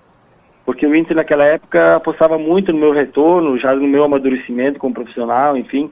Porque 0.65 0.87
o 0.87 0.95
Inter 0.95 1.17
naquela 1.17 1.45
época 1.45 1.97
apostava 1.97 2.39
muito 2.39 2.73
no 2.73 2.79
meu 2.79 2.91
retorno, 2.91 3.59
já 3.59 3.75
no 3.75 3.87
meu 3.87 4.03
amadurecimento 4.03 4.79
como 4.79 4.95
profissional, 4.95 5.55
enfim. 5.55 5.91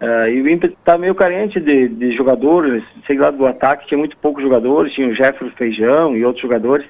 Uh, 0.00 0.28
e 0.28 0.42
o 0.42 0.48
Inter 0.48 0.70
está 0.70 0.98
meio 0.98 1.14
carente 1.14 1.58
de, 1.58 1.88
de, 1.88 2.10
jogadores, 2.10 2.84
sei 3.06 3.16
lá, 3.16 3.30
do 3.30 3.46
ataque 3.46 3.86
tinha 3.86 3.96
muito 3.96 4.16
poucos 4.18 4.42
jogadores, 4.42 4.92
tinha 4.92 5.08
o 5.08 5.14
Jefferson 5.14 5.56
Feijão 5.56 6.14
e 6.14 6.24
outros 6.24 6.42
jogadores. 6.42 6.86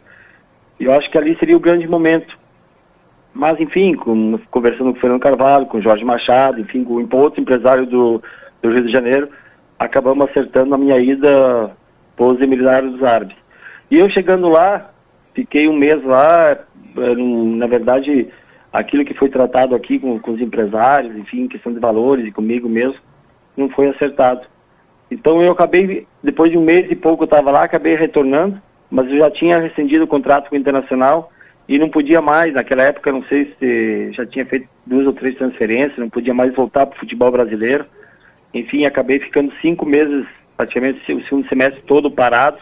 E 0.81 0.85
eu 0.85 0.93
acho 0.93 1.09
que 1.09 1.17
ali 1.17 1.37
seria 1.39 1.57
o 1.57 1.61
grande 1.61 1.87
momento. 1.87 2.37
Mas, 3.33 3.61
enfim, 3.61 3.95
com, 3.95 4.39
conversando 4.51 4.93
com 4.93 4.99
o 4.99 5.01
Fernando 5.01 5.21
Carvalho, 5.21 5.67
com 5.67 5.79
o 5.79 5.83
Jorge 5.83 6.05
Machado, 6.05 6.61
enfim, 6.61 6.83
com 6.83 7.17
outro 7.17 7.41
empresário 7.41 7.87
do, 7.87 8.23
do 8.63 8.71
Rio 8.71 8.85
de 8.85 8.93
Janeiro, 8.93 9.29
acabamos 9.79 10.29
acertando 10.29 10.75
a 10.75 10.79
minha 10.79 10.99
ida 10.99 11.71
para 12.17 12.27
os 12.27 12.41
Emirados 12.41 12.93
dos 12.93 13.05
Árabes. 13.05 13.37
E 13.91 13.99
eu 13.99 14.09
chegando 14.11 14.49
lá, 14.49 14.91
fiquei 15.35 15.69
um 15.69 15.77
mês 15.77 16.03
lá, 16.03 16.53
eh, 16.53 17.15
na 17.15 17.67
verdade, 17.67 18.29
aquilo 18.73 19.05
que 19.05 19.15
foi 19.15 19.29
tratado 19.29 19.75
aqui 19.75 19.99
com, 19.99 20.19
com 20.19 20.33
os 20.33 20.41
empresários, 20.41 21.17
enfim, 21.17 21.49
questão 21.49 21.73
de 21.73 21.81
valores 21.81 22.27
e 22.27 22.33
comigo 22.33 22.69
mesmo, 22.69 23.01
não 23.57 23.69
foi 23.69 23.89
acertado. 23.89 24.47
Então 25.11 25.41
eu 25.41 25.53
acabei, 25.53 26.07
depois 26.23 26.51
de 26.51 26.59
um 26.59 26.65
mês 26.65 26.91
e 26.91 26.97
pouco 26.97 27.23
eu 27.23 27.27
estava 27.27 27.51
lá, 27.51 27.63
acabei 27.63 27.95
retornando, 27.95 28.61
mas 28.91 29.09
eu 29.09 29.19
já 29.19 29.31
tinha 29.31 29.59
rescindido 29.59 30.05
o 30.05 30.09
contrato 30.09 30.49
com 30.49 30.57
o 30.57 30.59
Internacional 30.59 31.31
e 31.69 31.79
não 31.79 31.89
podia 31.89 32.21
mais, 32.21 32.55
naquela 32.55 32.85
época, 32.85 33.11
não 33.11 33.25
sei 33.25 33.53
se 33.59 34.13
já 34.13 34.25
tinha 34.25 34.47
feito 34.47 34.69
duas 34.85 35.07
ou 35.07 35.13
três 35.13 35.37
transferências, 35.37 35.99
não 35.99 36.09
podia 36.09 36.33
mais 36.33 36.55
voltar 36.55 36.87
para 36.87 36.97
o 36.97 37.01
futebol 37.01 37.31
brasileiro. 37.31 37.85
Enfim, 38.55 38.85
acabei 38.85 39.19
ficando 39.19 39.53
cinco 39.61 39.85
meses, 39.85 40.27
praticamente 40.57 41.13
o 41.13 41.25
segundo 41.25 41.49
semestre 41.49 41.83
todo 41.83 42.11
parado. 42.11 42.59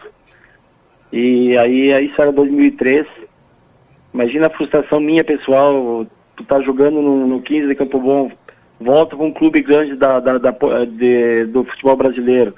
E 1.11 1.55
aí, 1.57 2.05
isso 2.05 2.19
era 2.19 2.31
2003. 2.31 3.05
Imagina 4.15 4.47
a 4.47 4.49
frustração 4.49 5.01
minha 5.01 5.25
pessoal, 5.25 6.07
tu 6.37 6.45
tá 6.45 6.61
jogando 6.61 7.01
no, 7.01 7.27
no 7.27 7.41
15 7.41 7.67
de 7.67 7.75
Campo 7.75 7.99
Bom, 7.99 8.31
volta 8.79 9.13
para 9.13 9.25
um 9.25 9.33
clube 9.33 9.61
grande 9.61 9.93
da, 9.97 10.21
da, 10.21 10.37
da 10.37 10.55
de, 10.87 11.43
do 11.47 11.65
futebol 11.65 11.97
brasileiro. 11.97 12.55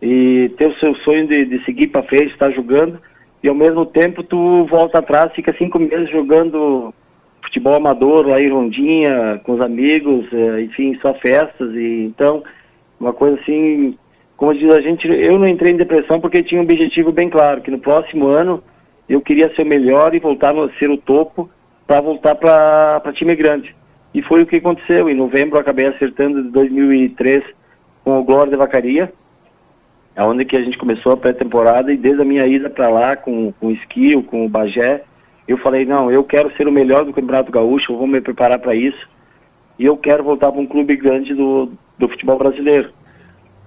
E 0.00 0.48
ter 0.56 0.68
o 0.68 0.78
seu 0.78 0.94
sonho 0.98 1.26
de, 1.26 1.44
de 1.44 1.64
seguir 1.64 1.88
para 1.88 2.04
frente, 2.04 2.32
estar 2.32 2.50
tá 2.50 2.52
jogando, 2.52 3.00
e 3.42 3.48
ao 3.48 3.54
mesmo 3.54 3.84
tempo 3.84 4.22
tu 4.22 4.64
volta 4.66 5.00
atrás, 5.00 5.32
fica 5.32 5.52
cinco 5.58 5.76
meses 5.80 6.08
jogando 6.08 6.94
futebol 7.42 7.74
amador 7.74 8.24
lá 8.28 8.40
em 8.40 8.48
Rondinha, 8.48 9.40
com 9.42 9.54
os 9.54 9.60
amigos, 9.60 10.32
eh, 10.32 10.60
enfim, 10.62 10.96
só 11.02 11.14
festas, 11.14 11.74
e 11.74 12.04
então, 12.04 12.44
uma 13.00 13.12
coisa 13.12 13.40
assim, 13.40 13.98
como 14.36 14.54
diz 14.54 14.72
a 14.72 14.80
gente, 14.80 15.08
eu 15.08 15.36
não 15.36 15.48
entrei 15.48 15.72
em 15.72 15.76
depressão 15.76 16.20
porque 16.20 16.44
tinha 16.44 16.60
um 16.60 16.64
objetivo 16.64 17.10
bem 17.10 17.28
claro, 17.28 17.60
que 17.60 17.72
no 17.72 17.78
próximo 17.80 18.28
ano 18.28 18.62
eu 19.08 19.20
queria 19.20 19.54
ser 19.54 19.62
o 19.62 19.66
melhor 19.66 20.14
e 20.14 20.18
voltar 20.18 20.56
a 20.56 20.68
ser 20.78 20.90
o 20.90 20.96
topo 20.96 21.48
para 21.86 22.00
voltar 22.00 22.34
para 22.34 23.12
time 23.12 23.34
grande. 23.36 23.74
E 24.12 24.22
foi 24.22 24.42
o 24.42 24.46
que 24.46 24.56
aconteceu. 24.56 25.08
Em 25.08 25.14
novembro 25.14 25.58
acabei 25.58 25.86
acertando 25.86 26.42
de 26.42 26.50
2003 26.50 27.44
com 28.02 28.18
o 28.18 28.24
Glória 28.24 28.50
de 28.50 28.56
Vacaria, 28.56 29.12
onde 30.16 30.44
que 30.44 30.56
a 30.56 30.62
gente 30.62 30.78
começou 30.78 31.12
a 31.12 31.16
pré-temporada 31.16 31.92
e 31.92 31.96
desde 31.96 32.22
a 32.22 32.24
minha 32.24 32.46
ida 32.46 32.70
para 32.70 32.88
lá 32.88 33.16
com, 33.16 33.52
com 33.52 33.66
o 33.66 33.72
Esquio, 33.72 34.22
com 34.22 34.44
o 34.44 34.48
Bagé, 34.48 35.02
eu 35.46 35.58
falei, 35.58 35.84
não, 35.84 36.10
eu 36.10 36.24
quero 36.24 36.50
ser 36.56 36.66
o 36.66 36.72
melhor 36.72 37.04
do 37.04 37.12
Campeonato 37.12 37.52
Gaúcho, 37.52 37.92
eu 37.92 37.98
vou 37.98 38.06
me 38.06 38.20
preparar 38.20 38.58
para 38.58 38.74
isso 38.74 39.08
e 39.78 39.84
eu 39.84 39.96
quero 39.96 40.24
voltar 40.24 40.50
para 40.50 40.60
um 40.60 40.66
clube 40.66 40.96
grande 40.96 41.34
do, 41.34 41.70
do 41.98 42.08
futebol 42.08 42.38
brasileiro. 42.38 42.90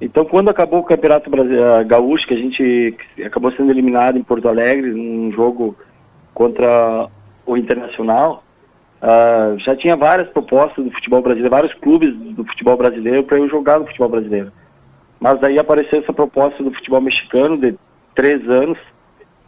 Então, 0.02 0.24
quando 0.24 0.50
acabou 0.50 0.80
o 0.80 0.84
Campeonato 0.84 1.30
eh, 1.30 1.84
Gaúcho, 1.84 2.26
que 2.26 2.34
a 2.34 2.38
gente 2.38 2.96
acabou 3.26 3.52
sendo 3.52 3.72
eliminado 3.72 4.18
em 4.18 4.24
Porto 4.24 4.48
Alegre, 4.48 4.92
num 4.92 5.32
jogo 5.32 5.76
contra 6.34 7.10
o 7.46 7.58
Internacional, 7.58 8.44
uh, 9.02 9.58
já 9.60 9.76
tinha 9.76 9.98
várias 9.98 10.30
propostas 10.30 10.86
do 10.86 10.92
futebol 10.92 11.22
brasileiro, 11.22 11.50
vários 11.50 11.74
clubes 11.74 12.16
do 12.16 12.46
futebol 12.46 12.78
brasileiro 12.78 13.24
para 13.24 13.38
eu 13.38 13.50
jogar 13.50 13.80
no 13.80 13.88
futebol 13.88 14.10
brasileiro. 14.10 14.52
Mas 15.20 15.44
aí 15.44 15.60
apareceu 15.60 16.00
essa 16.00 16.14
proposta 16.14 16.64
do 16.64 16.72
futebol 16.72 17.02
mexicano 17.02 17.58
de 17.58 17.76
três 18.16 18.48
anos, 18.50 18.78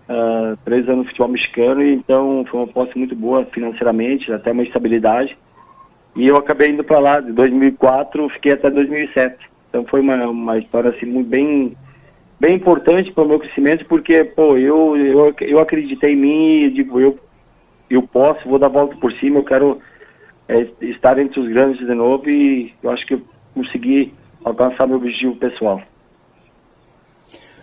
uh, 0.09 0.57
três 0.65 0.85
anos 0.89 1.03
no 1.03 1.05
futebol 1.05 1.29
mexicano, 1.29 1.81
e 1.81 1.93
então 1.93 2.43
foi 2.49 2.59
uma 2.59 2.65
proposta 2.65 2.99
muito 2.99 3.15
boa 3.15 3.45
financeiramente, 3.45 4.33
até 4.33 4.51
uma 4.51 4.63
estabilidade. 4.63 5.37
E 6.15 6.27
eu 6.27 6.35
acabei 6.35 6.71
indo 6.71 6.83
para 6.83 6.99
lá, 6.99 7.19
de 7.21 7.31
2004 7.31 8.27
fiquei 8.29 8.51
até 8.51 8.69
2007. 8.69 9.50
Então 9.71 9.85
foi 9.85 10.01
uma, 10.01 10.27
uma 10.27 10.57
história 10.59 10.91
assim 10.91 11.05
muito 11.05 11.29
bem 11.29 11.75
bem 12.37 12.55
importante 12.55 13.11
para 13.11 13.23
o 13.23 13.27
meu 13.27 13.39
crescimento, 13.39 13.85
porque 13.85 14.23
pô, 14.23 14.57
eu, 14.57 14.97
eu, 14.97 15.33
eu 15.41 15.59
acreditei 15.59 16.13
em 16.13 16.15
mim 16.15 16.63
e 16.63 16.71
digo, 16.71 16.99
eu, 16.99 17.17
eu 17.87 18.01
posso, 18.01 18.49
vou 18.49 18.57
dar 18.57 18.65
a 18.65 18.69
volta 18.69 18.95
por 18.95 19.13
cima, 19.13 19.37
eu 19.37 19.43
quero 19.43 19.79
é, 20.49 20.67
estar 20.81 21.19
entre 21.19 21.39
os 21.39 21.47
grandes 21.47 21.85
de 21.85 21.93
novo 21.93 22.27
e 22.27 22.73
eu 22.81 22.89
acho 22.89 23.05
que 23.05 23.13
eu 23.13 23.21
consegui 23.53 24.11
alcançar 24.43 24.87
meu 24.87 24.97
objetivo 24.97 25.35
pessoal. 25.35 25.83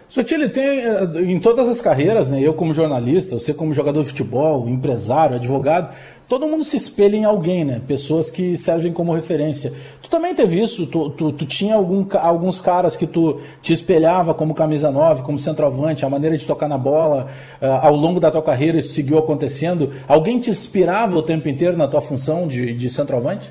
Sotile 0.08 0.48
tem 0.48 0.80
eh, 0.80 1.20
em 1.22 1.38
todas 1.38 1.68
as 1.68 1.80
carreiras, 1.80 2.30
né? 2.30 2.40
Eu 2.40 2.54
como 2.54 2.72
jornalista, 2.72 3.38
você 3.38 3.52
como 3.52 3.74
jogador 3.74 4.02
de 4.02 4.08
futebol, 4.08 4.66
empresário, 4.68 5.36
advogado, 5.36 5.94
todo 6.28 6.46
mundo 6.46 6.62
se 6.62 6.76
espelha 6.76 7.16
em 7.16 7.24
alguém, 7.24 7.64
né? 7.64 7.80
Pessoas 7.88 8.30
que 8.30 8.56
servem 8.56 8.92
como 8.92 9.14
referência. 9.14 9.72
Tu 10.02 10.10
também 10.10 10.34
teve 10.34 10.62
isso? 10.62 10.86
Tu, 10.86 11.10
tu, 11.10 11.32
tu 11.32 11.46
tinha 11.46 11.74
algum, 11.74 12.06
alguns 12.20 12.60
caras 12.60 12.96
que 12.96 13.06
tu 13.06 13.40
te 13.62 13.72
espelhava 13.72 14.34
como 14.34 14.54
camisa 14.54 14.90
9, 14.90 15.22
como 15.22 15.38
centroavante, 15.38 16.04
a 16.04 16.10
maneira 16.10 16.36
de 16.36 16.46
tocar 16.46 16.68
na 16.68 16.76
bola, 16.76 17.28
uh, 17.62 17.86
ao 17.86 17.96
longo 17.96 18.20
da 18.20 18.30
tua 18.30 18.42
carreira 18.42 18.78
isso 18.78 18.92
seguiu 18.92 19.18
acontecendo? 19.18 19.90
Alguém 20.06 20.38
te 20.38 20.50
inspirava 20.50 21.16
o 21.16 21.22
tempo 21.22 21.48
inteiro 21.48 21.76
na 21.76 21.88
tua 21.88 22.02
função 22.02 22.46
de, 22.46 22.74
de 22.74 22.90
centroavante? 22.90 23.50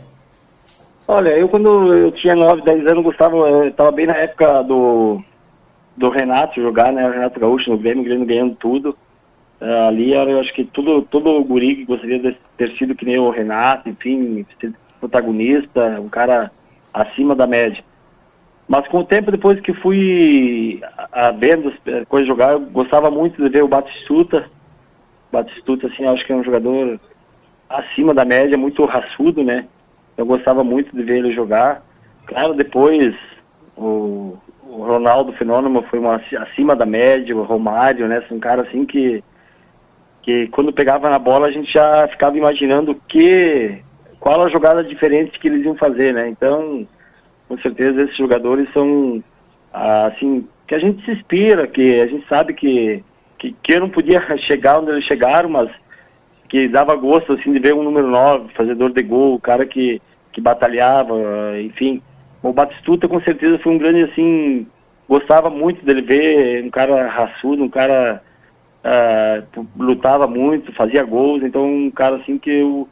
Olha, 1.08 1.30
eu 1.30 1.50
quando 1.50 1.94
eu 1.94 2.12
tinha 2.12 2.36
9, 2.36 2.62
10 2.62 2.88
anos, 2.88 3.04
gostava, 3.04 3.68
estava 3.68 3.92
bem 3.92 4.06
na 4.06 4.16
época 4.16 4.62
do, 4.62 5.22
do 5.96 6.10
Renato 6.10 6.62
jogar, 6.62 6.92
né? 6.92 7.08
O 7.08 7.12
Renato 7.12 7.40
Gaúcho 7.40 7.72
no 7.72 7.78
Grêmio, 7.78 8.04
Grêmio 8.04 8.26
ganhando 8.26 8.56
tudo. 8.56 8.96
Uh, 9.60 9.88
ali 9.88 10.14
eu 10.14 10.40
acho 10.40 10.54
que 10.54 10.64
tudo, 10.64 11.02
todo 11.02 11.44
guri 11.44 11.76
que 11.78 11.86
gostaria 11.86 12.20
de 12.20 12.38
ter 12.58 12.78
sido 12.78 12.94
que 12.94 13.06
nem 13.06 13.18
o 13.18 13.30
Renato, 13.30 13.90
enfim, 13.90 14.46
ser 14.62 14.74
protagonista, 15.00 16.00
um 16.00 16.10
cara 16.10 16.52
acima 16.94 17.36
da 17.36 17.48
média. 17.48 17.84
Mas 18.68 18.88
com 18.88 19.00
o 19.00 19.06
tempo, 19.06 19.32
depois 19.32 19.60
que 19.62 19.74
fui 19.74 20.82
a, 21.12 21.28
a 21.28 21.32
vendo 21.32 21.70
as 21.70 22.08
coisas 22.08 22.28
jogar, 22.28 22.52
eu 22.52 22.60
gostava 22.60 23.10
muito 23.10 23.42
de 23.42 23.50
ver 23.50 23.64
o 23.64 23.68
Batistuta. 23.68 24.50
Batistuta, 25.32 25.88
assim, 25.88 26.06
acho 26.06 26.26
que 26.26 26.34
é 26.34 26.36
um 26.36 26.44
jogador 26.44 27.00
acima 27.70 28.14
da 28.14 28.26
média, 28.26 28.58
muito 28.58 28.84
raçudo, 28.86 29.44
né? 29.44 29.66
Eu 30.18 30.26
gostava 30.26 30.64
muito 30.64 30.96
de 30.96 31.04
ver 31.04 31.20
ele 31.20 31.32
jogar. 31.32 31.84
Claro, 32.26 32.54
depois 32.54 33.16
o, 33.76 34.38
o 34.64 34.84
Ronaldo 34.84 35.32
Fenômeno 35.34 35.82
foi 35.84 36.00
uma, 36.00 36.22
acima 36.40 36.76
da 36.76 36.86
média, 36.86 37.36
o 37.36 37.44
Romário, 37.44 38.08
né? 38.08 38.22
São 38.28 38.40
caras 38.40 38.68
assim 38.68 38.86
que, 38.86 39.24
que 40.28 40.46
quando 40.48 40.74
pegava 40.74 41.10
na 41.10 41.18
bola 41.18 41.48
a 41.48 41.52
gente 41.52 41.72
já 41.72 42.06
ficava 42.10 42.38
imaginando 42.38 42.94
que 43.08 43.78
qual 44.20 44.44
a 44.44 44.50
jogada 44.50 44.84
diferente 44.84 45.40
que 45.40 45.48
eles 45.48 45.64
iam 45.64 45.74
fazer, 45.74 46.14
né? 46.14 46.28
Então, 46.28 46.86
com 47.48 47.58
certeza 47.60 48.02
esses 48.02 48.18
jogadores 48.18 48.68
são 48.74 49.24
assim 49.72 50.46
que 50.68 50.76
a 50.76 50.80
gente 50.80 51.06
se 51.06 51.12
inspira, 51.12 51.66
que 51.66 52.02
a 52.02 52.08
gente 52.08 52.28
sabe 52.28 52.54
que, 52.54 53.02
que, 53.38 53.56
que 53.64 53.72
eu 53.72 53.80
não 53.80 53.90
podia 53.90 54.22
chegar 54.38 54.80
onde 54.80 54.92
eles 54.92 55.06
chegaram, 55.06 55.48
mas 55.48 55.70
que 56.50 56.68
dava 56.68 56.94
gosto 56.96 57.32
assim 57.32 57.54
de 57.54 57.60
ver 57.60 57.74
um 57.74 57.84
número 57.84 58.08
9, 58.08 58.54
fazedor 58.54 58.92
de 58.92 59.04
gol, 59.04 59.36
o 59.36 59.40
cara 59.40 59.66
que, 59.66 60.02
que 60.34 60.42
batalhava, 60.42 61.16
enfim. 61.62 62.02
O 62.44 62.52
Batistuta 62.52 63.08
com 63.08 63.22
certeza 63.22 63.58
foi 63.60 63.72
um 63.72 63.78
grande 63.78 64.04
assim, 64.04 64.68
gostava 65.08 65.50
muito 65.50 65.86
dele 65.86 66.02
ver, 66.02 66.66
um 66.66 66.70
cara 66.70 67.08
raçudo, 67.08 67.64
um 67.64 67.70
cara 67.70 68.22
uh, 68.88 69.68
lutava 69.78 70.28
muito, 70.28 70.74
fazia 70.74 71.04
gols, 71.04 71.44
então 71.44 71.66
um 71.66 71.92
cara 71.92 72.16
assim 72.18 72.38
que 72.38 72.50
eu 72.50 72.88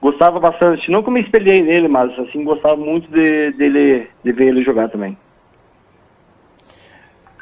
gostava 0.00 0.40
bastante, 0.40 0.90
não 0.90 1.02
que 1.02 1.08
eu 1.08 1.12
me 1.12 1.22
espelhei 1.22 1.62
nele, 1.62 1.88
mas 1.88 2.18
assim 2.18 2.44
gostava 2.44 2.76
muito 2.76 3.10
de, 3.10 3.52
dele, 3.52 4.08
de 4.22 4.32
ver 4.32 4.48
ele 4.48 4.62
jogar 4.62 4.88
também. 4.88 5.16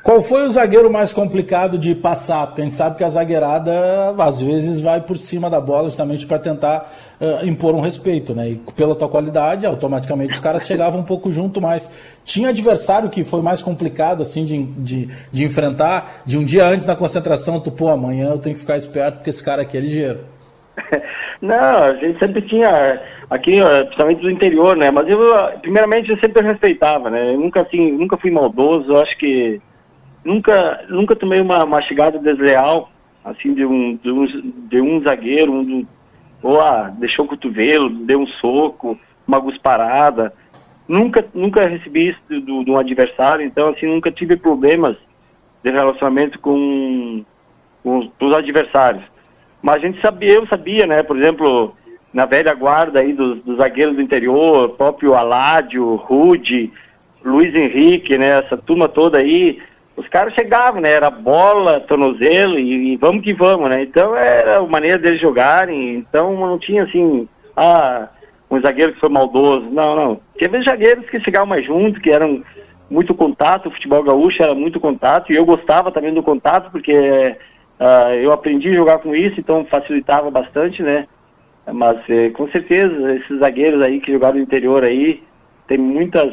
Qual 0.02 0.20
foi 0.20 0.44
o 0.44 0.50
zagueiro 0.50 0.90
mais 0.90 1.12
complicado 1.12 1.78
de 1.78 1.94
passar? 1.94 2.48
Porque 2.48 2.60
a 2.60 2.64
gente 2.64 2.74
sabe 2.74 2.96
que 2.96 3.04
a 3.04 3.08
zagueirada 3.08 4.12
às 4.18 4.42
vezes 4.42 4.80
vai 4.80 5.00
por 5.00 5.16
cima 5.16 5.48
da 5.48 5.60
bola 5.60 5.84
justamente 5.84 6.26
para 6.26 6.40
tentar 6.40 6.92
uh, 7.20 7.46
impor 7.46 7.72
um 7.72 7.80
respeito, 7.80 8.34
né? 8.34 8.50
E 8.50 8.54
pela 8.76 8.96
tua 8.96 9.08
qualidade, 9.08 9.64
automaticamente 9.64 10.32
os 10.32 10.40
caras 10.40 10.66
chegavam 10.66 11.00
um 11.00 11.04
pouco 11.04 11.30
junto, 11.30 11.60
mas 11.60 11.88
tinha 12.24 12.48
adversário 12.48 13.10
que 13.10 13.22
foi 13.22 13.42
mais 13.42 13.62
complicado 13.62 14.22
assim 14.22 14.44
de, 14.44 14.64
de, 14.64 15.08
de 15.30 15.44
enfrentar, 15.44 16.22
de 16.26 16.36
um 16.36 16.44
dia 16.44 16.66
antes 16.66 16.84
da 16.84 16.96
concentração, 16.96 17.60
tu, 17.60 17.70
pô, 17.70 17.88
amanhã 17.88 18.30
eu 18.30 18.38
tenho 18.38 18.54
que 18.54 18.60
ficar 18.60 18.76
esperto 18.76 19.18
porque 19.18 19.30
esse 19.30 19.44
cara 19.44 19.62
aqui 19.62 19.76
é 19.76 19.80
ligeiro. 19.80 20.18
Não, 21.40 21.84
a 21.84 21.94
gente 21.94 22.18
sempre 22.18 22.42
tinha 22.42 23.00
aqui, 23.30 23.60
principalmente 23.84 24.20
do 24.20 24.30
interior, 24.30 24.76
né? 24.76 24.90
Mas 24.90 25.08
eu, 25.08 25.20
primeiramente, 25.60 26.10
eu 26.10 26.18
sempre 26.18 26.42
respeitava, 26.42 27.08
né? 27.08 27.34
Eu 27.34 27.38
nunca 27.38 27.60
assim, 27.60 27.92
nunca 27.92 28.16
fui 28.16 28.32
maldoso. 28.32 28.90
Eu 28.92 28.98
acho 28.98 29.16
que 29.16 29.60
nunca, 30.24 30.84
nunca 30.88 31.16
tomei 31.16 31.40
uma, 31.40 31.80
chegada 31.80 32.18
desleal, 32.18 32.90
assim, 33.24 33.54
de 33.54 33.64
um, 33.64 33.96
de 33.96 34.10
um, 34.10 34.52
de 34.68 34.80
um 34.80 35.02
zagueiro, 35.02 35.52
um, 35.52 35.86
ou 36.42 36.60
ah, 36.60 36.92
deixou 36.98 37.24
o 37.24 37.28
cotovelo, 37.28 37.88
deu 37.88 38.20
um 38.20 38.26
soco, 38.26 38.98
uma 39.26 39.38
gusparada. 39.38 40.32
Nunca, 40.88 41.24
nunca 41.32 41.66
recebi 41.66 42.08
isso 42.08 42.40
do, 42.40 42.64
do, 42.64 42.76
adversário, 42.76 43.44
então 43.46 43.68
assim, 43.68 43.86
nunca 43.86 44.10
tive 44.10 44.36
problemas 44.36 44.96
de 45.62 45.70
relacionamento 45.70 46.38
com, 46.40 47.24
com 47.82 48.10
os 48.20 48.34
adversários. 48.34 49.02
Mas 49.62 49.76
a 49.76 49.86
gente 49.86 50.00
sabia, 50.00 50.34
eu 50.34 50.46
sabia, 50.48 50.86
né, 50.86 51.02
por 51.04 51.16
exemplo, 51.16 51.76
na 52.12 52.26
velha 52.26 52.52
guarda 52.52 52.98
aí 52.98 53.12
dos, 53.12 53.40
dos 53.42 53.58
zagueiros 53.58 53.94
do 53.94 54.02
interior, 54.02 54.70
próprio 54.70 55.14
Aládio, 55.14 55.94
Rude, 55.94 56.72
Luiz 57.24 57.54
Henrique, 57.54 58.18
né, 58.18 58.40
essa 58.40 58.56
turma 58.56 58.88
toda 58.88 59.18
aí, 59.18 59.60
os 59.96 60.08
caras 60.08 60.34
chegavam, 60.34 60.80
né? 60.80 60.90
Era 60.90 61.10
bola, 61.10 61.80
tornozelo 61.80 62.58
e, 62.58 62.92
e, 62.92 62.96
vamos 62.96 63.22
que 63.22 63.32
vamos, 63.32 63.68
né? 63.68 63.82
Então 63.82 64.16
era 64.16 64.58
a 64.58 64.66
maneira 64.66 64.98
deles 64.98 65.20
jogarem. 65.20 65.94
Então 65.94 66.34
não 66.34 66.58
tinha 66.58 66.84
assim, 66.84 67.28
ah, 67.56 68.08
um 68.50 68.60
zagueiro 68.60 68.92
que 68.94 69.00
foi 69.00 69.08
maldoso. 69.08 69.66
Não, 69.70 69.94
não. 69.94 70.20
Tinha 70.36 70.62
zagueiros 70.62 71.08
que 71.08 71.20
chegavam 71.20 71.46
mais 71.46 71.64
junto, 71.64 72.00
que 72.00 72.10
eram 72.10 72.42
muito 72.90 73.14
contato. 73.14 73.66
O 73.68 73.70
futebol 73.70 74.02
gaúcho 74.02 74.42
era 74.42 74.54
muito 74.54 74.80
contato 74.80 75.32
e 75.32 75.36
eu 75.36 75.44
gostava 75.44 75.90
também 75.90 76.12
do 76.12 76.22
contato 76.22 76.70
porque 76.70 77.36
uh, 77.80 78.14
eu 78.14 78.32
aprendi 78.32 78.70
a 78.70 78.74
jogar 78.74 78.98
com 78.98 79.14
isso, 79.14 79.38
então 79.38 79.64
facilitava 79.64 80.30
bastante, 80.30 80.82
né? 80.82 81.06
Mas 81.70 81.98
eh, 82.08 82.30
com 82.30 82.48
certeza 82.48 83.14
esses 83.14 83.38
zagueiros 83.38 83.80
aí 83.82 84.00
que 84.00 84.10
jogaram 84.10 84.34
no 84.34 84.42
interior 84.42 84.82
aí 84.82 85.22
tem 85.68 85.78
muitas 85.78 86.32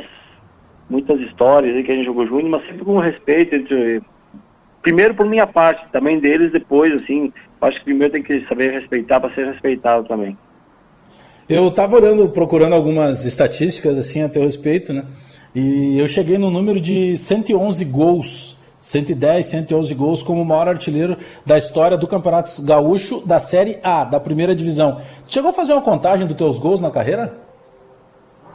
muitas 0.90 1.20
histórias 1.22 1.76
aí 1.76 1.84
que 1.84 1.92
a 1.92 1.96
gente 1.96 2.06
jogou 2.06 2.26
junto, 2.26 2.48
mas 2.48 2.66
sempre 2.66 2.84
com 2.84 2.98
respeito 2.98 3.56
entre 3.56 4.02
primeiro 4.82 5.14
por 5.14 5.26
minha 5.26 5.46
parte, 5.46 5.86
também 5.92 6.20
deles 6.20 6.52
depois, 6.52 6.94
assim, 6.94 7.32
acho 7.62 7.78
que 7.80 7.86
primeiro 7.86 8.14
tem 8.14 8.24
que 8.24 8.46
saber 8.48 8.72
respeitar 8.72 9.20
para 9.20 9.34
ser 9.36 9.46
respeitado 9.46 10.08
também. 10.08 10.38
Eu 11.48 11.68
estava 11.68 11.96
olhando, 11.96 12.30
procurando 12.30 12.74
algumas 12.74 13.26
estatísticas 13.26 13.98
assim 13.98 14.22
a 14.22 14.30
teu 14.30 14.44
respeito, 14.44 14.94
né? 14.94 15.06
E 15.54 15.98
eu 15.98 16.08
cheguei 16.08 16.38
no 16.38 16.52
número 16.52 16.80
de 16.80 17.18
111 17.18 17.84
gols, 17.86 18.56
110, 18.80 19.46
111 19.48 19.96
gols 19.96 20.22
como 20.22 20.44
o 20.44 20.46
maior 20.46 20.68
artilheiro 20.68 21.18
da 21.44 21.58
história 21.58 21.98
do 21.98 22.08
Campeonato 22.08 22.50
Gaúcho 22.64 23.26
da 23.26 23.40
Série 23.40 23.80
A, 23.84 24.04
da 24.04 24.20
primeira 24.20 24.54
divisão. 24.54 25.02
Chegou 25.28 25.50
a 25.50 25.54
fazer 25.54 25.74
uma 25.74 25.82
contagem 25.82 26.28
dos 26.28 26.38
teus 26.38 26.60
gols 26.60 26.80
na 26.82 26.92
carreira? 26.92 27.49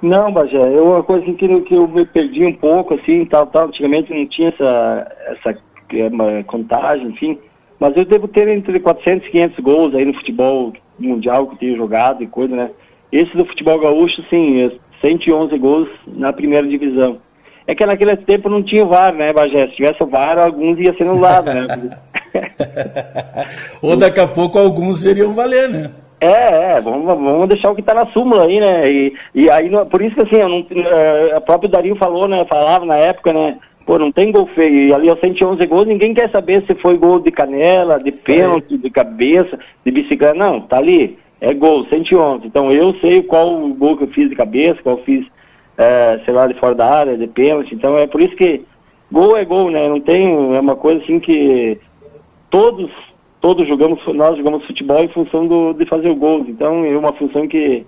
Não, 0.05 0.31
Bajé, 0.31 0.59
é 0.59 0.81
uma 0.83 1.03
coisa 1.03 1.25
que, 1.25 1.61
que 1.63 1.75
eu 1.75 1.89
me 1.89 2.05
perdi 2.05 2.45
um 2.45 2.53
pouco, 2.53 2.93
assim, 2.93 3.25
tal, 3.25 3.47
tal. 3.47 3.69
Antigamente 3.69 4.13
não 4.13 4.27
tinha 4.27 4.51
essa, 4.51 5.11
essa 5.29 5.59
é, 5.95 6.43
contagem, 6.43 7.07
enfim. 7.07 7.39
Mas 7.81 7.97
eu 7.97 8.05
devo 8.05 8.29
ter 8.29 8.47
entre 8.49 8.79
400 8.79 9.27
e 9.27 9.31
500 9.31 9.65
gols 9.65 9.95
aí 9.95 10.05
no 10.05 10.13
futebol 10.13 10.75
mundial 10.99 11.47
que 11.47 11.55
eu 11.55 11.59
tenho 11.59 11.77
jogado 11.79 12.23
e 12.23 12.27
coisa, 12.27 12.55
né? 12.55 12.71
Esse 13.11 13.35
do 13.35 13.47
futebol 13.47 13.81
gaúcho, 13.81 14.23
sim, 14.29 14.71
111 15.01 15.57
gols 15.57 15.89
na 16.07 16.35
primeira 16.35 16.69
divisão. 16.69 17.19
É 17.67 17.75
que 17.75 17.87
naquele 17.87 18.15
tempo 18.15 18.51
não 18.51 18.63
tinha 18.63 18.85
VAR, 18.85 19.15
né, 19.15 19.33
Bagé? 19.33 19.69
Se 19.69 19.77
tivesse 19.77 20.03
o 20.03 20.07
VAR, 20.07 20.39
alguns 20.39 20.79
iam 20.79 20.95
ser 20.95 21.05
anulados, 21.05 21.55
né? 21.55 21.99
Ou 23.81 23.97
daqui 23.97 24.21
a 24.21 24.29
pouco 24.29 24.59
alguns 24.59 25.01
seriam 25.01 25.33
valer, 25.33 25.71
né? 25.71 25.91
É, 26.25 26.77
é, 26.77 26.81
vamos, 26.81 27.05
vamos 27.05 27.49
deixar 27.51 27.71
o 27.71 27.75
que 27.75 27.83
está 27.83 27.93
na 27.93 28.07
súmula 28.07 28.47
aí, 28.47 28.59
né? 28.59 28.91
E, 28.91 29.15
e 29.35 29.51
aí, 29.51 29.71
por 29.91 30.01
isso 30.01 30.15
que 30.15 30.23
assim, 30.23 30.37
eu 30.37 30.49
não, 30.49 30.67
é, 30.91 31.37
o 31.37 31.41
próprio 31.43 31.69
Dario 31.69 31.95
falou, 31.97 32.27
né? 32.27 32.47
Falava 32.47 32.87
na 32.87 32.97
época, 32.97 33.31
né? 33.31 33.59
Pô, 33.85 33.99
não 33.99 34.11
tem 34.11 34.33
gol 34.33 34.47
feio. 34.47 34.89
E 34.89 34.95
ali, 34.95 35.11
aos 35.11 35.21
111 35.21 35.67
gols, 35.67 35.87
ninguém 35.87 36.15
quer 36.15 36.31
saber 36.31 36.65
se 36.67 36.75
foi 36.77 36.97
gol 36.97 37.21
de 37.21 37.31
canela, 37.31 37.99
de 37.99 38.11
pênalti, 38.11 38.79
de 38.79 38.89
cabeça, 38.89 39.59
de 39.85 39.93
bicicleta. 39.93 40.33
Não, 40.33 40.63
tá 40.63 40.79
ali. 40.79 41.19
É 41.43 41.53
gol, 41.53 41.85
111. 41.91 42.47
Então 42.47 42.73
eu 42.73 42.95
sei 43.01 43.23
qual 43.23 43.63
o 43.63 43.75
gol 43.75 43.99
que 43.99 44.05
eu 44.05 44.09
fiz 44.09 44.31
de 44.31 44.35
cabeça, 44.35 44.83
qual 44.83 44.97
eu 44.97 45.05
fiz, 45.05 45.27
é, 45.77 46.19
sei 46.25 46.33
lá, 46.33 46.47
de 46.47 46.55
fora 46.55 46.75
da 46.75 46.91
área, 46.91 47.19
de 47.19 47.27
pênalti. 47.27 47.75
Então 47.75 47.99
é 47.99 48.07
por 48.07 48.23
isso 48.23 48.35
que 48.35 48.63
gol 49.13 49.37
é 49.37 49.45
gol, 49.45 49.71
né? 49.71 49.87
Não 49.87 50.01
tem. 50.01 50.57
É 50.57 50.61
uma 50.61 50.77
coisa 50.77 51.03
assim 51.03 51.21
que 51.21 51.79
todos 52.49 52.91
todos 53.45 53.69
jogamos, 53.69 54.01
nós 54.15 54.39
jogamos 54.39 54.65
futebol 54.65 55.05
em 55.05 55.09
função 55.09 55.47
do, 55.47 55.75
de 55.75 55.85
fazer 55.85 56.09
o 56.09 56.17
gol. 56.17 56.47
Então 56.49 56.83
é 56.83 56.97
uma 56.97 57.13
função 57.13 57.47
que 57.47 57.85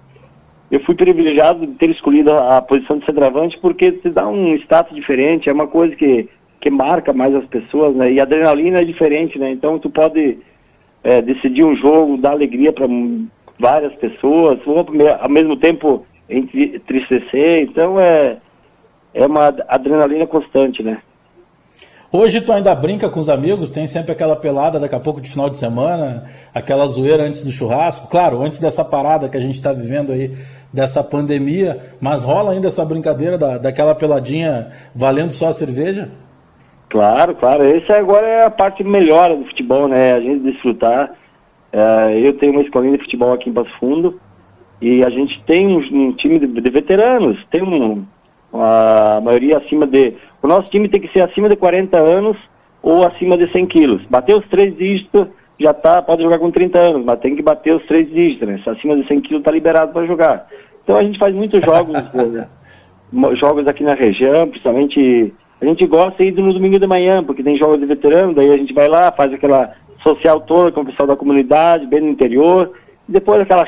eu 0.71 0.81
fui 0.81 0.95
privilegiado 0.95 1.67
de 1.67 1.73
ter 1.77 1.89
escolhido 1.89 2.31
a, 2.31 2.59
a 2.59 2.61
posição 2.61 2.99
de 2.99 3.07
centroavante 3.07 3.57
porque 3.63 3.91
te 3.91 4.11
dá 4.11 4.29
um 4.29 4.55
status 4.57 4.95
diferente, 4.95 5.49
é 5.49 5.53
uma 5.55 5.67
coisa 5.67 5.97
que, 5.97 6.29
que 6.61 6.69
marca 6.69 7.11
mais 7.15 7.35
as 7.35 7.47
pessoas, 7.47 7.97
né? 7.97 8.13
E 8.13 8.21
a 8.21 8.25
adrenalina 8.25 8.83
é 8.83 8.85
diferente, 8.85 9.39
né? 9.39 9.51
Então 9.51 9.79
tu 9.79 9.89
pode 9.89 10.37
é, 11.03 11.23
decidir 11.23 11.65
um 11.65 11.75
jogo, 11.75 12.19
dar 12.19 12.33
alegria 12.33 12.71
para 12.71 12.87
várias 13.59 13.95
pessoas, 13.95 14.59
ou 14.67 14.87
ao 15.21 15.31
mesmo 15.31 15.57
tempo 15.57 16.05
entristecer. 16.29 17.63
Então 17.63 17.99
é, 17.99 18.37
é 19.15 19.25
uma 19.25 19.47
adrenalina 19.69 20.27
constante, 20.27 20.83
né? 20.83 20.99
Hoje 22.13 22.41
tu 22.41 22.53
ainda 22.53 22.75
brinca 22.75 23.09
com 23.09 23.19
os 23.19 23.29
amigos, 23.29 23.71
tem 23.71 23.87
sempre 23.87 24.13
aquela 24.13 24.37
pelada 24.37 24.79
daqui 24.79 24.95
a 24.95 25.01
pouco 25.01 25.21
de 25.21 25.29
final 25.29 25.51
de 25.51 25.59
semana, 25.59 26.25
aquela 26.55 26.87
zoeira 26.87 27.25
antes 27.25 27.43
do 27.43 27.51
churrasco. 27.51 28.09
Claro, 28.09 28.43
antes 28.43 28.61
dessa 28.61 28.85
parada 28.85 29.29
que 29.29 29.37
a 29.37 29.41
gente 29.41 29.57
está 29.57 29.73
vivendo 29.73 30.13
aí, 30.13 30.33
dessa 30.73 31.03
pandemia, 31.03 31.95
mas 32.01 32.23
rola 32.23 32.53
ainda 32.53 32.69
essa 32.69 32.85
brincadeira 32.85 33.37
da, 33.37 33.59
daquela 33.59 33.95
peladinha 33.95 34.71
valendo 34.95 35.33
só 35.33 35.49
a 35.49 35.53
cerveja? 35.53 36.11
Claro, 36.89 37.35
claro. 37.35 37.65
Esse 37.65 37.93
agora 37.93 38.27
é 38.27 38.45
a 38.45 38.51
parte 38.51 38.85
melhor 38.85 39.35
do 39.37 39.45
futebol, 39.47 39.89
né? 39.89 40.13
A 40.13 40.21
gente 40.21 40.41
desfrutar. 40.41 41.13
É, 41.73 42.21
eu 42.23 42.33
tenho 42.39 42.53
uma 42.53 42.63
escolinha 42.63 42.97
de 42.97 43.05
futebol 43.05 43.33
aqui 43.33 43.51
em 43.51 43.53
Passo 43.53 43.71
Fundo 43.81 44.21
e 44.81 45.05
a 45.05 45.11
gente 45.11 45.43
tem 45.45 45.67
um, 45.67 45.79
um 45.79 46.13
time 46.13 46.39
de, 46.39 46.47
de, 46.47 46.71
veteranos, 46.71 47.39
tem 47.51 47.63
um, 47.63 48.05
a 48.53 49.21
maioria 49.23 49.59
acima 49.59 49.87
de 49.87 50.15
o 50.47 50.49
nosso 50.49 50.71
time 50.71 50.89
tem 50.89 51.01
que 51.01 51.13
ser 51.13 51.23
acima 51.23 51.49
de 51.49 51.57
40 51.57 51.99
anos 51.99 52.37
ou 52.81 53.05
acima 53.05 53.37
de 53.37 53.51
100 53.51 53.67
quilos. 53.67 54.03
Bater 54.09 54.37
os 54.37 54.47
três 54.47 54.77
dígitos, 54.77 55.27
já 55.59 55.75
tá, 55.75 56.01
pode 56.01 56.23
jogar 56.23 56.39
com 56.39 56.53
30 56.53 56.79
anos, 56.79 57.05
mas 57.05 57.19
tem 57.19 57.35
que 57.35 57.43
bater 57.43 57.75
os 57.75 57.85
três 57.87 58.09
dígitos, 58.09 58.47
né? 58.47 58.61
Se 58.63 58.71
acima 58.71 58.95
de 58.95 59.05
100 59.09 59.21
quilos 59.23 59.43
tá 59.43 59.51
liberado 59.51 59.93
para 59.93 60.07
jogar. 60.07 60.47
Então 60.85 60.97
a 60.97 61.03
gente 61.03 61.19
faz 61.19 61.35
muitos 61.35 61.61
jogos, 61.65 61.95
né? 62.15 62.47
jogos 63.35 63.67
aqui 63.67 63.83
na 63.83 63.95
região, 63.95 64.47
principalmente 64.47 65.35
a 65.61 65.65
gente 65.65 65.85
gosta 65.85 66.23
de 66.23 66.29
ir 66.29 66.41
no 66.41 66.53
domingo 66.53 66.79
de 66.79 66.87
manhã, 66.87 67.25
porque 67.25 67.43
tem 67.43 67.57
jogos 67.57 67.81
de 67.81 67.87
veterano, 67.87 68.33
daí 68.33 68.53
a 68.53 68.57
gente 68.57 68.73
vai 68.73 68.87
lá, 68.87 69.11
faz 69.11 69.33
aquela 69.33 69.73
social 70.01 70.41
toda 70.43 70.71
com 70.71 70.83
o 70.83 70.87
pessoal 70.87 71.09
da 71.09 71.17
comunidade, 71.17 71.87
bem 71.87 72.03
no 72.03 72.09
interior, 72.09 72.71
e 73.09 73.13
depois 73.13 73.41
aquela, 73.41 73.65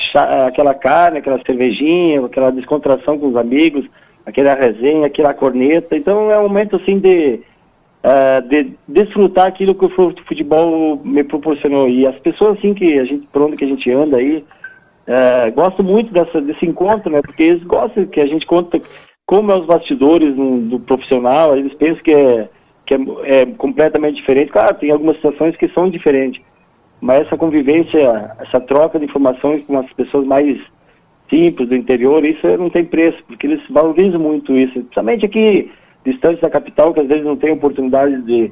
aquela 0.47 0.75
carne, 0.75 1.19
aquela 1.19 1.41
cervejinha, 1.45 2.25
aquela 2.25 2.53
descontração 2.53 3.19
com 3.19 3.27
os 3.27 3.37
amigos, 3.37 3.85
aquela 4.29 4.55
resenha, 4.55 5.07
aquela 5.07 5.33
corneta. 5.33 5.97
Então 5.97 6.31
é 6.31 6.39
um 6.39 6.43
momento 6.43 6.77
assim 6.77 6.99
de, 6.99 7.41
uh, 8.05 8.47
de 8.47 8.75
desfrutar 8.87 9.47
aquilo 9.47 9.75
que 9.75 9.87
o 9.87 10.15
futebol 10.27 11.01
me 11.03 11.25
proporcionou. 11.25 11.89
E 11.89 12.07
as 12.07 12.19
pessoas 12.19 12.59
assim 12.59 12.75
que 12.75 12.99
a 12.99 13.05
gente, 13.05 13.27
por 13.33 13.43
onde 13.43 13.57
que 13.57 13.65
a 13.65 13.69
gente 13.69 13.91
anda 13.91 14.19
aí, 14.19 14.45
uh, 15.09 15.53
gostam 15.55 15.85
muito 15.85 16.13
dessa, 16.13 16.41
desse 16.43 16.67
encontro, 16.67 17.11
né? 17.11 17.23
Porque 17.23 17.43
eles 17.43 17.65
gostam 17.65 18.05
que 18.05 18.21
a 18.21 18.27
gente 18.27 18.47
conta 18.47 18.81
como 19.27 19.51
é 19.51 19.57
os 19.57 19.67
bastidores 19.67 20.37
no, 20.37 20.61
do 20.61 20.81
profissional, 20.81 21.57
eles 21.57 21.73
pensam 21.75 22.03
que 22.03 22.13
é, 22.13 22.49
que 22.85 22.95
é, 22.95 22.99
é 23.25 23.47
completamente 23.47 24.17
diferente. 24.17 24.53
Claro, 24.53 24.75
tem 24.77 24.91
algumas 24.91 25.17
situações 25.17 25.57
que 25.57 25.69
são 25.69 25.89
diferentes, 25.89 26.43
mas 27.01 27.27
essa 27.27 27.37
convivência, 27.37 28.35
essa 28.41 28.61
troca 28.61 28.99
de 28.99 29.07
informações 29.07 29.63
com 29.63 29.79
as 29.79 29.91
pessoas 29.95 30.27
mais 30.27 30.59
simples 31.29 31.69
do 31.69 31.77
interior, 31.77 32.25
isso 32.25 32.47
não 32.57 32.71
tem 32.71 32.85
preço, 32.85 33.19
porque 33.27 33.47
eles 33.47 33.61
valorizam 33.69 34.21
muito 34.21 34.57
isso, 34.57 34.73
principalmente 34.73 35.27
aqui 35.27 35.71
distantes 36.05 36.41
da 36.41 36.49
capital, 36.49 36.95
que 36.95 37.01
às 37.01 37.07
vezes 37.07 37.25
não 37.25 37.37
tem 37.37 37.53
oportunidade 37.53 38.23
de, 38.23 38.51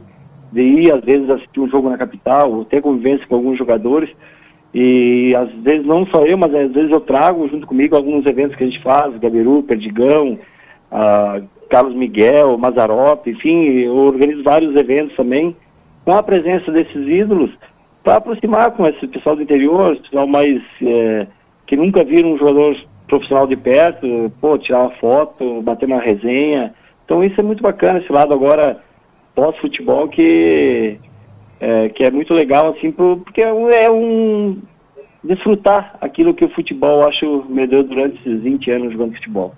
de 0.52 0.60
ir, 0.60 0.92
às 0.92 1.02
vezes 1.02 1.28
assistir 1.30 1.60
um 1.60 1.68
jogo 1.68 1.88
na 1.88 1.96
capital, 1.96 2.52
ou 2.52 2.64
ter 2.64 2.82
convivência 2.82 3.26
com 3.26 3.36
alguns 3.36 3.56
jogadores, 3.56 4.10
e 4.74 5.34
às 5.34 5.50
vezes 5.62 5.86
não 5.86 6.06
só 6.06 6.26
eu, 6.26 6.36
mas 6.36 6.54
às 6.54 6.70
vezes 6.72 6.90
eu 6.90 7.00
trago 7.00 7.48
junto 7.48 7.66
comigo 7.66 7.96
alguns 7.96 8.26
eventos 8.26 8.56
que 8.56 8.64
a 8.64 8.66
gente 8.66 8.82
faz, 8.82 9.16
Gabiru, 9.16 9.62
Perdigão, 9.62 10.38
Carlos 11.70 11.94
Miguel, 11.94 12.58
Mazarop, 12.58 13.26
enfim, 13.26 13.64
eu 13.78 13.96
organizo 13.96 14.42
vários 14.42 14.76
eventos 14.76 15.16
também, 15.16 15.56
com 16.04 16.12
a 16.12 16.22
presença 16.22 16.70
desses 16.70 17.08
ídolos, 17.08 17.50
para 18.04 18.16
aproximar 18.16 18.70
com 18.72 18.86
esse 18.86 19.06
pessoal 19.06 19.34
do 19.34 19.42
interior, 19.42 19.96
pessoal 19.96 20.26
mais... 20.26 20.60
É, 20.82 21.26
que 21.66 21.76
nunca 21.76 22.04
viram 22.04 22.32
um 22.32 22.38
jogador 22.38 22.76
profissional 23.08 23.46
de 23.46 23.56
perto, 23.56 24.32
pô, 24.40 24.58
tirar 24.58 24.80
uma 24.80 24.90
foto, 24.92 25.62
bater 25.62 25.86
uma 25.86 26.00
resenha. 26.00 26.74
Então 27.04 27.22
isso 27.22 27.40
é 27.40 27.42
muito 27.42 27.62
bacana, 27.62 27.98
esse 27.98 28.12
lado 28.12 28.32
agora 28.32 28.80
pós-futebol 29.34 30.08
que 30.08 30.98
é, 31.60 31.88
que 31.88 32.04
é 32.04 32.10
muito 32.10 32.34
legal, 32.34 32.70
assim, 32.70 32.90
pro, 32.90 33.18
porque 33.18 33.42
é 33.42 33.52
um, 33.52 33.70
é 33.70 33.90
um 33.90 34.58
desfrutar 35.24 35.96
aquilo 36.00 36.34
que 36.34 36.44
o 36.44 36.50
futebol, 36.50 37.06
acho, 37.06 37.44
me 37.48 37.66
deu 37.66 37.82
durante 37.82 38.18
esses 38.20 38.42
20 38.42 38.70
anos 38.70 38.92
jogando 38.92 39.14
futebol. 39.14 39.54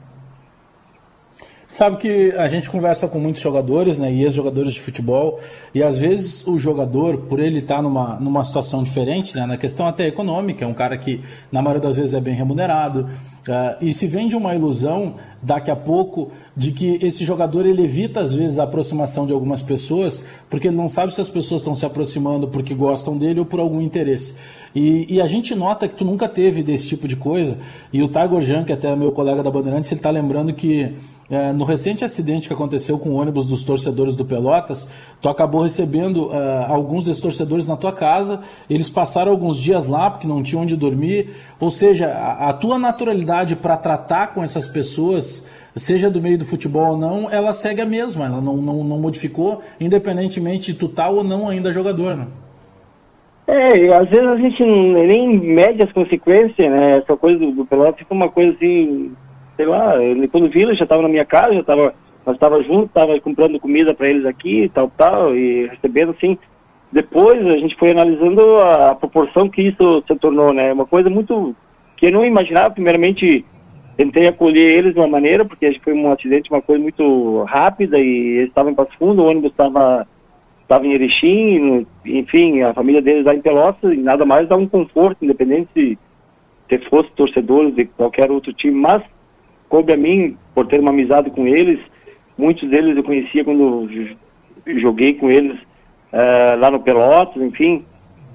Sabe 1.78 1.96
que 1.98 2.32
a 2.32 2.48
gente 2.48 2.68
conversa 2.68 3.06
com 3.06 3.20
muitos 3.20 3.40
jogadores, 3.40 4.00
né, 4.00 4.12
e 4.12 4.24
ex-jogadores 4.24 4.74
de 4.74 4.80
futebol, 4.80 5.38
e 5.72 5.80
às 5.80 5.96
vezes 5.96 6.44
o 6.44 6.58
jogador, 6.58 7.18
por 7.18 7.38
ele 7.38 7.60
estar 7.60 7.80
numa, 7.80 8.18
numa 8.18 8.44
situação 8.44 8.82
diferente, 8.82 9.36
né, 9.36 9.46
na 9.46 9.56
questão 9.56 9.86
até 9.86 10.04
econômica, 10.08 10.64
é 10.64 10.66
um 10.66 10.74
cara 10.74 10.98
que 10.98 11.22
na 11.52 11.62
maioria 11.62 11.80
das 11.80 11.96
vezes 11.96 12.14
é 12.14 12.20
bem 12.20 12.34
remunerado, 12.34 13.08
uh, 13.48 13.84
e 13.84 13.92
se 13.92 14.06
vende 14.06 14.37
uma 14.37 14.54
ilusão 14.54 15.14
daqui 15.42 15.70
a 15.70 15.76
pouco 15.76 16.30
de 16.56 16.72
que 16.72 16.98
esse 17.02 17.24
jogador 17.24 17.64
ele 17.64 17.84
evita 17.84 18.20
às 18.20 18.34
vezes 18.34 18.58
a 18.58 18.64
aproximação 18.64 19.26
de 19.26 19.32
algumas 19.32 19.62
pessoas, 19.62 20.24
porque 20.50 20.68
ele 20.68 20.76
não 20.76 20.88
sabe 20.88 21.14
se 21.14 21.20
as 21.20 21.30
pessoas 21.30 21.62
estão 21.62 21.74
se 21.74 21.87
aproximando 21.87 22.48
porque 22.48 22.74
gostam 22.74 23.16
dele 23.16 23.40
ou 23.40 23.46
por 23.46 23.61
algum 23.61 23.80
interesse. 23.80 24.34
E, 24.74 25.14
e, 25.14 25.20
a 25.20 25.26
gente 25.26 25.54
nota 25.54 25.88
que 25.88 25.94
tu 25.94 26.04
nunca 26.04 26.28
teve 26.28 26.62
desse 26.62 26.87
tipo 26.87 27.08
de 27.08 27.16
coisa. 27.16 27.58
E 27.92 28.02
o 28.02 28.08
Tiger 28.08 28.40
Jan, 28.42 28.64
que 28.64 28.72
até 28.72 28.90
é 28.90 28.96
meu 28.96 29.11
colega 29.11 29.42
da 29.42 29.50
Bandeirantes, 29.50 29.90
ele 29.90 29.98
está 29.98 30.11
lembrando 30.11 30.52
que 30.52 30.94
é, 31.30 31.52
no 31.52 31.64
recente 31.64 32.04
acidente 32.04 32.48
que 32.48 32.54
aconteceu 32.54 32.98
com 32.98 33.11
o 33.11 33.14
ônibus 33.14 33.46
dos 33.46 33.62
torcedores 33.62 34.14
do 34.14 34.24
Pelotas, 34.24 34.88
tu 35.20 35.28
acabou 35.28 35.62
recebendo 35.62 36.31
é, 36.33 36.66
alguns 36.68 37.04
desses 37.04 37.20
torcedores 37.20 37.66
na 37.66 37.76
tua 37.76 37.92
casa, 37.92 38.42
eles 38.68 38.88
passaram 38.88 39.33
alguns 39.33 39.57
dias 39.59 39.87
lá 39.87 40.11
porque 40.11 40.26
não 40.26 40.42
tinham 40.42 40.62
onde 40.62 40.76
dormir. 40.76 41.31
Ou 41.59 41.70
seja, 41.70 42.09
a, 42.09 42.50
a 42.50 42.52
tua 42.52 42.78
naturalidade 42.78 43.57
para 43.57 43.76
tratar 43.76 44.28
com 44.28 44.42
essas 44.42 44.66
pessoas, 44.68 45.48
seja 45.74 46.11
do 46.11 46.20
meio 46.20 46.38
do 46.38 46.44
futebol 46.44 46.92
ou 46.92 46.96
não, 46.96 47.31
ela 47.31 47.52
segue 47.52 47.81
a 47.81 47.87
mesma, 47.87 48.26
ela 48.26 48.40
não, 48.40 48.57
não, 48.57 48.85
não 48.85 48.98
modificou, 48.98 49.62
independentemente 49.81 50.72
de 50.72 50.78
tu 50.78 50.88
tal 50.88 51.12
tá 51.12 51.18
ou 51.18 51.24
não 51.24 51.48
ainda 51.48 51.72
jogador. 51.72 52.16
Né? 52.16 52.26
É, 53.48 53.94
às 53.94 54.09
vezes 54.11 54.26
a 54.26 54.37
gente 54.37 54.62
nem 54.62 55.38
mede 55.38 55.83
as 55.83 55.90
consequências, 55.90 56.70
né? 56.70 56.98
Essa 56.98 57.16
coisa 57.16 57.38
do, 57.38 57.50
do 57.50 57.64
Pelotas 57.64 57.98
fica 57.98 58.12
uma 58.12 58.28
coisa 58.28 58.52
assim, 58.52 59.12
sei 59.57 59.64
lá, 59.64 59.94
quando 60.31 60.50
vi, 60.50 60.66
já 60.74 60.85
estava 60.85 61.00
na 61.00 61.09
minha 61.09 61.24
casa, 61.24 61.54
já 61.54 61.61
estava, 61.61 61.94
nós 62.28 62.36
estava 62.36 62.62
junto, 62.62 62.88
estava 62.88 63.18
comprando 63.20 63.58
comida 63.58 63.94
para 63.94 64.06
eles 64.06 64.26
aqui, 64.26 64.70
tal, 64.74 64.92
tal, 64.94 65.34
e 65.34 65.66
recebendo 65.68 66.10
assim. 66.10 66.36
Depois 66.92 67.40
a 67.46 67.56
gente 67.56 67.74
foi 67.74 67.92
analisando 67.92 68.42
a, 68.58 68.90
a, 68.90 68.94
proporção 68.94 69.48
que 69.48 69.62
isso 69.62 70.04
se 70.06 70.14
tornou, 70.16 70.52
né? 70.52 70.70
Uma 70.70 70.84
coisa 70.84 71.08
muito 71.08 71.56
que 71.96 72.08
eu 72.08 72.12
não 72.12 72.26
imaginava, 72.26 72.74
primeiramente 72.74 73.46
tentei 73.96 74.26
acolher 74.26 74.76
eles 74.76 74.92
de 74.92 75.00
uma 75.00 75.08
maneira, 75.08 75.42
porque 75.42 75.80
foi 75.82 75.94
um 75.94 76.12
acidente, 76.12 76.50
uma 76.50 76.60
coisa 76.60 76.82
muito 76.82 77.44
rápida 77.44 77.98
e 77.98 78.36
eles 78.36 78.48
estavam 78.48 78.72
em 78.72 78.74
Passo 78.74 78.92
Fundo, 78.98 79.22
o 79.22 79.26
ônibus 79.26 79.50
estava 79.50 80.06
estava 80.60 80.86
em 80.86 80.92
Erechim, 80.92 81.86
enfim, 82.04 82.60
a 82.60 82.74
família 82.74 83.00
deles 83.00 83.24
lá 83.24 83.34
em 83.34 83.40
Pelotas, 83.40 83.90
e 83.90 83.96
nada 83.96 84.26
mais 84.26 84.46
dá 84.46 84.54
um 84.54 84.68
conforto, 84.68 85.24
independente 85.24 85.70
se, 85.72 85.98
se 86.68 86.78
fosse 86.90 87.10
torcedores 87.12 87.74
de 87.74 87.86
qualquer 87.86 88.30
outro 88.30 88.52
time, 88.52 88.78
mas 88.78 89.02
coube 89.66 89.94
a 89.94 89.96
mim, 89.96 90.36
por 90.54 90.66
ter 90.66 90.78
uma 90.78 90.90
amizade 90.90 91.30
com 91.30 91.46
eles, 91.46 91.80
muitos 92.38 92.68
deles 92.70 92.96
eu 92.96 93.03
conhecia 93.03 93.44
quando 93.44 93.88
joguei 94.77 95.14
com 95.14 95.31
eles 95.31 95.59
uh, 96.12 96.59
lá 96.59 96.70
no 96.70 96.81
Pelotas, 96.81 97.42
enfim, 97.42 97.85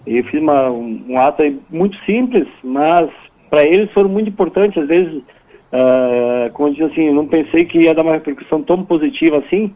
eu 0.05 0.23
fiz 0.25 0.41
uma, 0.41 0.69
um, 0.69 1.05
um 1.09 1.17
ato 1.17 1.43
muito 1.69 1.97
simples, 2.05 2.47
mas 2.63 3.09
para 3.49 3.65
eles 3.65 3.91
foram 3.91 4.09
muito 4.09 4.29
importantes, 4.29 4.81
às 4.81 4.87
vezes, 4.87 5.13
uh, 5.13 6.51
como 6.53 6.69
eu 6.69 6.73
disse 6.73 6.83
assim, 6.85 7.11
não 7.11 7.27
pensei 7.27 7.65
que 7.65 7.79
ia 7.79 7.93
dar 7.93 8.01
uma 8.01 8.13
repercussão 8.13 8.61
tão 8.61 8.83
positiva 8.83 9.37
assim, 9.37 9.73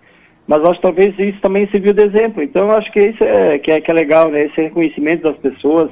mas 0.48 0.64
acho 0.64 0.76
que 0.76 0.82
talvez 0.82 1.14
isso 1.20 1.40
também 1.42 1.68
serviu 1.68 1.94
de 1.94 2.04
exemplo. 2.04 2.42
Então 2.42 2.72
acho 2.72 2.92
que 2.92 3.02
isso 3.02 3.24
é 3.24 3.60
que, 3.60 3.70
é 3.70 3.82
que 3.82 3.92
é 3.92 3.94
legal, 3.94 4.32
né? 4.32 4.46
Esse 4.46 4.62
reconhecimento 4.62 5.24
das 5.24 5.38
pessoas. 5.38 5.92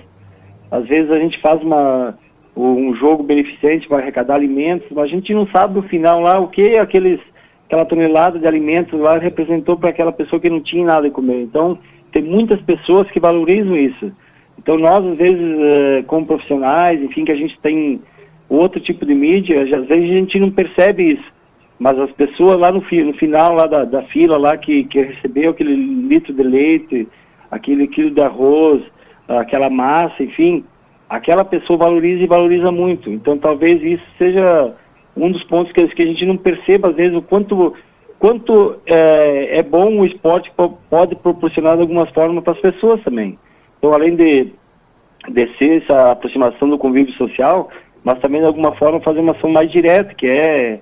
Às 0.72 0.88
vezes 0.88 1.12
a 1.12 1.20
gente 1.20 1.40
faz 1.42 1.62
uma, 1.62 2.18
um 2.56 2.96
jogo 2.96 3.22
beneficente 3.22 3.88
para 3.88 3.98
arrecadar 3.98 4.36
alimentos, 4.36 4.88
mas 4.92 5.06
a 5.06 5.08
gente 5.08 5.34
não 5.34 5.46
sabe 5.48 5.76
no 5.76 5.84
final 5.84 6.22
lá 6.22 6.40
o 6.40 6.48
que 6.48 6.78
aqueles, 6.78 7.20
aquela 7.66 7.86
tonelada 7.86 8.40
de 8.40 8.48
alimentos 8.48 9.00
lá 9.00 9.18
representou 9.18 9.78
para 9.78 9.90
aquela 9.90 10.12
pessoa 10.12 10.40
que 10.40 10.50
não 10.50 10.62
tinha 10.62 10.86
nada 10.86 11.08
a 11.08 11.12
comer. 11.12 11.42
Então 11.42 11.78
tem 12.12 12.24
muitas 12.24 12.62
pessoas 12.62 13.10
que 13.12 13.20
valorizam 13.20 13.76
isso. 13.76 14.12
Então 14.58 14.78
nós 14.78 15.06
às 15.06 15.18
vezes 15.18 15.58
eh, 15.60 16.04
como 16.08 16.26
profissionais, 16.26 17.02
enfim, 17.02 17.26
que 17.26 17.32
a 17.32 17.38
gente 17.38 17.60
tem 17.60 18.02
outro 18.48 18.80
tipo 18.80 19.06
de 19.06 19.14
mídia, 19.14 19.64
às 19.64 19.88
vezes 19.88 19.92
a 19.92 20.14
gente 20.14 20.40
não 20.40 20.52
percebe 20.52 21.14
isso 21.14 21.36
mas 21.80 22.00
as 22.00 22.12
pessoas 22.12 22.60
lá 22.60 22.72
no, 22.72 22.80
no 22.80 23.14
final 23.14 23.54
lá 23.54 23.68
da, 23.68 23.84
da, 23.84 24.04
fila 24.04 24.38
lá 24.38 24.58
que, 24.58 24.86
que 24.86 25.02
recebeu 25.02 25.52
aquele 25.52 25.76
litro 25.76 26.34
de 26.34 26.44
leite, 26.44 27.08
aquele 27.52 27.88
quilo 27.88 28.12
de 28.12 28.22
arroz, 28.22 28.82
aquela 29.28 29.70
massa, 29.70 30.24
enfim, 30.24 30.64
aquela 31.10 31.44
pessoa 31.44 31.78
valoriza 31.78 32.24
e 32.24 32.28
valoriza 32.28 32.72
muito. 32.72 33.10
Então 33.10 33.38
talvez 33.38 33.82
isso 33.84 34.04
seja 34.18 34.74
um 35.16 35.32
dos 35.32 35.44
pontos 35.44 35.72
que, 35.72 35.88
que 35.88 36.04
a 36.04 36.06
gente 36.06 36.26
não 36.26 36.38
perceba 36.38 36.90
às 36.90 36.96
vezes 36.96 37.16
o 37.16 37.22
quanto 37.22 37.74
quanto 38.20 38.78
é, 38.86 39.60
é 39.60 39.64
bom 39.64 40.00
o 40.00 40.06
esporte 40.06 40.52
pode 40.90 41.16
proporcionar 41.16 41.76
de 41.76 41.82
algumas 41.82 42.10
formas 42.12 42.44
para 42.44 42.54
as 42.54 42.60
pessoas 42.60 43.02
também. 43.04 43.38
Então 43.78 43.94
além 43.94 44.16
de, 44.16 44.54
de 45.30 45.58
ser 45.58 45.84
essa 45.84 46.12
aproximação 46.12 46.70
do 46.70 46.78
convívio 46.78 47.14
social, 47.14 47.70
mas 48.04 48.20
também 48.20 48.42
de 48.42 48.48
alguma 48.48 48.74
forma 48.76 49.02
fazer 49.02 49.20
uma 49.20 49.34
ação 49.34 49.50
mais 49.50 49.72
direta, 49.72 50.14
que 50.14 50.28
é 50.28 50.80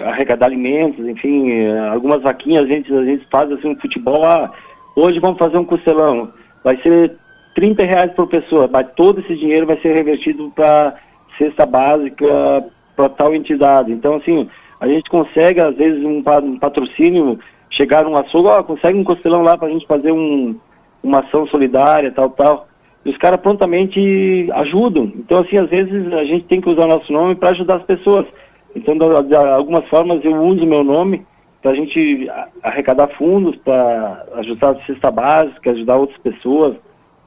arrecadar 0.00 0.46
alimentos, 0.46 1.06
enfim, 1.06 1.66
algumas 1.90 2.22
vaquinhas 2.22 2.64
a 2.64 2.66
gente, 2.66 2.92
a 2.92 3.04
gente 3.04 3.26
faz 3.30 3.50
assim 3.52 3.70
no 3.70 3.80
futebol, 3.80 4.24
ah, 4.24 4.50
hoje 4.96 5.20
vamos 5.20 5.38
fazer 5.38 5.58
um 5.58 5.64
costelão, 5.64 6.32
vai 6.62 6.76
ser 6.82 7.16
30 7.54 7.84
reais 7.84 8.12
por 8.12 8.26
pessoa, 8.26 8.68
mas 8.70 8.88
todo 8.96 9.20
esse 9.20 9.36
dinheiro 9.36 9.66
vai 9.66 9.78
ser 9.80 9.92
revertido 9.94 10.50
para 10.54 10.94
cesta 11.38 11.66
básica, 11.66 12.64
para 12.96 13.08
tal 13.08 13.34
entidade. 13.34 13.92
Então, 13.92 14.16
assim, 14.16 14.48
a 14.80 14.86
gente 14.86 15.08
consegue, 15.10 15.60
às 15.60 15.74
vezes, 15.76 16.04
um, 16.04 16.22
um 16.42 16.58
patrocínio, 16.58 17.38
chegar 17.70 18.04
num 18.04 18.16
açougue, 18.16 18.48
ó, 18.48 18.62
consegue 18.62 18.98
um 18.98 19.04
costelão 19.04 19.42
lá 19.42 19.56
para 19.58 19.68
a 19.68 19.70
gente 19.70 19.86
fazer 19.86 20.12
um, 20.12 20.56
uma 21.02 21.20
ação 21.20 21.46
solidária, 21.48 22.12
tal, 22.12 22.30
tal. 22.30 22.68
E 23.04 23.10
os 23.10 23.16
caras 23.18 23.40
prontamente 23.40 24.48
ajudam. 24.52 25.12
Então, 25.16 25.40
assim, 25.40 25.58
às 25.58 25.68
vezes 25.68 26.12
a 26.12 26.24
gente 26.24 26.44
tem 26.46 26.60
que 26.60 26.70
usar 26.70 26.86
nosso 26.86 27.12
nome 27.12 27.34
para 27.34 27.50
ajudar 27.50 27.76
as 27.76 27.82
pessoas. 27.82 28.26
Então, 28.74 28.96
de 28.96 29.34
algumas 29.36 29.86
formas, 29.88 30.24
eu 30.24 30.34
uso 30.42 30.66
meu 30.66 30.82
nome 30.82 31.24
para 31.62 31.70
a 31.70 31.74
gente 31.74 32.30
arrecadar 32.62 33.08
fundos, 33.16 33.56
para 33.56 34.26
ajudar 34.34 34.70
a 34.70 34.86
cesta 34.86 35.10
básica, 35.10 35.70
ajudar 35.70 35.96
outras 35.96 36.18
pessoas, 36.18 36.76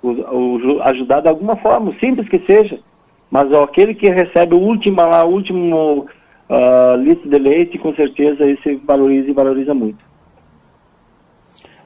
o, 0.02 0.10
o, 0.10 0.82
ajudar 0.84 1.22
de 1.22 1.28
alguma 1.28 1.56
forma, 1.56 1.94
simples 2.00 2.30
que 2.30 2.40
seja. 2.40 2.80
Mas 3.30 3.52
ó, 3.52 3.64
aquele 3.64 3.94
que 3.94 4.10
recebe 4.10 4.56
o 4.56 4.60
último 4.60 5.02
lá, 5.02 5.26
o 5.26 5.32
último 5.32 6.06
uh, 6.50 6.96
litro 6.98 7.30
de 7.30 7.38
leite, 7.38 7.78
com 7.78 7.94
certeza 7.94 8.46
esse 8.46 8.76
valoriza 8.76 9.30
e 9.30 9.34
valoriza 9.34 9.74
muito. 9.74 10.06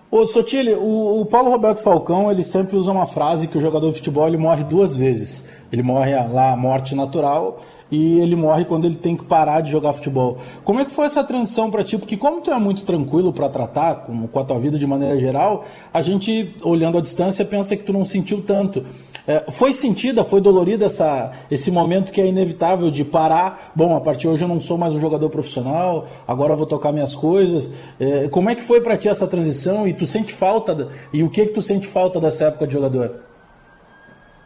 Ô 0.09 0.25
Sotile, 0.25 0.73
o, 0.73 1.21
o, 1.21 1.25
Paulo 1.25 1.49
Roberto 1.49 1.81
Falcão, 1.81 2.29
ele 2.29 2.43
sempre 2.43 2.75
usa 2.75 2.91
uma 2.91 3.05
frase 3.05 3.47
que 3.47 3.57
o 3.57 3.61
jogador 3.61 3.89
de 3.91 3.97
futebol 3.97 4.27
ele 4.27 4.37
morre 4.37 4.63
duas 4.65 4.95
vezes. 4.95 5.49
Ele 5.71 5.81
morre 5.81 6.13
lá 6.27 6.51
a 6.51 6.57
morte 6.57 6.93
natural 6.93 7.61
e 7.91 8.19
ele 8.19 8.35
morre 8.35 8.63
quando 8.63 8.85
ele 8.85 8.95
tem 8.95 9.17
que 9.17 9.25
parar 9.25 9.61
de 9.61 9.69
jogar 9.69 9.91
futebol. 9.93 10.37
Como 10.63 10.79
é 10.79 10.85
que 10.85 10.91
foi 10.91 11.05
essa 11.05 11.23
transição 11.23 11.69
para 11.69 11.83
ti? 11.83 11.97
Porque 11.97 12.15
como 12.15 12.41
tu 12.41 12.49
é 12.49 12.57
muito 12.57 12.85
tranquilo 12.85 13.33
para 13.33 13.49
tratar 13.49 13.95
com, 14.05 14.27
com, 14.27 14.39
a 14.39 14.45
tua 14.45 14.57
vida 14.57 14.79
de 14.79 14.87
maneira 14.87 15.19
geral, 15.19 15.65
a 15.93 16.01
gente, 16.01 16.55
olhando 16.63 16.97
à 16.97 17.01
distância, 17.01 17.43
pensa 17.43 17.75
que 17.75 17.83
tu 17.83 17.91
não 17.91 18.05
sentiu 18.05 18.41
tanto. 18.41 18.85
É, 19.27 19.51
foi 19.51 19.73
sentida, 19.73 20.23
foi 20.23 20.41
dolorida 20.41 20.85
essa, 20.85 21.31
esse 21.51 21.69
momento 21.69 22.11
que 22.11 22.19
é 22.19 22.25
inevitável 22.25 22.89
de 22.89 23.03
parar, 23.03 23.71
bom, 23.75 23.95
a 23.95 24.01
partir 24.01 24.21
de 24.21 24.29
hoje 24.29 24.43
eu 24.43 24.47
não 24.47 24.59
sou 24.59 24.77
mais 24.77 24.93
um 24.93 24.99
jogador 24.99 25.29
profissional, 25.29 26.07
agora 26.27 26.53
eu 26.53 26.57
vou 26.57 26.65
tocar 26.65 26.91
minhas 26.91 27.13
coisas. 27.13 27.71
É, 27.99 28.27
como 28.29 28.49
é 28.49 28.55
que 28.55 28.63
foi 28.63 28.81
para 28.81 28.97
ti 28.97 29.09
essa 29.09 29.27
transição 29.27 29.87
e 29.87 29.93
tu 29.93 30.07
sente 30.07 30.33
falta, 30.33 30.87
e 31.13 31.23
o 31.23 31.29
que 31.29 31.45
que 31.45 31.53
tu 31.53 31.61
sente 31.61 31.85
falta 31.85 32.19
dessa 32.19 32.45
época 32.45 32.65
de 32.65 32.73
jogador? 32.73 33.30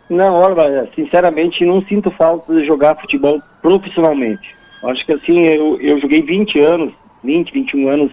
Não, 0.09 0.35
olha, 0.35 0.87
sinceramente 0.95 1.65
não 1.65 1.81
sinto 1.83 2.11
falta 2.11 2.53
de 2.53 2.63
jogar 2.63 2.99
futebol 2.99 3.41
profissionalmente. 3.61 4.55
Acho 4.83 5.03
que 5.05 5.13
assim, 5.13 5.39
eu, 5.39 5.81
eu 5.81 5.99
joguei 5.99 6.21
20 6.21 6.59
anos, 6.59 6.93
20, 7.23 7.51
21 7.51 7.89
anos 7.89 8.11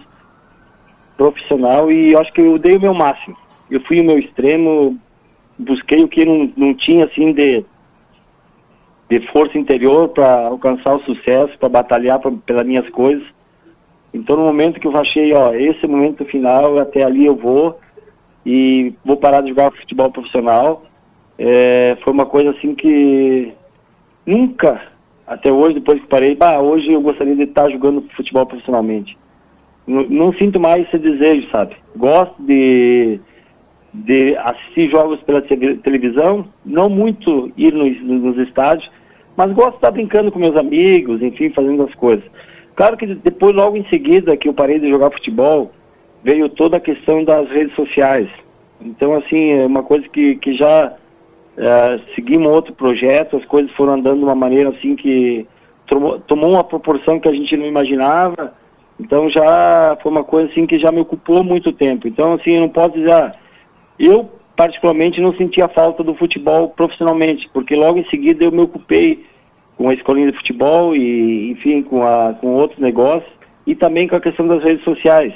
profissional 1.15 1.91
e 1.91 2.15
acho 2.15 2.33
que 2.33 2.41
eu 2.41 2.57
dei 2.57 2.77
o 2.77 2.81
meu 2.81 2.93
máximo. 2.95 3.37
Eu 3.69 3.79
fui 3.81 4.01
o 4.01 4.03
meu 4.03 4.17
extremo, 4.17 4.97
busquei 5.57 6.03
o 6.03 6.07
que 6.07 6.25
não, 6.25 6.51
não 6.57 6.73
tinha 6.73 7.05
assim 7.05 7.31
de, 7.31 7.63
de 9.07 9.19
força 9.27 9.55
interior 9.57 10.09
para 10.09 10.47
alcançar 10.47 10.95
o 10.95 11.03
sucesso, 11.03 11.57
para 11.59 11.69
batalhar 11.69 12.19
pra, 12.19 12.31
pelas 12.43 12.65
minhas 12.65 12.89
coisas. 12.89 13.23
Então 14.11 14.35
no 14.35 14.45
momento 14.45 14.79
que 14.79 14.87
eu 14.87 14.97
achei, 14.97 15.31
ó, 15.33 15.53
esse 15.53 15.85
é 15.85 15.87
momento 15.87 16.25
final, 16.25 16.79
até 16.79 17.03
ali 17.03 17.27
eu 17.27 17.35
vou 17.35 17.79
e 18.43 18.95
vou 19.05 19.15
parar 19.15 19.41
de 19.41 19.49
jogar 19.49 19.71
futebol 19.71 20.11
profissional 20.11 20.83
é, 21.37 21.97
foi 22.03 22.13
uma 22.13 22.25
coisa 22.25 22.51
assim 22.51 22.75
que 22.75 23.53
nunca, 24.25 24.81
até 25.25 25.51
hoje, 25.51 25.75
depois 25.75 25.99
que 25.99 26.07
parei, 26.07 26.35
bah, 26.35 26.59
hoje 26.59 26.91
eu 26.91 27.01
gostaria 27.01 27.35
de 27.35 27.43
estar 27.43 27.69
jogando 27.69 28.05
futebol 28.15 28.45
profissionalmente. 28.45 29.17
Não, 29.85 30.03
não 30.03 30.33
sinto 30.33 30.59
mais 30.59 30.87
esse 30.87 30.97
desejo, 30.97 31.49
sabe? 31.49 31.75
Gosto 31.95 32.41
de, 32.43 33.19
de 33.93 34.35
assistir 34.37 34.89
jogos 34.89 35.19
pela 35.21 35.41
televisão, 35.41 36.45
não 36.65 36.89
muito 36.89 37.51
ir 37.57 37.73
nos, 37.73 38.01
nos 38.01 38.37
estádios, 38.47 38.89
mas 39.35 39.51
gosto 39.51 39.71
de 39.71 39.77
estar 39.77 39.91
brincando 39.91 40.31
com 40.31 40.39
meus 40.39 40.55
amigos, 40.55 41.21
enfim, 41.21 41.49
fazendo 41.49 41.83
as 41.83 41.93
coisas. 41.95 42.23
Claro 42.75 42.97
que 42.97 43.05
depois, 43.05 43.55
logo 43.55 43.77
em 43.77 43.85
seguida 43.89 44.37
que 44.37 44.47
eu 44.47 44.53
parei 44.53 44.79
de 44.79 44.89
jogar 44.89 45.11
futebol, 45.11 45.71
veio 46.23 46.49
toda 46.49 46.77
a 46.77 46.79
questão 46.79 47.23
das 47.23 47.49
redes 47.49 47.75
sociais. 47.75 48.29
Então, 48.81 49.13
assim, 49.15 49.51
é 49.51 49.65
uma 49.65 49.83
coisa 49.83 50.07
que, 50.09 50.35
que 50.35 50.53
já 50.53 50.93
é, 51.57 51.99
seguimos 52.15 52.51
outro 52.51 52.73
projeto, 52.73 53.37
as 53.37 53.45
coisas 53.45 53.71
foram 53.73 53.93
andando 53.93 54.19
de 54.19 54.23
uma 54.23 54.35
maneira 54.35 54.69
assim 54.69 54.95
que 54.95 55.47
tomou, 55.87 56.19
tomou 56.19 56.51
uma 56.51 56.63
proporção 56.63 57.19
que 57.19 57.27
a 57.27 57.33
gente 57.33 57.55
não 57.55 57.65
imaginava. 57.65 58.53
Então 58.99 59.29
já 59.29 59.97
foi 60.01 60.11
uma 60.11 60.23
coisa 60.23 60.51
assim 60.51 60.65
que 60.65 60.79
já 60.79 60.91
me 60.91 61.01
ocupou 61.01 61.43
muito 61.43 61.71
tempo. 61.71 62.07
Então, 62.07 62.33
assim, 62.33 62.51
eu 62.51 62.61
não 62.61 62.69
posso 62.69 62.93
dizer, 62.93 63.11
ah, 63.11 63.35
eu 63.99 64.29
particularmente 64.55 65.19
não 65.19 65.33
sentia 65.35 65.67
falta 65.67 66.03
do 66.03 66.13
futebol 66.13 66.69
profissionalmente, 66.69 67.49
porque 67.51 67.75
logo 67.75 67.97
em 67.97 68.09
seguida 68.09 68.43
eu 68.43 68.51
me 68.51 68.61
ocupei 68.61 69.25
com 69.77 69.89
a 69.89 69.93
escolinha 69.93 70.31
de 70.31 70.37
futebol 70.37 70.95
e, 70.95 71.51
enfim, 71.51 71.81
com, 71.81 72.03
a, 72.03 72.33
com 72.39 72.53
outros 72.53 72.79
negócios 72.79 73.31
e 73.65 73.75
também 73.75 74.07
com 74.07 74.15
a 74.15 74.21
questão 74.21 74.47
das 74.47 74.63
redes 74.63 74.83
sociais. 74.83 75.33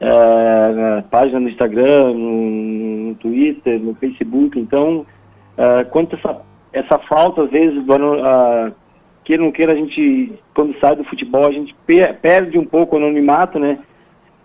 É, 0.00 0.72
na 0.72 1.02
página 1.02 1.40
no 1.40 1.48
Instagram, 1.48 2.12
no, 2.12 3.08
no, 3.08 3.14
Twitter, 3.14 3.80
no 3.80 3.94
Facebook. 3.94 4.58
Então, 4.58 5.06
é, 5.56 5.84
quanto 5.84 6.16
essa, 6.16 6.40
essa 6.72 6.98
falta, 6.98 7.42
às 7.42 7.50
vezes, 7.50 7.82
do, 7.84 7.92
uh, 7.94 8.72
queira 9.24 9.42
ou 9.42 9.46
não 9.46 9.52
queira, 9.52 9.72
a 9.72 9.76
gente, 9.76 10.32
quando 10.54 10.78
sai 10.78 10.96
do 10.96 11.04
futebol, 11.04 11.46
a 11.46 11.52
gente 11.52 11.74
perde 12.20 12.58
um 12.58 12.64
pouco 12.64 12.96
o 12.96 12.98
anonimato, 12.98 13.58
né? 13.58 13.78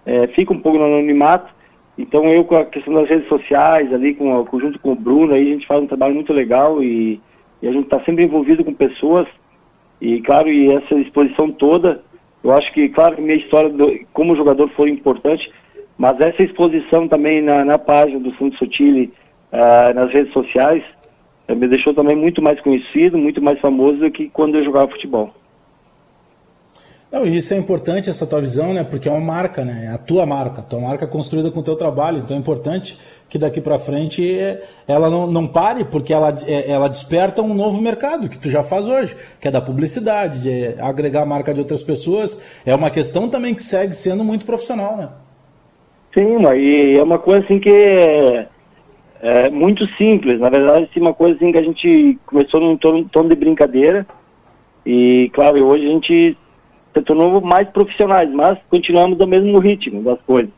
É, 0.05 0.27
fica 0.27 0.53
um 0.53 0.59
pouco 0.59 0.77
no 0.77 0.85
anonimato. 0.85 1.53
Então, 1.97 2.25
eu, 2.27 2.45
com 2.45 2.55
a 2.55 2.65
questão 2.65 2.93
das 2.93 3.09
redes 3.09 3.27
sociais, 3.27 3.93
ali, 3.93 4.13
com, 4.13 4.45
junto 4.59 4.79
com 4.79 4.93
o 4.93 4.95
Bruno, 4.95 5.33
aí 5.33 5.41
a 5.49 5.53
gente 5.53 5.67
faz 5.67 5.81
um 5.83 5.87
trabalho 5.87 6.15
muito 6.15 6.31
legal 6.31 6.81
e 6.81 7.21
e 7.61 7.67
a 7.67 7.71
gente 7.71 7.85
está 7.85 7.99
sempre 8.03 8.23
envolvido 8.23 8.63
com 8.63 8.73
pessoas 8.73 9.27
e 10.01 10.21
claro 10.21 10.49
e 10.49 10.71
essa 10.71 10.95
exposição 10.95 11.51
toda 11.51 12.01
eu 12.43 12.53
acho 12.53 12.71
que 12.73 12.87
claro 12.89 13.21
minha 13.21 13.35
história 13.35 13.69
do, 13.69 13.99
como 14.13 14.35
jogador 14.35 14.69
foi 14.69 14.89
importante 14.89 15.51
mas 15.97 16.19
essa 16.21 16.41
exposição 16.41 17.07
também 17.07 17.41
na, 17.41 17.65
na 17.65 17.77
página 17.77 18.19
do 18.19 18.31
Fundo 18.33 18.55
Sotile 18.55 19.13
uh, 19.51 19.93
nas 19.93 20.11
redes 20.13 20.31
sociais 20.31 20.83
me 21.55 21.67
deixou 21.67 21.93
também 21.93 22.15
muito 22.15 22.41
mais 22.41 22.59
conhecido 22.61 23.17
muito 23.17 23.41
mais 23.41 23.59
famoso 23.59 23.99
do 23.99 24.11
que 24.11 24.29
quando 24.29 24.55
eu 24.55 24.63
jogava 24.63 24.91
futebol 24.91 25.33
não, 27.11 27.25
isso 27.25 27.55
é 27.55 27.57
importante, 27.57 28.07
essa 28.07 28.27
tua 28.27 28.39
visão, 28.39 28.71
né? 28.71 28.83
Porque 28.83 29.09
é 29.09 29.11
uma 29.11 29.19
marca, 29.19 29.65
né? 29.65 29.85
É 29.85 29.87
a 29.87 29.97
tua 29.97 30.27
marca, 30.27 30.61
tua 30.61 30.79
marca 30.79 31.05
é 31.05 31.07
construída 31.07 31.49
com 31.49 31.59
o 31.59 31.63
teu 31.63 31.75
trabalho. 31.75 32.19
Então 32.19 32.37
é 32.37 32.39
importante 32.39 32.99
que 33.27 33.39
daqui 33.39 33.59
para 33.59 33.79
frente 33.79 34.37
ela 34.87 35.09
não, 35.09 35.25
não 35.25 35.47
pare, 35.47 35.83
porque 35.85 36.13
ela, 36.13 36.35
é, 36.45 36.69
ela 36.69 36.87
desperta 36.87 37.41
um 37.41 37.55
novo 37.55 37.81
mercado, 37.81 38.29
que 38.29 38.37
tu 38.37 38.47
já 38.47 38.61
faz 38.61 38.87
hoje, 38.87 39.17
que 39.41 39.47
é 39.47 39.51
da 39.51 39.59
publicidade, 39.59 40.39
de 40.43 40.79
agregar 40.79 41.23
a 41.23 41.25
marca 41.25 41.51
de 41.51 41.59
outras 41.59 41.81
pessoas. 41.81 42.39
É 42.63 42.75
uma 42.75 42.91
questão 42.91 43.27
também 43.27 43.55
que 43.55 43.63
segue 43.63 43.95
sendo 43.95 44.23
muito 44.23 44.45
profissional, 44.45 44.95
né? 44.95 45.09
Sim, 46.13 46.37
e 46.55 46.95
é 46.95 47.01
uma 47.01 47.17
coisa 47.17 47.43
assim 47.43 47.59
que 47.59 48.45
é, 49.21 49.49
muito 49.49 49.85
simples. 49.95 50.39
Na 50.39 50.49
verdade, 50.49 50.89
é 50.95 50.99
uma 50.99 51.13
coisa 51.13 51.35
assim 51.35 51.51
que 51.51 51.57
a 51.57 51.63
gente 51.63 52.17
começou 52.25 52.59
num 52.59 52.77
tom, 52.77 53.03
tom 53.03 53.27
de 53.27 53.35
brincadeira. 53.35 54.05
E, 54.85 55.29
claro, 55.33 55.63
hoje 55.65 55.85
a 55.85 55.89
gente 55.89 56.37
se 56.93 57.01
tornou 57.01 57.41
mais 57.41 57.69
profissionais, 57.69 58.29
mas 58.31 58.57
continuamos 58.69 59.17
no 59.17 59.27
mesmo 59.27 59.59
ritmo 59.59 60.01
das 60.01 60.19
coisas. 60.21 60.51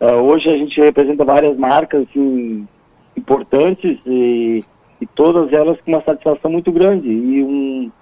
Uh, 0.00 0.14
hoje 0.14 0.48
a 0.48 0.56
gente 0.56 0.80
representa 0.80 1.24
várias 1.24 1.56
marcas 1.58 2.06
assim, 2.08 2.66
importantes 3.14 3.98
e, 4.06 4.64
e, 4.98 5.06
todas 5.06 5.52
elas 5.52 5.78
com 5.82 5.92
uma 5.92 6.02
satisfação 6.02 6.50
muito 6.50 6.72
grande 6.72 7.06
e 7.06 7.44
um, 7.44 7.92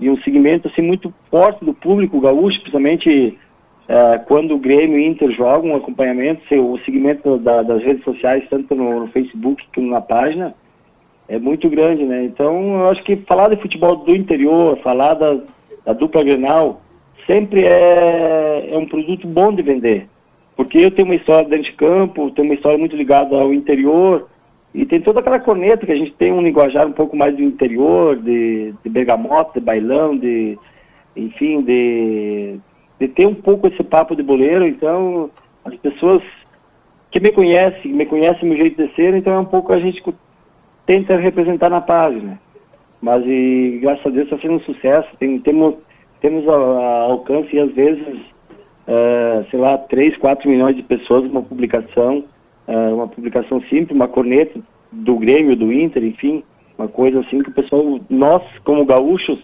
e 0.00 0.10
um 0.10 0.20
segmento 0.22 0.66
assim, 0.66 0.82
muito 0.82 1.14
forte 1.30 1.64
do 1.64 1.72
público 1.72 2.20
gaúcho, 2.20 2.60
principalmente 2.60 3.38
uh, 3.88 4.24
quando 4.26 4.54
o 4.54 4.58
Grêmio 4.58 4.98
e 4.98 5.02
o 5.02 5.10
Inter 5.10 5.30
jogam 5.30 5.70
um 5.70 5.76
acompanhamento, 5.76 6.42
o 6.54 6.78
segmento 6.80 7.38
da, 7.38 7.62
das 7.62 7.82
redes 7.82 8.04
sociais, 8.04 8.44
tanto 8.48 8.74
no, 8.74 9.00
no 9.00 9.08
Facebook 9.08 9.62
como 9.74 9.90
na 9.90 10.00
página, 10.00 10.54
é 11.28 11.38
muito 11.38 11.68
grande, 11.68 12.04
né? 12.04 12.24
Então, 12.24 12.80
eu 12.80 12.88
acho 12.90 13.02
que 13.02 13.16
falar 13.16 13.48
de 13.48 13.60
futebol 13.60 13.96
do 13.96 14.14
interior, 14.14 14.78
falar 14.78 15.14
da, 15.14 15.38
da 15.84 15.92
dupla 15.92 16.22
Grenal, 16.22 16.80
sempre 17.26 17.64
é, 17.64 18.68
é 18.70 18.78
um 18.78 18.86
produto 18.86 19.26
bom 19.26 19.52
de 19.52 19.62
vender. 19.62 20.08
Porque 20.54 20.78
eu 20.78 20.90
tenho 20.90 21.08
uma 21.08 21.16
história 21.16 21.48
dentro 21.48 21.64
de 21.64 21.72
campo, 21.72 22.30
tenho 22.30 22.48
uma 22.48 22.54
história 22.54 22.78
muito 22.78 22.96
ligada 22.96 23.36
ao 23.36 23.52
interior, 23.52 24.28
e 24.72 24.84
tem 24.84 25.00
toda 25.00 25.20
aquela 25.20 25.40
corneta 25.40 25.84
que 25.84 25.92
a 25.92 25.96
gente 25.96 26.12
tem 26.12 26.32
um 26.32 26.42
linguajar 26.42 26.86
um 26.86 26.92
pouco 26.92 27.16
mais 27.16 27.34
do 27.34 27.42
interior, 27.42 28.16
de, 28.16 28.74
de 28.84 28.90
bergamota, 28.90 29.58
de 29.58 29.64
bailão, 29.64 30.16
de, 30.16 30.58
enfim, 31.16 31.62
de, 31.62 32.58
de 32.98 33.08
ter 33.08 33.26
um 33.26 33.34
pouco 33.34 33.68
esse 33.68 33.82
papo 33.82 34.14
de 34.16 34.22
boleiro. 34.22 34.66
Então, 34.66 35.30
as 35.64 35.76
pessoas 35.76 36.22
que 37.10 37.20
me 37.20 37.30
conhecem, 37.32 37.92
me 37.92 38.06
conhecem 38.06 38.48
meu 38.48 38.56
jeito 38.56 38.82
de 38.82 38.94
ser, 38.94 39.14
então 39.14 39.32
é 39.32 39.38
um 39.38 39.44
pouco 39.44 39.72
a 39.72 39.78
gente 39.78 40.02
tenta 40.84 41.16
representar 41.16 41.70
na 41.70 41.80
página. 41.80 42.40
Mas, 43.00 43.24
e, 43.26 43.78
graças 43.80 44.06
a 44.06 44.10
Deus, 44.10 44.24
está 44.24 44.38
sendo 44.38 44.54
um 44.54 44.60
sucesso. 44.60 45.08
Tem, 45.18 45.38
temos 45.38 45.74
temos 46.20 46.48
a, 46.48 46.52
a 46.52 47.02
alcance 47.02 47.54
e 47.54 47.60
às 47.60 47.72
vezes, 47.72 48.16
uh, 48.88 49.48
sei 49.50 49.58
lá, 49.58 49.78
3, 49.78 50.16
4 50.16 50.48
milhões 50.48 50.76
de 50.76 50.82
pessoas 50.82 51.24
uma 51.30 51.42
publicação, 51.42 52.24
uh, 52.66 52.94
uma 52.94 53.08
publicação 53.08 53.60
simples, 53.62 53.90
uma 53.90 54.08
corneta 54.08 54.60
do 54.90 55.16
Grêmio, 55.16 55.56
do 55.56 55.72
Inter, 55.72 56.04
enfim, 56.04 56.42
uma 56.78 56.88
coisa 56.88 57.20
assim 57.20 57.38
que 57.40 57.50
o 57.50 57.54
pessoal, 57.54 58.00
nós 58.08 58.42
como 58.64 58.84
gaúchos, 58.84 59.38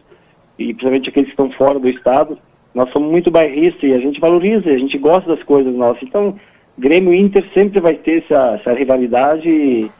e 0.59 0.67
principalmente 0.67 1.09
aqueles 1.09 1.29
que 1.29 1.33
estão 1.35 1.51
fora 1.53 1.79
do 1.79 1.89
estado, 1.89 2.39
nós 2.75 2.91
somos 2.91 3.11
muito 3.11 3.31
bairristas 3.31 3.83
e 3.83 3.93
a 3.93 3.99
gente 3.99 4.21
valoriza, 4.21 4.71
a 4.71 4.79
gente 4.79 4.97
gosta 4.99 5.35
das 5.35 5.43
coisas 5.45 5.75
nossas. 5.75 6.03
Então, 6.03 6.37
Grêmio 6.79 7.13
e 7.13 7.21
Inter 7.21 7.45
sempre 7.53 7.81
vai 7.81 7.95
ter 7.95 8.25
essa, 8.25 8.59
essa 8.61 8.73
rivalidade 8.73 9.49
e, 9.49 9.91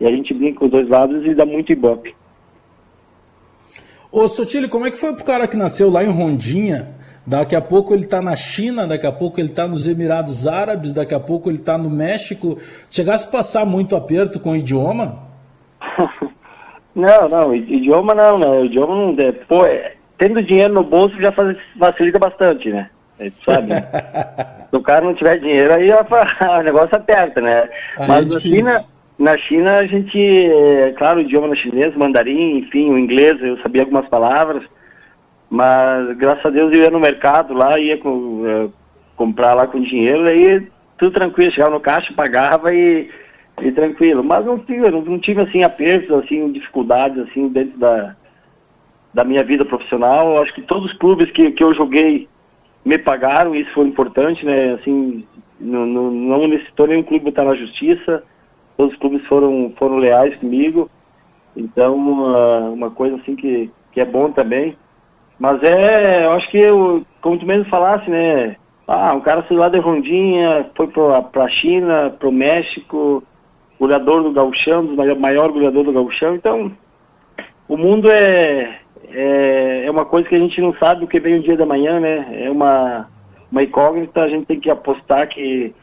e, 0.00 0.06
a 0.06 0.10
gente 0.10 0.32
brinca 0.32 0.60
com 0.60 0.64
os 0.66 0.70
dois 0.70 0.88
lados 0.88 1.24
e 1.26 1.34
dá 1.34 1.44
muito 1.44 1.72
ibope. 1.72 2.14
Ô 4.12 4.28
Sotile, 4.28 4.68
como 4.68 4.86
é 4.86 4.90
que 4.90 4.98
foi 4.98 5.12
pro 5.14 5.24
cara 5.24 5.46
que 5.46 5.56
nasceu 5.56 5.90
lá 5.90 6.04
em 6.04 6.08
Rondinha? 6.08 7.00
Daqui 7.26 7.54
a 7.54 7.60
pouco 7.60 7.94
ele 7.94 8.04
está 8.04 8.20
na 8.22 8.34
China, 8.34 8.86
daqui 8.86 9.06
a 9.06 9.12
pouco 9.12 9.40
ele 9.40 9.48
está 9.48 9.68
nos 9.68 9.86
Emirados 9.86 10.48
Árabes, 10.48 10.92
daqui 10.92 11.14
a 11.14 11.20
pouco 11.20 11.50
ele 11.50 11.58
está 11.58 11.76
no 11.76 11.90
México. 11.90 12.58
Chegasse 12.88 13.28
a 13.28 13.30
passar 13.30 13.64
muito 13.66 13.94
aperto 13.94 14.40
com 14.40 14.52
o 14.52 14.56
idioma? 14.56 15.28
não, 16.94 17.28
não, 17.28 17.54
idioma 17.54 18.14
não, 18.14 18.38
né? 18.38 18.48
O 18.48 18.64
idioma 18.64 18.94
não. 18.94 19.14
É, 19.22 19.32
pô, 19.32 19.64
é, 19.64 19.94
tendo 20.20 20.42
dinheiro 20.42 20.74
no 20.74 20.84
bolso 20.84 21.18
já 21.18 21.32
faz, 21.32 21.56
facilita 21.78 22.18
bastante, 22.18 22.68
né? 22.68 22.90
É, 23.18 23.30
sabe? 23.44 23.72
Se 24.70 24.76
o 24.76 24.82
cara 24.82 25.04
não 25.04 25.14
tiver 25.14 25.38
dinheiro, 25.38 25.72
aí 25.72 25.90
o 25.90 26.62
negócio 26.62 26.94
aperta, 26.94 27.40
né? 27.40 27.68
Aí 27.98 28.06
Mas 28.06 28.26
é 28.26 28.28
na 28.28 28.40
China 28.40 28.84
na 29.18 29.36
China, 29.36 29.76
a 29.76 29.86
gente, 29.86 30.18
é, 30.18 30.94
claro, 30.96 31.18
o 31.18 31.22
idioma 31.22 31.54
chinês, 31.54 31.94
mandarim, 31.94 32.56
enfim, 32.56 32.90
o 32.90 32.98
inglês, 32.98 33.36
eu 33.42 33.58
sabia 33.58 33.82
algumas 33.82 34.08
palavras, 34.08 34.62
mas 35.50 36.16
graças 36.16 36.46
a 36.46 36.48
Deus 36.48 36.72
eu 36.72 36.80
ia 36.80 36.90
no 36.90 36.98
mercado 36.98 37.52
lá, 37.52 37.78
ia 37.78 37.98
com, 37.98 38.42
é, 38.46 38.68
comprar 39.16 39.52
lá 39.52 39.66
com 39.66 39.78
dinheiro, 39.82 40.24
aí 40.24 40.66
tudo 40.96 41.12
tranquilo, 41.12 41.52
chegava 41.52 41.74
no 41.74 41.80
caixa, 41.80 42.14
pagava 42.14 42.74
e, 42.74 43.10
e 43.60 43.70
tranquilo. 43.72 44.24
Mas 44.24 44.46
não 44.46 44.58
tive, 44.58 44.90
não, 44.90 45.02
não 45.02 45.18
tive 45.18 45.42
assim 45.42 45.62
apertos, 45.62 46.10
assim, 46.24 46.50
dificuldades 46.50 47.18
assim 47.18 47.48
dentro 47.48 47.78
da, 47.78 48.16
da 49.12 49.24
minha 49.24 49.44
vida 49.44 49.64
profissional. 49.64 50.40
Acho 50.40 50.54
que 50.54 50.62
todos 50.62 50.92
os 50.92 50.98
clubes 50.98 51.30
que, 51.30 51.50
que 51.52 51.62
eu 51.62 51.74
joguei 51.74 52.28
me 52.84 52.98
pagaram, 52.98 53.54
isso 53.54 53.72
foi 53.72 53.86
importante, 53.86 54.44
né? 54.44 54.74
Assim, 54.74 55.26
não, 55.60 55.86
não, 55.86 56.10
não 56.10 56.48
necessitou 56.48 56.86
nenhum 56.86 57.02
clube 57.02 57.28
estar 57.28 57.44
na 57.44 57.54
justiça 57.54 58.22
todos 58.80 58.94
os 58.94 58.98
clubes 58.98 59.26
foram, 59.26 59.72
foram 59.76 59.96
leais 59.96 60.34
comigo. 60.36 60.90
Então, 61.54 61.94
uma, 61.96 62.60
uma 62.70 62.90
coisa 62.90 63.16
assim 63.16 63.36
que, 63.36 63.70
que 63.92 64.00
é 64.00 64.06
bom 64.06 64.32
também. 64.32 64.74
Mas 65.38 65.62
é, 65.62 66.24
eu 66.24 66.32
acho 66.32 66.50
que, 66.50 66.58
eu, 66.58 67.04
como 67.20 67.38
tu 67.38 67.44
mesmo 67.44 67.66
falasse, 67.66 68.08
né? 68.08 68.56
Ah, 68.88 69.12
um 69.12 69.20
cara 69.20 69.44
saiu 69.46 69.60
lá 69.60 69.68
de 69.68 69.78
Rondinha, 69.78 70.70
foi 70.74 70.86
para 70.88 71.44
a 71.44 71.48
China, 71.48 72.14
para 72.18 72.28
o 72.28 72.32
México, 72.32 73.22
goleador 73.78 74.22
do 74.22 74.32
gauchão, 74.32 74.82
maior, 74.82 75.16
maior 75.18 75.52
goleador 75.52 75.84
do 75.84 75.92
gauchão. 75.92 76.34
Então, 76.34 76.72
o 77.68 77.76
mundo 77.76 78.10
é, 78.10 78.80
é, 79.08 79.84
é 79.86 79.90
uma 79.90 80.04
coisa 80.04 80.28
que 80.28 80.34
a 80.34 80.38
gente 80.38 80.60
não 80.60 80.74
sabe 80.74 81.04
o 81.04 81.08
que 81.08 81.20
vem 81.20 81.36
o 81.36 81.42
dia 81.42 81.56
da 81.56 81.66
manhã, 81.66 81.98
né? 81.98 82.44
É 82.44 82.50
uma, 82.50 83.08
uma 83.50 83.62
incógnita, 83.62 84.22
a 84.22 84.28
gente 84.28 84.46
tem 84.46 84.60
que 84.60 84.70
apostar 84.70 85.28
que 85.28 85.74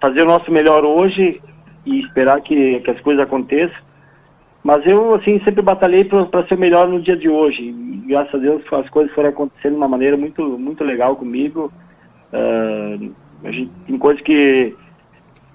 fazer 0.00 0.22
o 0.22 0.26
nosso 0.26 0.50
melhor 0.50 0.84
hoje 0.84 1.40
e 1.84 2.00
esperar 2.00 2.40
que, 2.40 2.80
que 2.80 2.90
as 2.90 3.00
coisas 3.00 3.22
aconteçam. 3.22 3.86
Mas 4.62 4.84
eu, 4.84 5.14
assim, 5.14 5.40
sempre 5.44 5.62
batalhei 5.62 6.04
para 6.04 6.46
ser 6.48 6.58
melhor 6.58 6.88
no 6.88 7.00
dia 7.00 7.16
de 7.16 7.28
hoje. 7.28 7.62
E, 7.62 8.02
graças 8.08 8.34
a 8.34 8.38
Deus 8.38 8.62
as 8.72 8.90
coisas 8.90 9.14
foram 9.14 9.28
acontecendo 9.28 9.72
de 9.72 9.78
uma 9.78 9.86
maneira 9.86 10.16
muito, 10.16 10.42
muito 10.58 10.82
legal 10.82 11.14
comigo. 11.14 11.72
Uh, 12.32 13.14
a 13.44 13.52
gente, 13.52 13.70
tem 13.86 13.96
coisas 13.96 14.20
que, 14.22 14.74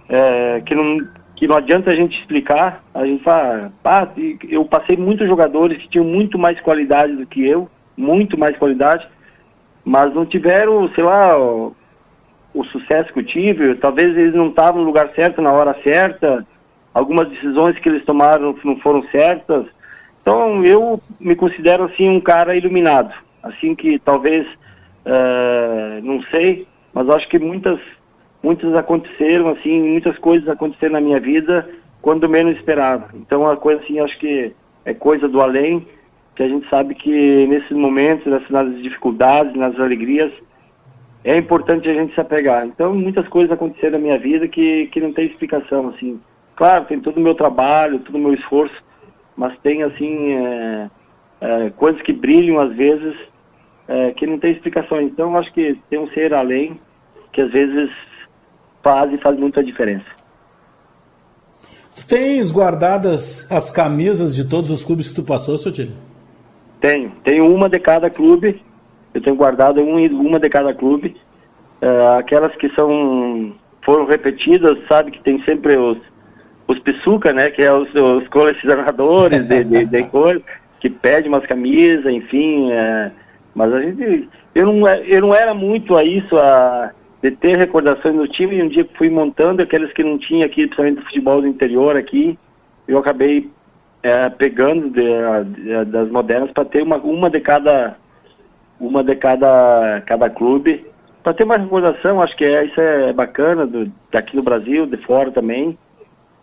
uh, 0.05 0.63
que, 0.63 0.73
não, 0.73 1.05
que 1.41 1.47
não 1.47 1.57
adianta 1.57 1.89
a 1.89 1.95
gente 1.95 2.19
explicar. 2.19 2.83
A 2.93 3.03
gente 3.03 3.23
fala, 3.23 3.73
ah, 3.83 4.07
eu 4.47 4.63
passei 4.63 4.95
muitos 4.95 5.27
jogadores 5.27 5.81
que 5.81 5.89
tinham 5.89 6.05
muito 6.05 6.37
mais 6.37 6.61
qualidade 6.61 7.15
do 7.15 7.25
que 7.25 7.43
eu, 7.43 7.67
muito 7.97 8.37
mais 8.37 8.55
qualidade. 8.57 9.07
mas 9.83 10.13
não 10.13 10.23
tiveram, 10.23 10.87
sei 10.93 11.03
lá, 11.03 11.35
o, 11.39 11.75
o 12.53 12.63
sucesso 12.65 13.11
que 13.11 13.21
eu 13.21 13.25
tive, 13.25 13.73
talvez 13.73 14.15
eles 14.15 14.35
não 14.35 14.49
estavam 14.49 14.81
no 14.81 14.85
lugar 14.85 15.09
certo 15.15 15.41
na 15.41 15.51
hora 15.51 15.75
certa, 15.83 16.45
algumas 16.93 17.27
decisões 17.27 17.79
que 17.79 17.89
eles 17.89 18.05
tomaram 18.05 18.55
não 18.63 18.77
foram 18.77 19.01
certas. 19.09 19.65
Então 20.21 20.63
eu 20.63 21.01
me 21.19 21.35
considero 21.35 21.85
assim 21.85 22.07
um 22.07 22.21
cara 22.21 22.55
iluminado, 22.55 23.15
assim 23.41 23.73
que 23.73 23.97
talvez, 23.97 24.45
uh, 24.45 26.03
não 26.03 26.21
sei, 26.29 26.67
mas 26.93 27.09
acho 27.09 27.27
que 27.27 27.39
muitas, 27.39 27.79
muitas 28.43 28.73
aconteceram 28.75 29.49
assim, 29.49 29.81
muitas 29.81 30.17
coisas 30.17 30.47
aconteceram 30.49 30.93
na 30.93 31.01
minha 31.01 31.19
vida 31.19 31.67
quando 32.01 32.27
menos 32.27 32.57
esperava. 32.57 33.09
Então 33.13 33.47
a 33.47 33.55
coisa 33.55 33.81
assim, 33.81 33.99
acho 33.99 34.17
que 34.17 34.53
é 34.85 34.93
coisa 34.93 35.27
do 35.27 35.41
além, 35.41 35.87
que 36.35 36.43
a 36.43 36.47
gente 36.47 36.67
sabe 36.69 36.95
que 36.95 37.45
nesses 37.47 37.71
momentos, 37.71 38.25
nas 38.49 38.81
dificuldades, 38.81 39.55
nas 39.55 39.79
alegrias, 39.79 40.31
é 41.23 41.37
importante 41.37 41.87
a 41.87 41.93
gente 41.93 42.13
se 42.13 42.21
apegar. 42.21 42.65
Então 42.65 42.93
muitas 42.95 43.27
coisas 43.27 43.51
aconteceram 43.51 43.93
na 43.93 43.99
minha 43.99 44.17
vida 44.17 44.47
que, 44.47 44.87
que 44.87 44.99
não 44.99 45.13
tem 45.13 45.27
explicação, 45.27 45.89
assim. 45.89 46.19
Claro, 46.55 46.85
tem 46.85 46.99
todo 46.99 47.17
o 47.17 47.21
meu 47.21 47.35
trabalho, 47.35 47.99
todo 47.99 48.15
o 48.15 48.19
meu 48.19 48.33
esforço, 48.33 48.75
mas 49.35 49.57
tem 49.59 49.83
assim 49.83 50.33
é, 50.33 50.89
é, 51.41 51.69
coisas 51.71 52.01
que 52.01 52.13
brilham 52.13 52.59
às 52.59 52.73
vezes 52.75 53.15
é, 53.87 54.11
que 54.11 54.25
não 54.25 54.39
tem 54.39 54.51
explicação. 54.51 55.01
Então 55.01 55.37
acho 55.37 55.51
que 55.53 55.77
tem 55.89 55.99
um 55.99 56.07
ser 56.09 56.33
além 56.33 56.79
que 57.31 57.41
às 57.41 57.51
vezes 57.51 57.89
faz 58.83 59.11
e 59.13 59.17
faz 59.17 59.37
muita 59.37 59.63
diferença. 59.63 60.05
Tu 61.95 62.05
tens 62.07 62.51
guardadas 62.51 63.51
as 63.51 63.69
camisas 63.69 64.35
de 64.35 64.45
todos 64.45 64.69
os 64.69 64.83
clubes 64.83 65.09
que 65.09 65.15
tu 65.15 65.23
passou, 65.23 65.57
seu 65.57 65.71
tio? 65.71 65.91
Tenho. 66.79 67.11
Tenho 67.23 67.53
uma 67.53 67.69
de 67.69 67.79
cada 67.79 68.09
clube. 68.09 68.61
Eu 69.13 69.21
tenho 69.21 69.35
guardado 69.35 69.81
uma 69.81 70.39
de 70.39 70.49
cada 70.49 70.73
clube. 70.73 71.15
Uh, 71.81 72.17
aquelas 72.17 72.55
que 72.55 72.69
são 72.69 73.53
foram 73.83 74.05
repetidas, 74.05 74.77
sabe 74.87 75.11
que 75.11 75.21
tem 75.21 75.43
sempre 75.43 75.75
os 75.75 75.97
os 76.71 76.79
pisuca, 76.79 77.33
né, 77.33 77.49
que 77.49 77.61
é 77.61 77.73
os, 77.73 77.93
os 77.93 78.27
colecionadores 78.29 79.45
de, 79.47 79.63
de, 79.63 79.85
de 79.85 80.09
que 80.79 80.89
pedem 80.89 81.29
umas 81.29 81.45
camisas, 81.45 82.11
enfim, 82.11 82.71
é, 82.71 83.11
mas 83.53 83.73
a 83.73 83.81
gente, 83.81 84.29
eu 84.55 84.65
não, 84.65 84.87
eu 84.87 85.21
não 85.21 85.35
era 85.35 85.53
muito 85.53 85.95
a 85.95 86.03
isso, 86.03 86.37
a, 86.37 86.91
de 87.21 87.31
ter 87.31 87.57
recordações 87.57 88.15
no 88.15 88.27
time, 88.27 88.57
e 88.57 88.63
um 88.63 88.67
dia 88.67 88.87
fui 88.97 89.09
montando 89.09 89.61
aqueles 89.61 89.93
que 89.93 90.03
não 90.03 90.17
tinha 90.17 90.45
aqui, 90.45 90.63
principalmente 90.63 90.99
do 90.99 91.05
futebol 91.05 91.41
do 91.41 91.47
interior 91.47 91.95
aqui, 91.95 92.37
eu 92.87 92.97
acabei 92.97 93.49
é, 94.01 94.29
pegando 94.29 94.89
de, 94.89 95.03
de, 95.61 95.85
das 95.85 96.09
modernas 96.09 96.51
para 96.51 96.65
ter 96.65 96.81
uma, 96.81 96.97
uma 96.97 97.29
de 97.29 97.39
cada 97.39 97.95
uma 98.79 99.03
de 99.03 99.15
cada, 99.15 100.01
cada 100.07 100.27
clube, 100.27 100.83
para 101.21 101.35
ter 101.35 101.45
mais 101.45 101.61
recordação, 101.61 102.19
acho 102.19 102.35
que 102.35 102.43
é, 102.43 102.65
isso 102.65 102.81
é 102.81 103.13
bacana, 103.13 103.67
do, 103.67 103.91
daqui 104.11 104.35
no 104.35 104.41
Brasil, 104.41 104.87
de 104.87 104.97
fora 104.97 105.29
também. 105.29 105.77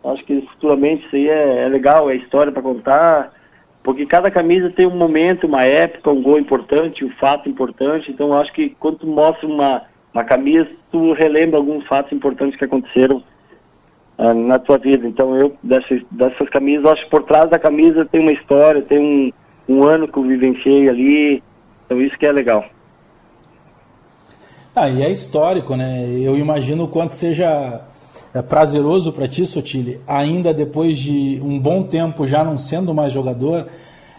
Acho 0.04 0.24
que 0.24 0.40
futuramente 0.52 1.04
isso 1.06 1.16
aí 1.16 1.28
é, 1.28 1.64
é 1.64 1.68
legal, 1.68 2.08
é 2.08 2.14
história 2.14 2.52
para 2.52 2.62
contar, 2.62 3.32
porque 3.82 4.06
cada 4.06 4.30
camisa 4.30 4.70
tem 4.70 4.86
um 4.86 4.96
momento, 4.96 5.48
uma 5.48 5.64
época, 5.64 6.10
um 6.10 6.22
gol 6.22 6.38
importante, 6.38 7.04
um 7.04 7.10
fato 7.10 7.48
importante. 7.48 8.08
Então 8.08 8.32
acho 8.38 8.52
que 8.52 8.70
quando 8.78 9.04
mostra 9.04 9.48
uma, 9.48 9.82
uma 10.18 10.24
camisa, 10.24 10.68
tu 10.90 11.12
relembra 11.12 11.58
alguns 11.58 11.86
fatos 11.86 12.12
importantes 12.12 12.58
que 12.58 12.64
aconteceram 12.64 13.22
uh, 14.18 14.34
na 14.34 14.58
tua 14.58 14.78
vida. 14.78 15.06
Então 15.06 15.36
eu, 15.36 15.56
dessas, 15.62 16.02
dessas 16.10 16.48
camisas, 16.48 16.84
acho 16.86 17.04
que 17.04 17.10
por 17.10 17.22
trás 17.22 17.48
da 17.48 17.58
camisa 17.58 18.04
tem 18.04 18.20
uma 18.20 18.32
história, 18.32 18.82
tem 18.82 18.98
um, 19.68 19.76
um 19.76 19.84
ano 19.84 20.08
que 20.08 20.18
eu 20.18 20.24
vivenciei 20.24 20.88
ali. 20.88 21.42
Então 21.86 22.00
isso 22.00 22.18
que 22.18 22.26
é 22.26 22.32
legal. 22.32 22.64
Ah, 24.74 24.88
e 24.88 25.02
é 25.02 25.10
histórico, 25.10 25.76
né? 25.76 26.06
Eu 26.20 26.36
imagino 26.36 26.84
o 26.84 26.88
quanto 26.88 27.14
seja 27.14 27.82
é 28.34 28.42
prazeroso 28.42 29.12
para 29.12 29.26
ti, 29.26 29.46
Sotile, 29.46 30.00
ainda 30.06 30.52
depois 30.52 30.98
de 30.98 31.40
um 31.42 31.58
bom 31.58 31.84
tempo 31.84 32.26
já 32.26 32.44
não 32.44 32.58
sendo 32.58 32.92
mais 32.94 33.12
jogador, 33.12 33.68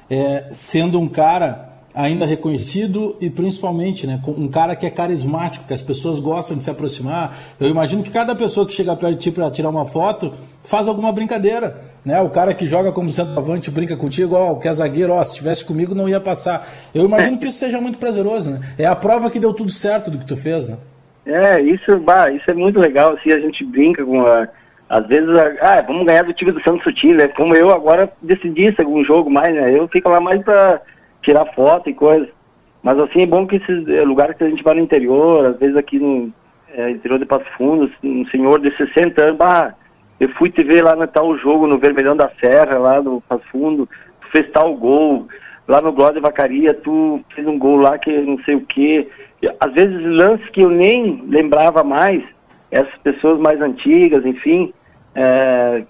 é, 0.09 0.47
sendo 0.49 0.99
um 0.99 1.07
cara 1.07 1.68
ainda 1.93 2.25
reconhecido 2.25 3.15
e 3.19 3.29
principalmente 3.29 4.05
né, 4.05 4.21
um 4.27 4.47
cara 4.47 4.75
que 4.75 4.85
é 4.85 4.89
carismático, 4.89 5.65
que 5.67 5.73
as 5.73 5.81
pessoas 5.81 6.19
gostam 6.19 6.57
de 6.57 6.63
se 6.63 6.69
aproximar. 6.69 7.37
Eu 7.59 7.67
imagino 7.67 8.03
que 8.03 8.11
cada 8.11 8.35
pessoa 8.35 8.65
que 8.65 8.73
chega 8.73 8.95
perto 8.95 9.13
de 9.13 9.19
ti 9.19 9.31
para 9.31 9.49
tirar 9.49 9.69
uma 9.69 9.85
foto 9.85 10.33
faz 10.63 10.87
alguma 10.87 11.11
brincadeira. 11.11 11.81
Né? 12.05 12.21
O 12.21 12.29
cara 12.29 12.53
que 12.53 12.65
joga 12.65 12.91
como 12.91 13.11
centroavante 13.11 13.71
brinca 13.71 13.97
contigo, 13.97 14.35
ó, 14.35 14.55
que 14.55 14.67
é 14.67 14.73
zagueiro, 14.73 15.13
ó, 15.13 15.23
se 15.23 15.31
estivesse 15.31 15.65
comigo 15.65 15.95
não 15.95 16.07
ia 16.07 16.19
passar. 16.19 16.67
Eu 16.93 17.05
imagino 17.05 17.37
que 17.37 17.47
isso 17.47 17.59
seja 17.59 17.81
muito 17.81 17.97
prazeroso. 17.97 18.51
Né? 18.51 18.61
É 18.77 18.85
a 18.85 18.95
prova 18.95 19.29
que 19.29 19.39
deu 19.39 19.53
tudo 19.53 19.71
certo 19.71 20.11
do 20.11 20.19
que 20.19 20.25
tu 20.25 20.37
fez. 20.37 20.69
Né? 20.69 20.77
É, 21.25 21.61
isso, 21.61 21.97
bah, 21.99 22.31
isso 22.31 22.49
é 22.49 22.53
muito 22.53 22.79
legal, 22.79 23.13
assim, 23.13 23.31
a 23.31 23.39
gente 23.39 23.63
brinca 23.63 24.03
com 24.03 24.25
a, 24.25 24.47
às 24.89 25.05
vezes, 25.05 25.29
ah, 25.61 25.83
vamos 25.85 26.05
ganhar 26.05 26.23
do 26.23 26.33
time 26.33 26.51
do 26.51 26.63
Santos 26.63 26.83
Sutil, 26.83 27.15
né? 27.15 27.27
Como 27.27 27.55
eu 27.55 27.69
agora 27.69 28.11
decidi 28.23 28.73
se 28.73 28.81
algum 28.81 29.03
jogo 29.03 29.29
mais, 29.29 29.53
né? 29.53 29.77
Eu 29.77 29.87
fico 29.87 30.09
lá 30.09 30.19
mais 30.19 30.41
pra 30.41 30.81
tirar 31.21 31.45
foto 31.53 31.89
e 31.89 31.93
coisa. 31.93 32.29
Mas 32.81 32.97
assim, 32.99 33.21
é 33.21 33.25
bom 33.25 33.45
que 33.45 33.57
esses 33.57 33.87
é, 33.87 34.03
lugares 34.03 34.37
que 34.37 34.43
a 34.43 34.49
gente 34.49 34.63
vai 34.63 34.75
no 34.75 34.81
interior, 34.81 35.45
às 35.45 35.57
vezes 35.57 35.75
aqui 35.75 35.99
no 35.99 36.31
é, 36.73 36.89
interior 36.91 37.19
de 37.19 37.25
Passo 37.25 37.45
Fundo, 37.57 37.91
um 38.03 38.25
senhor 38.27 38.59
de 38.59 38.75
60 38.75 39.21
anos, 39.23 39.37
bah, 39.37 39.73
eu 40.19 40.29
fui 40.29 40.49
te 40.49 40.63
ver 40.63 40.83
lá 40.83 40.95
no 40.95 41.07
tal 41.07 41.37
jogo 41.37 41.67
no 41.67 41.77
Vermelhão 41.77 42.15
da 42.15 42.31
Serra, 42.39 42.77
lá 42.77 43.01
no 43.01 43.21
Passo 43.21 43.43
Fundo, 43.51 43.87
tu 44.21 44.27
fez 44.31 44.49
tal 44.51 44.75
gol, 44.75 45.27
lá 45.67 45.81
no 45.81 45.91
Glória 45.91 46.15
de 46.15 46.21
Vacaria, 46.21 46.73
tu 46.73 47.21
fez 47.35 47.45
um 47.45 47.59
gol 47.59 47.77
lá 47.77 47.97
que 47.97 48.11
não 48.21 48.37
sei 48.43 48.55
o 48.55 48.61
quê 48.61 49.07
às 49.59 49.73
vezes 49.73 50.01
lances 50.05 50.49
que 50.49 50.61
eu 50.61 50.69
nem 50.69 51.23
lembrava 51.27 51.83
mais, 51.83 52.23
essas 52.71 52.95
pessoas 53.01 53.39
mais 53.39 53.61
antigas, 53.61 54.25
enfim, 54.25 54.73
é, 55.15 55.83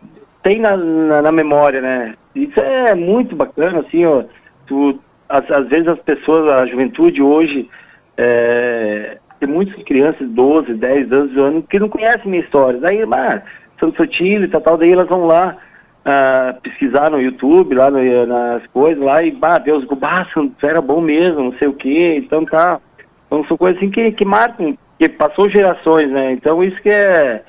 tem 0.44 0.60
na, 0.60 0.78
na, 0.78 1.22
na, 1.22 1.32
memória, 1.32 1.82
né? 1.82 2.16
Isso 2.36 2.60
é 2.60 2.94
muito 2.94 3.36
bacana, 3.36 3.80
assim, 3.80 4.06
ó, 4.06 4.24
tu, 4.68 5.00
às, 5.30 5.50
às 5.52 5.68
vezes 5.68 5.88
as 5.88 6.00
pessoas, 6.00 6.50
a 6.50 6.66
juventude 6.66 7.22
hoje, 7.22 7.70
é, 8.18 9.18
tem 9.40 9.48
muitas 9.48 9.82
crianças, 9.84 10.28
12, 10.28 10.74
10, 10.74 11.08
12 11.08 11.40
anos, 11.40 11.64
que 11.70 11.80
não 11.80 11.88
conhecem 11.88 12.30
minha 12.30 12.44
história. 12.44 12.80
Daí, 12.80 13.06
mas, 13.06 13.42
Santo 13.80 13.96
Sotilho 13.96 14.46
e 14.46 14.48
tal, 14.50 14.60
tal, 14.60 14.78
daí 14.78 14.92
elas 14.92 15.08
vão 15.08 15.26
lá 15.26 15.56
uh, 16.06 16.62
pesquisar 16.62 17.10
no 17.10 17.22
YouTube, 17.22 17.76
lá 17.76 17.90
no, 17.90 18.26
nas 18.26 18.66
coisas, 18.68 19.02
lá, 19.02 19.24
e, 19.24 19.32
bah, 19.32 19.60
Deus, 19.60 19.86
bah, 19.86 20.28
era 20.62 20.82
bom 20.82 21.00
mesmo, 21.00 21.44
não 21.44 21.54
sei 21.54 21.68
o 21.68 21.74
quê, 21.74 22.16
então 22.18 22.44
tá. 22.44 22.80
Então 23.28 23.46
são 23.46 23.56
coisas 23.56 23.78
assim 23.78 23.92
que, 23.92 24.12
que 24.12 24.26
marcam, 24.26 24.78
que 24.98 25.08
passou 25.08 25.48
gerações, 25.48 26.10
né? 26.10 26.32
Então 26.32 26.64
isso 26.64 26.82
que 26.82 26.90
é, 26.90 27.44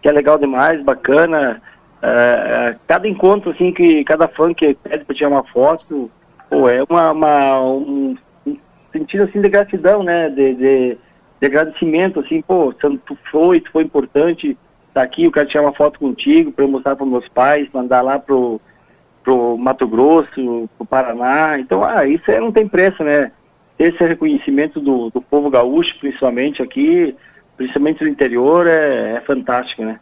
que 0.00 0.08
é 0.08 0.12
legal 0.12 0.38
demais, 0.38 0.82
bacana. 0.82 1.60
É, 2.00 2.76
cada 2.86 3.08
encontro, 3.08 3.50
assim, 3.50 3.72
que 3.72 4.04
cada 4.04 4.26
fã 4.28 4.54
que 4.54 4.74
pede 4.74 5.04
pra 5.04 5.14
tirar 5.14 5.30
uma 5.30 5.44
foto, 5.44 6.10
pô, 6.48 6.68
é 6.68 6.82
uma, 6.88 7.12
uma 7.12 7.60
um, 7.62 8.16
sentido 8.92 9.24
assim 9.24 9.40
de 9.40 9.48
gratidão, 9.48 10.02
né? 10.02 10.28
De, 10.28 10.54
de, 10.54 10.98
de, 11.40 11.46
agradecimento, 11.46 12.20
assim, 12.20 12.42
pô, 12.42 12.72
tu 12.72 13.18
foi, 13.30 13.60
tu 13.60 13.70
foi 13.70 13.84
importante, 13.84 14.56
tá 14.92 15.02
aqui, 15.02 15.24
eu 15.24 15.32
quero 15.32 15.48
tirar 15.48 15.62
uma 15.62 15.74
foto 15.74 15.98
contigo 15.98 16.52
para 16.52 16.64
eu 16.64 16.68
mostrar 16.68 16.96
para 16.96 17.06
meus 17.06 17.28
pais, 17.28 17.68
mandar 17.72 18.02
lá 18.02 18.18
pro, 18.18 18.60
pro 19.22 19.56
Mato 19.56 19.86
Grosso, 19.86 20.68
pro 20.76 20.86
Paraná. 20.86 21.58
Então, 21.58 21.84
ah, 21.84 22.06
isso 22.06 22.30
aí 22.30 22.40
não 22.40 22.52
tem 22.52 22.66
preço, 22.66 23.02
né? 23.02 23.30
esse 23.78 24.04
reconhecimento 24.04 24.80
do, 24.80 25.08
do 25.10 25.22
povo 25.22 25.48
gaúcho, 25.48 25.96
principalmente 26.00 26.60
aqui, 26.60 27.14
principalmente 27.56 28.02
no 28.02 28.10
interior, 28.10 28.66
é, 28.66 29.14
é 29.16 29.20
fantástico, 29.20 29.84
né? 29.84 30.00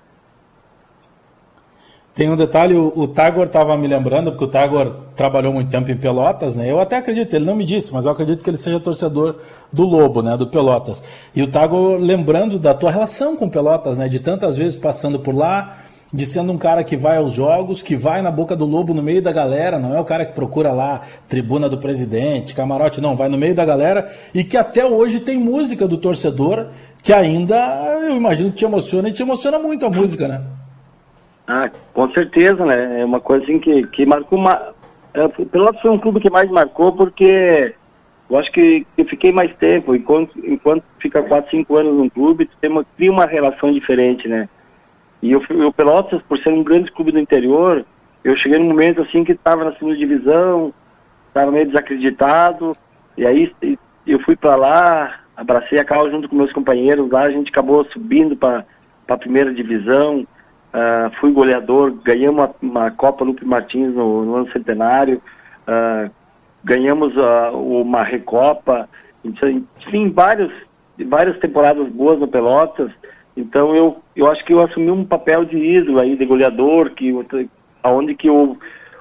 Tem 2.16 2.30
um 2.30 2.34
detalhe, 2.34 2.74
o, 2.74 2.90
o 2.96 3.06
Tagor 3.06 3.44
estava 3.44 3.76
me 3.76 3.86
lembrando, 3.86 4.30
porque 4.30 4.44
o 4.44 4.48
Tagor 4.48 4.90
trabalhou 5.14 5.52
muito 5.52 5.70
tempo 5.70 5.90
em 5.90 5.96
Pelotas, 5.98 6.56
né? 6.56 6.68
Eu 6.68 6.80
até 6.80 6.96
acredito, 6.96 7.36
ele 7.36 7.44
não 7.44 7.54
me 7.54 7.62
disse, 7.62 7.92
mas 7.92 8.06
eu 8.06 8.10
acredito 8.10 8.42
que 8.42 8.48
ele 8.48 8.56
seja 8.56 8.80
torcedor 8.80 9.36
do 9.70 9.84
Lobo, 9.84 10.22
né? 10.22 10.34
Do 10.34 10.46
Pelotas. 10.46 11.04
E 11.34 11.42
o 11.42 11.46
Tagor 11.46 11.98
lembrando 11.98 12.58
da 12.58 12.72
tua 12.72 12.90
relação 12.90 13.36
com 13.36 13.50
Pelotas, 13.50 13.98
né? 13.98 14.08
De 14.08 14.18
tantas 14.18 14.56
vezes 14.56 14.78
passando 14.78 15.18
por 15.18 15.34
lá, 15.34 15.76
de 16.10 16.24
sendo 16.24 16.52
um 16.52 16.56
cara 16.56 16.82
que 16.82 16.96
vai 16.96 17.18
aos 17.18 17.32
jogos, 17.32 17.82
que 17.82 17.94
vai 17.94 18.22
na 18.22 18.30
boca 18.30 18.56
do 18.56 18.64
lobo 18.64 18.94
no 18.94 19.02
meio 19.02 19.20
da 19.20 19.30
galera, 19.30 19.78
não 19.78 19.94
é 19.94 20.00
o 20.00 20.04
cara 20.04 20.24
que 20.24 20.32
procura 20.32 20.72
lá 20.72 21.02
tribuna 21.28 21.68
do 21.68 21.76
presidente, 21.76 22.54
camarote, 22.54 22.98
não, 22.98 23.14
vai 23.14 23.28
no 23.28 23.36
meio 23.36 23.54
da 23.54 23.66
galera 23.66 24.10
e 24.32 24.42
que 24.42 24.56
até 24.56 24.86
hoje 24.86 25.20
tem 25.20 25.36
música 25.36 25.86
do 25.86 25.98
torcedor 25.98 26.68
que 27.02 27.12
ainda, 27.12 27.56
eu 28.08 28.16
imagino 28.16 28.50
que 28.50 28.56
te 28.56 28.64
emociona 28.64 29.10
e 29.10 29.12
te 29.12 29.22
emociona 29.22 29.58
muito 29.58 29.84
a 29.84 29.90
música, 29.90 30.26
né? 30.26 30.40
Ah, 31.46 31.70
com 31.94 32.10
certeza, 32.10 32.64
né? 32.66 33.00
É 33.00 33.04
uma 33.04 33.20
coisa 33.20 33.44
assim 33.44 33.58
que, 33.58 33.86
que 33.88 34.04
marcou 34.04 34.38
uma. 34.38 34.74
É, 35.14 35.28
Pelotas 35.28 35.80
foi 35.80 35.90
um 35.90 35.98
clube 35.98 36.20
que 36.20 36.28
mais 36.28 36.50
marcou 36.50 36.92
porque 36.92 37.74
eu 38.28 38.36
acho 38.36 38.50
que 38.50 38.86
eu 38.98 39.04
fiquei 39.04 39.30
mais 39.30 39.54
tempo, 39.56 39.94
enquanto, 39.94 40.36
enquanto 40.44 40.84
fica 40.98 41.22
4, 41.22 41.50
5 41.50 41.76
anos 41.76 41.94
num 41.94 42.08
clube, 42.08 42.50
tem 42.60 42.70
uma, 42.70 42.84
cria 42.96 43.12
uma 43.12 43.24
relação 43.24 43.72
diferente, 43.72 44.26
né? 44.26 44.48
E 45.22 45.32
eu, 45.32 45.40
o 45.40 45.72
Pelotas, 45.72 46.20
por 46.22 46.36
ser 46.38 46.50
um 46.50 46.64
grande 46.64 46.90
clube 46.90 47.12
do 47.12 47.20
interior, 47.20 47.84
eu 48.24 48.34
cheguei 48.34 48.58
num 48.58 48.66
momento 48.66 49.02
assim 49.02 49.22
que 49.22 49.32
estava 49.32 49.64
na 49.64 49.72
segunda 49.74 49.96
divisão, 49.96 50.74
estava 51.28 51.52
meio 51.52 51.66
desacreditado, 51.66 52.76
e 53.16 53.24
aí 53.24 53.52
eu 54.04 54.18
fui 54.20 54.34
para 54.34 54.56
lá, 54.56 55.20
abracei 55.36 55.78
a 55.78 55.84
causa 55.84 56.10
junto 56.10 56.28
com 56.28 56.36
meus 56.36 56.52
companheiros 56.52 57.08
lá, 57.08 57.22
a 57.22 57.30
gente 57.30 57.50
acabou 57.50 57.84
subindo 57.86 58.36
para 58.36 58.64
a 59.06 59.16
primeira 59.16 59.54
divisão, 59.54 60.26
uh, 60.74 61.10
fui 61.20 61.32
goleador, 61.32 61.92
ganhamos 62.02 62.44
uma, 62.44 62.54
uma 62.62 62.90
Copa 62.90 63.24
Lupe 63.24 63.44
Martins 63.44 63.94
no, 63.94 64.24
no 64.24 64.34
ano 64.36 64.52
centenário, 64.52 65.20
uh, 65.66 66.10
ganhamos 66.64 67.14
uh, 67.16 67.56
uma 67.56 68.02
Recopa, 68.02 68.88
enfim, 69.24 70.10
vários, 70.10 70.52
várias 71.06 71.38
temporadas 71.38 71.88
boas 71.88 72.18
no 72.18 72.28
Pelotas, 72.28 72.90
então 73.36 73.74
eu, 73.74 73.98
eu 74.14 74.30
acho 74.30 74.44
que 74.44 74.52
eu 74.52 74.64
assumi 74.64 74.90
um 74.90 75.04
papel 75.04 75.44
de 75.44 75.56
ídolo 75.56 76.00
aí, 76.00 76.16
de 76.16 76.24
goleador, 76.24 76.90
que, 76.90 77.14
aonde 77.82 78.14
que 78.14 78.30
o 78.30 78.56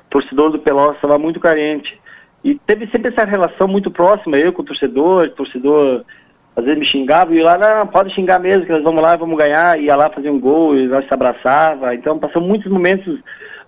torcedor 0.10 0.52
do 0.52 0.60
Pelotas 0.60 0.96
estava 0.96 1.18
muito 1.18 1.40
carente. 1.40 2.00
E 2.44 2.54
teve 2.56 2.86
sempre 2.88 3.12
essa 3.12 3.26
relação 3.26 3.68
muito 3.68 3.90
próxima, 3.90 4.38
eu 4.38 4.54
com 4.54 4.62
o 4.62 4.66
torcedor, 4.66 5.30
torcedor 5.32 6.04
às 6.56 6.64
vezes 6.64 6.80
me 6.80 6.86
xingava 6.86 7.36
e 7.36 7.42
lá, 7.42 7.58
não, 7.58 7.88
pode 7.88 8.14
xingar 8.14 8.40
mesmo, 8.40 8.66
que 8.66 8.72
nós 8.72 8.84
vamos 8.84 9.02
lá, 9.02 9.16
vamos 9.16 9.38
ganhar, 9.38 9.80
ia 9.80 9.96
lá 9.96 10.10
fazer 10.10 10.30
um 10.30 10.40
gol, 10.40 10.78
e 10.78 10.88
nós 10.88 11.06
se 11.08 11.14
abraçava. 11.14 11.94
Então 11.94 12.18
passamos 12.18 12.48
muitos 12.48 12.72
momentos 12.72 13.20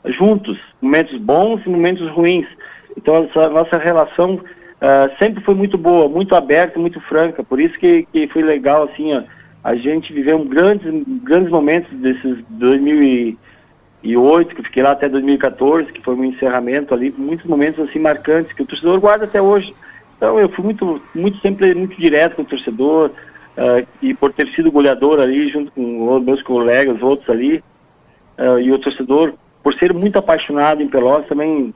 juntos, 0.05 0.57
momentos 0.81 1.17
bons 1.19 1.61
e 1.65 1.69
momentos 1.69 2.09
ruins. 2.11 2.47
Então 2.95 3.23
essa 3.25 3.49
nossa 3.49 3.77
relação 3.77 4.35
uh, 4.35 5.17
sempre 5.19 5.43
foi 5.43 5.53
muito 5.53 5.77
boa, 5.77 6.07
muito 6.07 6.33
aberta, 6.35 6.79
muito 6.79 7.01
franca. 7.01 7.43
Por 7.43 7.59
isso 7.59 7.77
que, 7.77 8.07
que 8.11 8.27
foi 8.29 8.41
legal 8.41 8.83
assim, 8.83 9.13
ó, 9.13 9.23
a 9.63 9.75
gente 9.75 10.13
viveu 10.13 10.39
grandes, 10.45 10.89
grandes 11.23 11.49
momentos 11.51 11.91
desses 11.99 12.38
2000 12.49 13.38
2008, 14.07 14.55
que 14.55 14.63
fiquei 14.63 14.83
lá 14.83 14.91
até 14.91 15.09
2014, 15.09 15.91
que 15.91 16.01
foi 16.01 16.15
um 16.15 16.23
encerramento 16.23 16.93
ali, 16.93 17.13
muitos 17.17 17.45
momentos 17.45 17.88
assim 17.88 17.99
marcantes 17.99 18.53
que 18.53 18.61
o 18.61 18.65
torcedor 18.65 18.99
guarda 18.99 19.25
até 19.25 19.41
hoje. 19.41 19.73
Então 20.18 20.39
eu 20.39 20.49
fui 20.49 20.65
muito, 20.65 21.01
muito 21.13 21.38
sempre 21.39 21.74
muito 21.74 21.95
direto 21.95 22.36
com 22.36 22.41
o 22.41 22.45
torcedor 22.45 23.11
uh, 23.57 23.88
e 24.01 24.13
por 24.13 24.34
ter 24.34 24.47
sido 24.49 24.72
goleador 24.72 25.20
ali 25.20 25.47
junto 25.47 25.72
com 25.72 26.20
meus 26.20 26.41
colegas, 26.41 27.01
outros 27.01 27.30
ali, 27.30 27.63
uh, 28.38 28.59
e 28.59 28.72
o 28.72 28.80
torcedor, 28.80 29.34
por 29.63 29.74
ser 29.76 29.93
muito 29.93 30.18
apaixonado 30.18 30.82
em 30.82 30.88
Pelotas, 30.88 31.28
também 31.28 31.74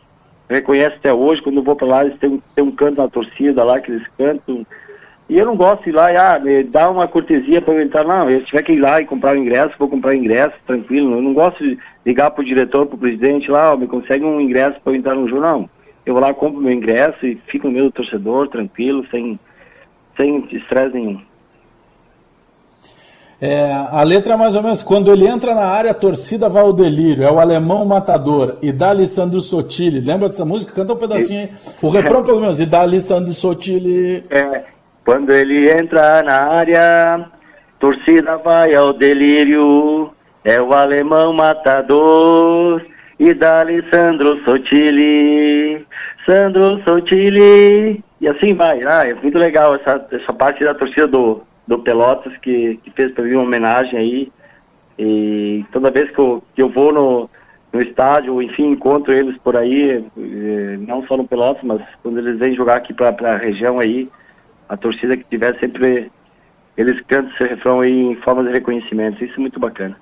reconhece 0.50 0.98
até 0.98 1.14
hoje, 1.14 1.42
quando 1.42 1.58
eu 1.58 1.64
vou 1.64 1.76
para 1.76 1.88
lá, 1.88 2.04
eles 2.04 2.18
têm, 2.20 2.42
têm 2.56 2.64
um 2.64 2.72
canto 2.72 3.02
na 3.02 3.08
torcida 3.08 3.64
lá 3.64 3.80
que 3.80 3.92
eles 3.92 4.06
cantam, 4.18 4.66
e 5.32 5.38
eu 5.38 5.46
não 5.46 5.56
gosto 5.56 5.84
de 5.84 5.92
ir 5.92 5.94
lá 5.94 6.12
e 6.12 6.18
ah, 6.18 6.42
dá 6.70 6.90
uma 6.90 7.08
cortesia 7.08 7.62
para 7.62 7.76
eu 7.76 7.82
entrar. 7.82 8.04
Não, 8.04 8.30
eu 8.30 8.44
tiver 8.44 8.64
que 8.64 8.74
ir 8.74 8.82
lá 8.82 9.00
e 9.00 9.06
comprar 9.06 9.34
o 9.34 9.40
ingresso, 9.40 9.74
vou 9.80 9.88
comprar 9.88 10.10
o 10.10 10.14
ingresso, 10.14 10.54
tranquilo. 10.68 11.16
Eu 11.16 11.22
não 11.22 11.34
gosto 11.34 11.64
de 11.64 11.80
ligar 12.06 12.32
para 12.32 12.42
o 12.42 12.46
diretor, 12.46 12.86
para 12.86 12.96
o 12.96 13.00
presidente 13.00 13.50
lá, 13.50 13.78
me 13.78 13.88
consegue 13.88 14.26
um 14.26 14.42
ingresso 14.42 14.82
para 14.82 14.92
eu 14.92 14.98
entrar 14.98 15.16
no 15.16 15.30
jogo. 15.30 15.42
Não, 15.42 15.70
eu 16.06 16.14
vou 16.14 16.22
lá, 16.22 16.34
compro 16.34 16.62
meu 16.62 16.72
ingresso 16.72 17.26
e 17.26 17.36
fico 17.48 17.68
no 17.68 17.74
meio 17.74 17.86
do 17.86 17.92
torcedor, 17.92 18.48
tranquilo, 18.48 19.06
sem 19.10 19.40
sem 20.18 20.48
estresse 20.52 20.94
nenhum. 20.94 21.22
É, 23.40 23.72
a 23.74 24.04
letra 24.04 24.36
é 24.36 24.38
mais 24.38 24.56
ou 24.56 24.62
menos, 24.62 24.84
quando 24.84 25.12
ele 25.12 25.28
entra 25.28 25.56
na 25.56 25.66
área, 25.66 25.90
a 25.90 25.96
torcida 25.96 26.48
vai 26.48 26.62
ao 26.62 26.72
delírio, 26.72 27.24
é 27.24 27.32
o 27.32 27.40
alemão 27.40 27.84
matador, 27.84 28.58
e 28.62 28.72
dá 28.72 28.90
Alessandro 28.90 29.42
Sotile, 29.42 30.00
lembra 30.00 30.30
dessa 30.30 30.46
música? 30.46 30.76
Canta 30.76 30.94
um 30.94 30.98
pedacinho 30.98 31.40
aí, 31.42 31.50
o 31.82 31.90
refrão 31.90 32.22
pelo 32.22 32.40
menos, 32.40 32.60
e 32.60 32.68
dá 32.68 32.82
Alessandro 32.82 33.34
Sotile. 33.34 34.24
É, 34.30 34.64
quando 35.04 35.32
ele 35.32 35.72
entra 35.72 36.22
na 36.22 36.52
área, 36.52 37.26
torcida 37.80 38.38
vai 38.38 38.76
ao 38.76 38.94
delírio. 38.94 40.12
É 40.44 40.62
o 40.62 40.74
alemão 40.74 41.34
matador 41.34 42.82
e 43.22 43.36
dali 43.36 43.84
Sandro 43.94 44.44
Sotili, 44.44 45.86
Sandro 46.26 46.82
Sotili. 46.84 48.04
E 48.20 48.28
assim 48.28 48.56
vai. 48.56 48.84
Ah, 48.84 49.08
é 49.08 49.14
muito 49.14 49.38
legal 49.38 49.76
essa, 49.76 50.04
essa 50.12 50.34
parte 50.34 50.64
da 50.64 50.74
torcida 50.74 51.08
do, 51.08 51.44
do 51.68 51.78
Pelotas 51.78 52.36
que, 52.38 52.80
que 52.84 52.90
fez 52.90 53.12
para 53.12 53.24
mim 53.24 53.34
uma 53.34 53.44
homenagem 53.44 54.00
aí. 54.00 54.32
E 54.98 55.64
toda 55.72 55.92
vez 55.92 56.10
que 56.10 56.18
eu, 56.18 56.44
que 56.56 56.64
eu 56.64 56.70
vou 56.70 56.92
no, 56.92 57.30
no 57.72 57.82
estádio, 57.84 58.42
enfim, 58.42 58.72
encontro 58.72 59.14
eles 59.14 59.38
por 59.38 59.56
aí, 59.56 60.04
eh, 60.18 60.78
não 60.80 61.06
só 61.06 61.16
no 61.16 61.28
Pelotas, 61.28 61.64
mas 61.64 61.80
quando 62.02 62.18
eles 62.18 62.40
vêm 62.40 62.56
jogar 62.56 62.78
aqui 62.78 62.92
para 62.92 63.16
a 63.34 63.38
região 63.38 63.80
aí, 63.80 64.10
a 64.68 64.76
torcida 64.76 65.16
que 65.16 65.26
tiver 65.26 65.56
sempre 65.60 66.12
eles 66.76 67.00
cantam 67.02 67.32
esse 67.34 67.44
refrão 67.44 67.82
aí 67.82 67.92
em 67.92 68.16
forma 68.16 68.44
de 68.44 68.52
reconhecimento. 68.52 69.24
Isso 69.24 69.36
é 69.36 69.40
muito 69.40 69.60
bacana. 69.60 69.96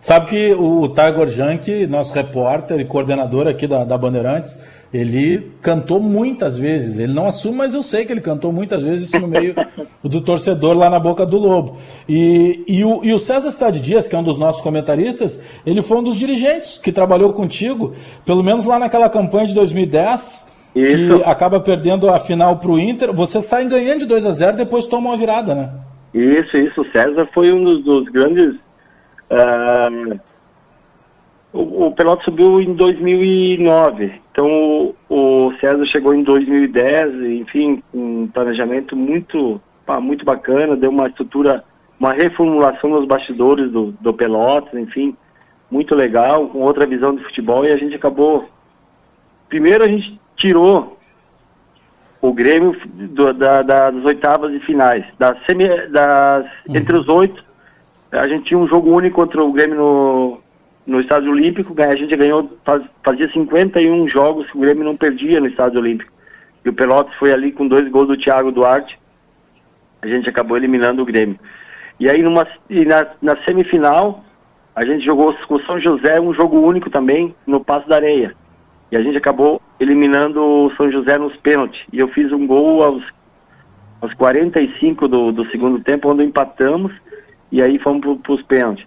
Sabe 0.00 0.26
que 0.26 0.52
o 0.52 0.88
Tiger 0.88 1.28
Junk, 1.28 1.86
nosso 1.86 2.14
repórter 2.14 2.78
e 2.80 2.84
coordenador 2.84 3.48
aqui 3.48 3.66
da, 3.66 3.84
da 3.84 3.98
Bandeirantes, 3.98 4.62
ele 4.92 5.50
cantou 5.60 6.00
muitas 6.00 6.56
vezes. 6.56 6.98
Ele 6.98 7.12
não 7.12 7.26
assume, 7.26 7.58
mas 7.58 7.74
eu 7.74 7.82
sei 7.82 8.06
que 8.06 8.12
ele 8.12 8.20
cantou 8.20 8.52
muitas 8.52 8.82
vezes 8.82 9.08
isso 9.08 9.18
no 9.18 9.28
meio 9.28 9.54
do 10.02 10.20
torcedor 10.20 10.76
lá 10.76 10.88
na 10.88 10.98
boca 10.98 11.26
do 11.26 11.36
Lobo. 11.36 11.78
E, 12.08 12.64
e, 12.66 12.84
o, 12.84 13.04
e 13.04 13.12
o 13.12 13.18
César 13.18 13.50
Stade 13.50 13.80
Dias, 13.80 14.08
que 14.08 14.14
é 14.14 14.18
um 14.18 14.22
dos 14.22 14.38
nossos 14.38 14.62
comentaristas, 14.62 15.42
ele 15.66 15.82
foi 15.82 15.98
um 15.98 16.02
dos 16.02 16.16
dirigentes 16.16 16.78
que 16.78 16.92
trabalhou 16.92 17.32
contigo, 17.32 17.94
pelo 18.24 18.42
menos 18.42 18.64
lá 18.64 18.78
naquela 18.78 19.10
campanha 19.10 19.46
de 19.46 19.54
2010 19.54 20.48
isso. 20.74 21.18
que 21.18 21.24
acaba 21.24 21.60
perdendo 21.60 22.08
a 22.08 22.18
final 22.18 22.56
para 22.56 22.70
o 22.70 22.78
Inter. 22.78 23.12
Você 23.12 23.42
sai 23.42 23.66
ganhando 23.66 24.00
de 24.00 24.06
2 24.06 24.26
a 24.26 24.32
0 24.32 24.56
depois 24.56 24.86
toma 24.86 25.10
uma 25.10 25.16
virada, 25.16 25.54
né? 25.54 25.70
Isso, 26.14 26.56
isso. 26.56 26.80
O 26.80 26.90
César 26.92 27.28
foi 27.34 27.52
um 27.52 27.62
dos, 27.62 27.84
dos 27.84 28.08
grandes. 28.08 28.54
Uh, 29.30 30.18
o, 31.52 31.86
o 31.86 31.92
Pelotas 31.92 32.24
subiu 32.24 32.60
em 32.60 32.74
2009. 32.74 34.20
Então 34.30 34.46
o, 34.48 34.94
o, 35.08 35.52
César 35.60 35.84
chegou 35.86 36.14
em 36.14 36.22
2010, 36.22 37.14
enfim, 37.40 37.82
um 37.92 38.26
planejamento 38.28 38.94
muito, 38.94 39.60
pá, 39.84 40.00
muito 40.00 40.24
bacana, 40.24 40.76
deu 40.76 40.90
uma 40.90 41.08
estrutura, 41.08 41.64
uma 41.98 42.12
reformulação 42.12 42.90
nos 42.90 43.06
bastidores 43.06 43.70
do, 43.70 43.92
do 44.00 44.12
Pelotas, 44.12 44.74
enfim, 44.78 45.16
muito 45.70 45.94
legal, 45.94 46.48
com 46.48 46.60
outra 46.60 46.86
visão 46.86 47.14
de 47.14 47.24
futebol 47.24 47.64
e 47.64 47.72
a 47.72 47.76
gente 47.76 47.94
acabou. 47.94 48.48
Primeiro 49.48 49.84
a 49.84 49.88
gente 49.88 50.20
tirou 50.36 50.98
o 52.20 52.32
Grêmio 52.32 52.76
do, 52.84 53.32
da, 53.32 53.62
da, 53.62 53.90
das 53.90 54.04
oitavas 54.04 54.52
e 54.52 54.60
finais. 54.60 55.04
Das 55.18 55.38
semi, 55.46 55.68
das, 55.88 56.44
uhum. 56.68 56.76
Entre 56.76 56.96
os 56.96 57.08
oito, 57.08 57.44
a 58.12 58.26
gente 58.26 58.44
tinha 58.44 58.58
um 58.58 58.68
jogo 58.68 58.90
único 58.90 59.16
contra 59.16 59.42
o 59.42 59.52
Grêmio 59.52 59.76
no, 59.76 60.38
no 60.86 61.00
Estádio 61.00 61.30
Olímpico. 61.30 61.74
A 61.80 61.94
gente 61.94 62.16
ganhou, 62.16 62.58
faz, 62.64 62.82
fazia 63.04 63.30
51 63.30 64.08
jogos 64.08 64.50
que 64.50 64.56
o 64.56 64.60
Grêmio 64.60 64.84
não 64.84 64.96
perdia 64.96 65.40
no 65.40 65.46
Estádio 65.46 65.80
Olímpico. 65.80 66.12
E 66.64 66.68
o 66.68 66.72
Pelotas 66.72 67.14
foi 67.16 67.32
ali 67.32 67.52
com 67.52 67.68
dois 67.68 67.88
gols 67.90 68.08
do 68.08 68.16
Thiago 68.16 68.50
Duarte. 68.50 68.98
A 70.00 70.06
gente 70.06 70.28
acabou 70.28 70.56
eliminando 70.56 71.02
o 71.02 71.04
Grêmio. 71.04 71.38
E 72.00 72.08
aí 72.08 72.22
numa, 72.22 72.46
e 72.70 72.84
na, 72.84 73.06
na 73.20 73.36
semifinal, 73.44 74.24
a 74.74 74.84
gente 74.84 75.04
jogou 75.04 75.34
com 75.46 75.56
o 75.56 75.62
São 75.64 75.80
José 75.80 76.20
um 76.20 76.32
jogo 76.32 76.60
único 76.60 76.88
também 76.88 77.34
no 77.46 77.62
Passo 77.62 77.88
da 77.88 77.96
Areia. 77.96 78.34
E 78.90 78.96
a 78.96 79.02
gente 79.02 79.18
acabou 79.18 79.60
eliminando 79.78 80.40
o 80.40 80.70
São 80.76 80.90
José 80.90 81.18
nos 81.18 81.36
pênaltis. 81.36 81.80
E 81.92 81.98
eu 81.98 82.08
fiz 82.08 82.32
um 82.32 82.46
gol 82.46 82.82
aos, 82.82 83.04
aos 84.00 84.14
45 84.14 85.08
do, 85.08 85.32
do 85.32 85.50
segundo 85.50 85.80
tempo, 85.80 86.08
onde 86.08 86.24
empatamos, 86.24 86.92
e 87.50 87.62
aí 87.62 87.78
fomos 87.78 88.18
para 88.20 88.32
os 88.32 88.42
pênaltis. 88.42 88.86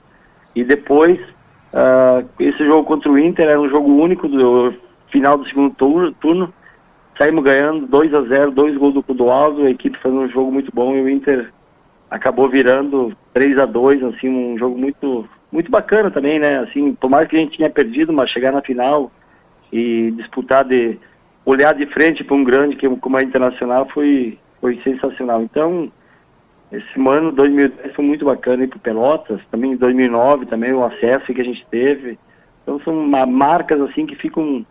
E 0.55 0.63
depois, 0.63 1.19
uh, 1.19 2.27
esse 2.39 2.63
jogo 2.65 2.85
contra 2.85 3.11
o 3.11 3.17
Inter 3.17 3.47
era 3.47 3.59
um 3.59 3.69
jogo 3.69 3.89
único 3.89 4.27
do 4.27 4.73
final 5.09 5.37
do 5.37 5.47
segundo 5.47 5.73
turno, 5.75 6.11
turno 6.13 6.53
saímos 7.17 7.43
ganhando 7.43 7.85
2 7.85 8.13
a 8.13 8.21
0 8.21 8.51
dois 8.51 8.75
gols 8.77 8.93
do 8.93 9.03
Cudoaldo, 9.03 9.65
a 9.65 9.69
equipe 9.69 9.97
fazendo 9.99 10.21
um 10.21 10.29
jogo 10.29 10.51
muito 10.51 10.71
bom 10.73 10.95
e 10.95 11.01
o 11.01 11.09
Inter 11.09 11.51
acabou 12.09 12.49
virando 12.49 13.15
3 13.33 13.59
a 13.59 13.65
2 13.65 14.03
assim, 14.03 14.29
um 14.29 14.57
jogo 14.57 14.77
muito 14.77 15.27
muito 15.51 15.69
bacana 15.69 16.09
também, 16.09 16.39
né? 16.39 16.59
Assim, 16.59 16.93
por 16.93 17.09
mais 17.09 17.27
que 17.27 17.35
a 17.35 17.39
gente 17.39 17.57
tinha 17.57 17.69
perdido, 17.69 18.13
mas 18.13 18.29
chegar 18.29 18.53
na 18.53 18.61
final 18.61 19.11
e 19.71 20.11
disputar 20.11 20.63
de 20.63 20.97
olhar 21.45 21.73
de 21.73 21.85
frente 21.87 22.23
para 22.23 22.35
um 22.35 22.43
grande 22.43 22.77
como 23.01 23.17
a 23.17 23.23
Internacional 23.23 23.85
foi 23.93 24.37
foi 24.61 24.79
sensacional. 24.83 25.41
Então, 25.41 25.91
esse 26.71 27.07
ano 27.07 27.31
2010 27.33 27.93
foi 27.93 28.05
muito 28.05 28.23
bacana 28.23 28.65
para 28.67 28.79
Pelotas, 28.79 29.41
também 29.51 29.73
em 29.73 29.75
2009 29.75 30.45
também 30.45 30.71
o 30.73 30.83
acesso 30.83 31.33
que 31.33 31.41
a 31.41 31.43
gente 31.43 31.65
teve. 31.69 32.17
Então 32.63 32.79
são 32.81 32.95
marcas 33.27 33.81
assim 33.81 34.05
que 34.05 34.15
ficam 34.15 34.65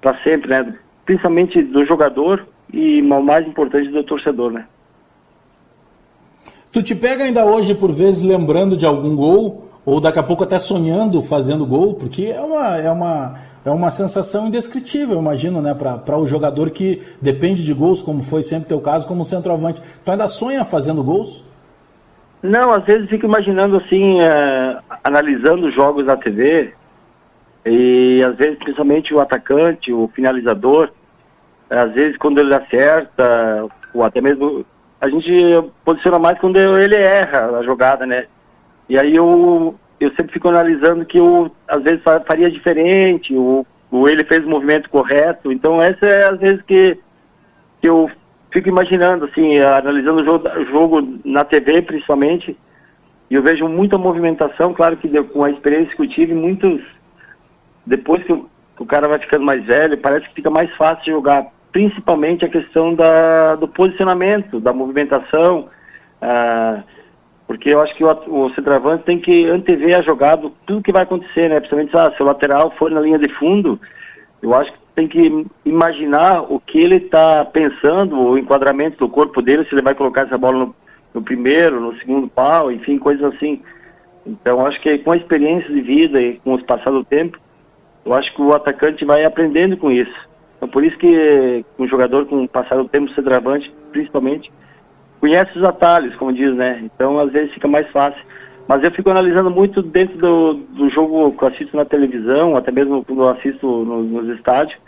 para 0.00 0.16
sempre, 0.22 0.50
né? 0.50 0.74
Principalmente 1.04 1.60
do 1.62 1.84
jogador 1.84 2.46
e 2.72 3.02
o 3.02 3.22
mais 3.22 3.46
importante 3.46 3.88
do 3.88 4.04
torcedor, 4.04 4.52
né? 4.52 4.66
Tu 6.70 6.82
te 6.82 6.94
pega 6.94 7.24
ainda 7.24 7.44
hoje 7.44 7.74
por 7.74 7.92
vezes 7.92 8.22
lembrando 8.22 8.76
de 8.76 8.86
algum 8.86 9.16
gol 9.16 9.68
ou 9.84 10.00
daqui 10.00 10.18
a 10.18 10.22
pouco 10.22 10.44
até 10.44 10.58
sonhando 10.58 11.20
fazendo 11.20 11.66
gol, 11.66 11.94
porque 11.94 12.26
é 12.26 12.40
uma 12.40 12.76
é 12.76 12.90
uma 12.90 13.34
é 13.64 13.70
uma 13.70 13.90
sensação 13.90 14.46
indescritível, 14.46 15.18
imagino, 15.18 15.62
né, 15.62 15.74
para 15.74 16.18
o 16.18 16.26
jogador 16.26 16.70
que 16.70 17.02
depende 17.20 17.64
de 17.64 17.72
gols, 17.72 18.02
como 18.02 18.22
foi 18.22 18.42
sempre 18.42 18.68
teu 18.68 18.80
caso, 18.80 19.06
como 19.06 19.24
centroavante. 19.24 19.82
Tu 20.04 20.10
ainda 20.10 20.28
sonha 20.28 20.64
fazendo 20.64 21.02
gols? 21.02 21.42
Não, 22.42 22.72
às 22.72 22.84
vezes 22.84 23.08
fico 23.08 23.24
imaginando 23.24 23.78
assim, 23.78 24.20
é, 24.20 24.78
analisando 25.02 25.70
jogos 25.72 26.04
na 26.04 26.16
TV, 26.16 26.74
e 27.64 28.22
às 28.22 28.36
vezes 28.36 28.58
principalmente 28.58 29.14
o 29.14 29.20
atacante, 29.20 29.90
o 29.90 30.10
finalizador, 30.14 30.90
às 31.70 31.92
vezes 31.92 32.18
quando 32.18 32.38
ele 32.38 32.54
acerta, 32.54 33.66
ou 33.94 34.04
até 34.04 34.20
mesmo 34.20 34.66
a 35.00 35.08
gente 35.08 35.32
posiciona 35.84 36.18
mais 36.18 36.38
quando 36.38 36.58
ele 36.58 36.96
erra 36.96 37.58
a 37.58 37.62
jogada, 37.62 38.04
né? 38.06 38.26
E 38.88 38.98
aí 38.98 39.16
eu, 39.16 39.74
eu 40.04 40.10
sempre 40.10 40.32
fico 40.32 40.48
analisando 40.48 41.04
que 41.04 41.18
eu, 41.18 41.50
às 41.68 41.82
vezes, 41.82 42.02
faria 42.26 42.50
diferente, 42.50 43.34
ou, 43.34 43.66
ou 43.90 44.08
ele 44.08 44.24
fez 44.24 44.44
o 44.44 44.48
movimento 44.48 44.88
correto. 44.90 45.50
Então, 45.50 45.80
essa 45.80 46.06
é, 46.06 46.28
às 46.28 46.38
vezes, 46.38 46.62
que, 46.62 46.98
que 47.80 47.88
eu 47.88 48.10
fico 48.50 48.68
imaginando, 48.68 49.24
assim, 49.24 49.58
analisando 49.58 50.22
o 50.22 50.24
jogo, 50.24 50.64
jogo 50.70 51.18
na 51.24 51.44
TV, 51.44 51.82
principalmente, 51.82 52.56
e 53.30 53.34
eu 53.34 53.42
vejo 53.42 53.66
muita 53.68 53.98
movimentação, 53.98 54.72
claro 54.72 54.96
que 54.96 55.08
com 55.24 55.44
a 55.44 55.50
experiência 55.50 55.94
que 55.96 56.02
eu 56.02 56.08
tive, 56.08 56.34
muitos, 56.34 56.80
depois 57.84 58.22
que 58.22 58.32
o, 58.32 58.48
que 58.76 58.82
o 58.82 58.86
cara 58.86 59.08
vai 59.08 59.18
ficando 59.18 59.44
mais 59.44 59.64
velho, 59.64 59.98
parece 59.98 60.28
que 60.28 60.34
fica 60.34 60.50
mais 60.50 60.72
fácil 60.76 61.14
jogar 61.14 61.46
principalmente 61.72 62.44
a 62.44 62.48
questão 62.48 62.94
da, 62.94 63.56
do 63.56 63.66
posicionamento, 63.66 64.60
da 64.60 64.72
movimentação, 64.72 65.68
ah, 66.22 66.84
porque 67.46 67.70
eu 67.70 67.80
acho 67.80 67.94
que 67.94 68.04
o, 68.04 68.08
o 68.08 68.54
centroavante 68.54 69.04
tem 69.04 69.18
que 69.18 69.46
antever 69.46 69.98
a 69.98 70.02
jogada, 70.02 70.50
tudo 70.66 70.82
que 70.82 70.92
vai 70.92 71.02
acontecer, 71.02 71.48
né? 71.48 71.60
Principalmente 71.60 71.96
ah, 71.96 72.12
se 72.16 72.22
o 72.22 72.26
lateral 72.26 72.70
for 72.72 72.90
na 72.90 73.00
linha 73.00 73.18
de 73.18 73.28
fundo, 73.34 73.78
eu 74.42 74.54
acho 74.54 74.72
que 74.72 74.78
tem 74.94 75.08
que 75.08 75.46
imaginar 75.64 76.42
o 76.42 76.60
que 76.60 76.78
ele 76.80 76.96
está 76.96 77.44
pensando, 77.44 78.18
o 78.18 78.38
enquadramento 78.38 78.98
do 78.98 79.08
corpo 79.08 79.42
dele, 79.42 79.64
se 79.64 79.74
ele 79.74 79.82
vai 79.82 79.94
colocar 79.94 80.22
essa 80.22 80.38
bola 80.38 80.66
no, 80.66 80.76
no 81.12 81.22
primeiro, 81.22 81.80
no 81.80 81.96
segundo 81.98 82.28
pau, 82.28 82.70
enfim, 82.70 82.98
coisas 82.98 83.34
assim. 83.34 83.60
Então, 84.26 84.64
acho 84.64 84.80
que 84.80 84.98
com 84.98 85.12
a 85.12 85.16
experiência 85.16 85.72
de 85.72 85.80
vida 85.80 86.20
e 86.20 86.36
com 86.38 86.54
o 86.54 86.64
passar 86.64 86.90
do 86.90 87.04
tempo, 87.04 87.38
eu 88.06 88.14
acho 88.14 88.34
que 88.34 88.40
o 88.40 88.54
atacante 88.54 89.04
vai 89.04 89.24
aprendendo 89.24 89.76
com 89.76 89.90
isso. 89.90 90.14
Então, 90.56 90.68
por 90.68 90.84
isso 90.84 90.96
que 90.96 91.64
um 91.78 91.86
jogador 91.86 92.24
com 92.26 92.44
o 92.44 92.48
passar 92.48 92.76
do 92.76 92.88
tempo, 92.88 93.12
centroavante, 93.12 93.72
principalmente, 93.92 94.50
conhece 95.24 95.58
os 95.58 95.64
atalhos, 95.64 96.14
como 96.16 96.34
diz, 96.34 96.54
né? 96.54 96.80
Então, 96.82 97.18
às 97.18 97.32
vezes 97.32 97.54
fica 97.54 97.66
mais 97.66 97.90
fácil. 97.90 98.22
Mas 98.68 98.84
eu 98.84 98.90
fico 98.90 99.08
analisando 99.08 99.50
muito 99.50 99.80
dentro 99.80 100.18
do, 100.18 100.52
do 100.52 100.90
jogo 100.90 101.32
que 101.32 101.42
eu 101.42 101.48
assisto 101.48 101.74
na 101.74 101.86
televisão, 101.86 102.54
até 102.54 102.70
mesmo 102.70 103.02
quando 103.02 103.22
eu 103.22 103.30
assisto 103.30 103.66
nos, 103.66 104.06
nos 104.06 104.36
estádios, 104.36 104.78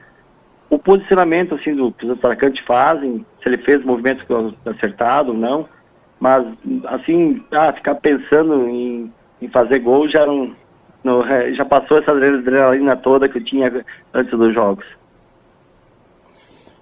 o 0.69 0.79
posicionamento 0.79 1.55
assim 1.55 1.75
do 1.75 1.91
que 1.91 2.05
os 2.05 2.13
atacantes 2.13 2.63
fazem, 2.67 3.25
se 3.43 3.49
ele 3.49 3.57
fez 3.57 3.83
o 3.83 3.87
movimento 3.87 4.55
acertado 4.67 5.31
ou 5.31 5.39
não. 5.39 5.67
Mas, 6.21 6.45
assim, 6.85 7.43
ah, 7.53 7.73
ficar 7.73 7.95
pensando 7.95 8.69
em, 8.69 9.11
em 9.41 9.49
fazer 9.49 9.79
gol 9.79 10.07
já 10.07 10.27
não, 10.27 10.51
não, 11.03 11.23
já 11.55 11.65
passou 11.65 11.97
essa 11.97 12.11
adrenalina 12.11 12.95
toda 12.95 13.27
que 13.27 13.39
eu 13.39 13.45
tinha 13.45 13.73
antes 14.13 14.39
dos 14.39 14.53
jogos. 14.53 14.85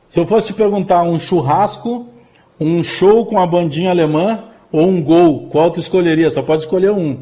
Se 0.09 0.18
eu 0.18 0.26
fosse 0.26 0.48
te 0.48 0.55
perguntar 0.55 1.05
um 1.05 1.20
churrasco, 1.20 2.13
um 2.64 2.82
show 2.82 3.26
com 3.26 3.38
a 3.38 3.46
bandinha 3.46 3.90
alemã 3.90 4.44
ou 4.72 4.86
um 4.86 5.02
gol, 5.02 5.48
qual 5.50 5.70
tu 5.70 5.78
escolheria? 5.78 6.30
Só 6.30 6.42
pode 6.42 6.62
escolher 6.62 6.90
um. 6.90 7.18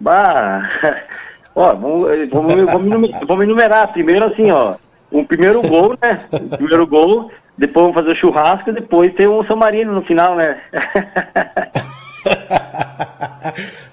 Bah, 0.00 0.68
ó, 1.54 1.74
vamos, 1.74 2.28
vamos, 2.28 2.64
vamos, 2.66 3.10
vamos 3.26 3.44
enumerar. 3.44 3.92
Primeiro 3.92 4.24
assim, 4.24 4.50
ó, 4.50 4.74
um 5.12 5.24
primeiro 5.24 5.62
gol, 5.62 5.96
né? 6.02 6.20
O 6.32 6.56
primeiro 6.56 6.84
gol, 6.86 7.30
depois 7.56 7.84
vamos 7.84 7.94
fazer 7.94 8.10
o 8.10 8.16
churrasco 8.16 8.70
e 8.70 8.74
depois 8.74 9.14
tem 9.14 9.28
um 9.28 9.44
São 9.44 9.56
Marino 9.56 9.92
no 9.92 10.02
final, 10.02 10.34
né? 10.34 10.60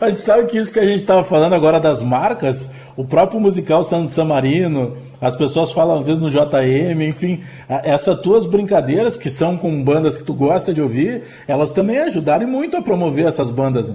a 0.02 0.10
gente 0.10 0.22
sabe 0.22 0.48
que 0.48 0.58
isso 0.58 0.74
que 0.74 0.80
a 0.80 0.86
gente 0.86 1.02
estava 1.02 1.24
falando 1.24 1.54
agora 1.54 1.80
das 1.80 2.02
marcas, 2.02 2.74
o 2.98 3.04
próprio 3.04 3.40
musical 3.40 3.84
San, 3.84 4.08
San 4.08 4.26
Marino, 4.26 4.96
as 5.20 5.36
pessoas 5.36 5.72
falam 5.72 6.00
às 6.00 6.06
vezes 6.06 6.22
no 6.22 6.30
JM, 6.30 7.02
enfim, 7.02 7.42
essas 7.68 8.20
tuas 8.22 8.46
brincadeiras, 8.46 9.18
que 9.18 9.30
são 9.30 9.58
com 9.58 9.84
bandas 9.84 10.18
que 10.18 10.24
tu 10.24 10.34
gosta 10.34 10.74
de 10.74 10.82
ouvir, 10.82 11.24
elas 11.48 11.72
também 11.74 11.98
ajudaram 12.00 12.48
muito 12.48 12.78
a 12.78 12.82
promover 12.82 13.26
essas 13.26 13.50
bandas. 13.50 13.94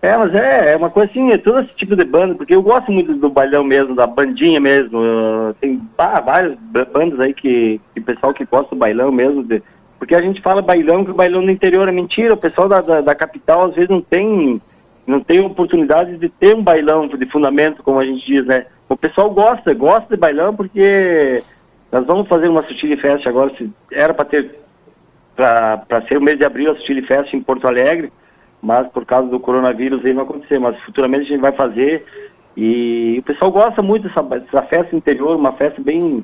É, 0.00 0.16
mas 0.16 0.32
é, 0.32 0.72
é 0.72 0.76
uma 0.76 0.90
coisa 0.90 1.10
assim, 1.10 1.32
é 1.32 1.38
todo 1.38 1.60
esse 1.60 1.74
tipo 1.74 1.96
de 1.96 2.04
banda, 2.04 2.34
porque 2.34 2.54
eu 2.54 2.62
gosto 2.62 2.92
muito 2.92 3.14
do 3.14 3.28
bailão 3.28 3.64
mesmo, 3.64 3.96
da 3.96 4.06
bandinha 4.06 4.60
mesmo. 4.60 4.98
Uh, 4.98 5.54
tem 5.60 5.80
ah, 5.98 6.20
várias 6.20 6.56
bandas 6.92 7.18
aí 7.18 7.34
que, 7.34 7.80
que 7.92 8.00
pessoal 8.00 8.32
que 8.32 8.44
gosta 8.44 8.76
do 8.76 8.78
bailão 8.78 9.10
mesmo, 9.10 9.42
de, 9.42 9.60
porque 9.98 10.14
a 10.14 10.22
gente 10.22 10.40
fala 10.40 10.62
bailão, 10.62 11.04
que 11.04 11.10
o 11.10 11.14
bailão 11.14 11.42
no 11.42 11.50
interior 11.50 11.88
é 11.88 11.92
mentira, 11.92 12.34
o 12.34 12.36
pessoal 12.36 12.68
da, 12.68 12.80
da, 12.80 13.00
da 13.00 13.14
capital 13.14 13.66
às 13.66 13.74
vezes 13.74 13.90
não 13.90 14.00
tem 14.00 14.60
não 15.08 15.20
tem 15.20 15.40
oportunidade 15.40 16.18
de 16.18 16.28
ter 16.28 16.54
um 16.54 16.62
bailão 16.62 17.08
de 17.08 17.26
fundamento, 17.26 17.82
como 17.82 17.98
a 17.98 18.04
gente 18.04 18.26
diz, 18.26 18.44
né? 18.44 18.66
O 18.86 18.96
pessoal 18.96 19.30
gosta, 19.30 19.72
gosta 19.72 20.14
de 20.14 20.20
bailão 20.20 20.54
porque 20.54 21.42
nós 21.90 22.04
vamos 22.06 22.28
fazer 22.28 22.46
uma 22.46 22.60
Sutile 22.62 22.98
Fest 22.98 23.26
agora, 23.26 23.50
se 23.56 23.70
era 23.90 24.12
para 24.12 24.26
ter 24.26 24.54
para 25.34 26.02
ser 26.08 26.18
o 26.18 26.20
mês 26.20 26.36
de 26.36 26.44
abril 26.44 26.72
a 26.72 26.76
Sutile 26.76 27.00
Fest 27.02 27.32
em 27.32 27.40
Porto 27.40 27.66
Alegre, 27.66 28.12
mas 28.60 28.86
por 28.88 29.06
causa 29.06 29.28
do 29.28 29.40
coronavírus 29.40 30.04
aí 30.04 30.12
não 30.12 30.24
acontecer, 30.24 30.58
mas 30.58 30.78
futuramente 30.80 31.24
a 31.24 31.28
gente 31.28 31.40
vai 31.40 31.52
fazer 31.52 32.04
e 32.54 33.16
o 33.20 33.22
pessoal 33.22 33.50
gosta 33.50 33.80
muito 33.80 34.08
dessa, 34.08 34.22
dessa 34.22 34.62
festa 34.64 34.94
interior, 34.94 35.36
uma 35.36 35.52
festa 35.52 35.80
bem 35.80 36.22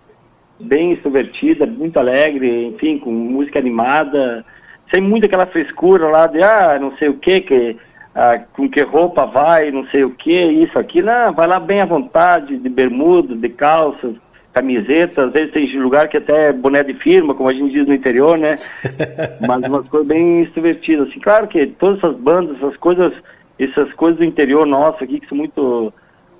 bem 0.61 0.93
extrovertida, 0.93 1.65
muito 1.65 1.99
alegre, 1.99 2.67
enfim, 2.67 2.99
com 2.99 3.11
música 3.11 3.59
animada, 3.59 4.45
sem 4.93 5.01
muito 5.01 5.25
aquela 5.25 5.47
frescura 5.47 6.07
lá 6.09 6.27
de 6.27 6.43
ah, 6.43 6.79
não 6.79 6.95
sei 6.99 7.09
o 7.09 7.15
que, 7.15 7.41
que 7.41 7.77
ah, 8.15 8.39
com 8.53 8.69
que 8.69 8.81
roupa 8.83 9.27
vai, 9.27 9.71
não 9.71 9.87
sei 9.89 10.05
o 10.05 10.11
que, 10.11 10.33
isso 10.33 10.79
aqui, 10.79 11.03
não, 11.03 11.33
vai 11.33 11.47
lá 11.47 11.59
bem 11.59 11.81
à 11.81 11.85
vontade, 11.85 12.57
de 12.57 12.69
bermuda, 12.69 13.35
de 13.35 13.49
calças, 13.49 14.15
camiseta, 14.53 15.25
às 15.25 15.33
vezes 15.33 15.53
tem 15.53 15.67
lugar 15.81 16.09
que 16.09 16.17
até 16.17 16.51
é 16.51 16.53
boné 16.53 16.85
de 16.85 16.95
firma, 16.95 17.35
como 17.35 17.49
a 17.49 17.53
gente 17.53 17.73
diz 17.73 17.87
no 17.87 17.95
interior, 17.95 18.39
né? 18.39 18.55
Mas 19.47 19.69
umas 19.69 19.89
coisas 19.89 20.07
bem 20.07 20.43
extrovertidas, 20.43 21.09
assim, 21.09 21.19
claro 21.19 21.49
que 21.49 21.67
todas 21.67 21.99
essas 21.99 22.17
bandas, 22.17 22.57
essas 22.59 22.77
coisas, 22.77 23.13
essas 23.59 23.93
coisas 23.95 24.19
do 24.19 24.25
interior 24.25 24.65
nosso 24.65 25.03
aqui, 25.03 25.19
que 25.19 25.29
são 25.29 25.37
muito 25.37 25.93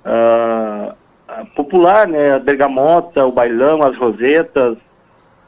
uh, 0.05 0.95
popular, 1.55 2.07
né? 2.07 2.35
A 2.35 2.39
bergamota, 2.39 3.25
o 3.25 3.33
bailão, 3.33 3.83
as 3.83 3.97
rosetas, 3.97 4.77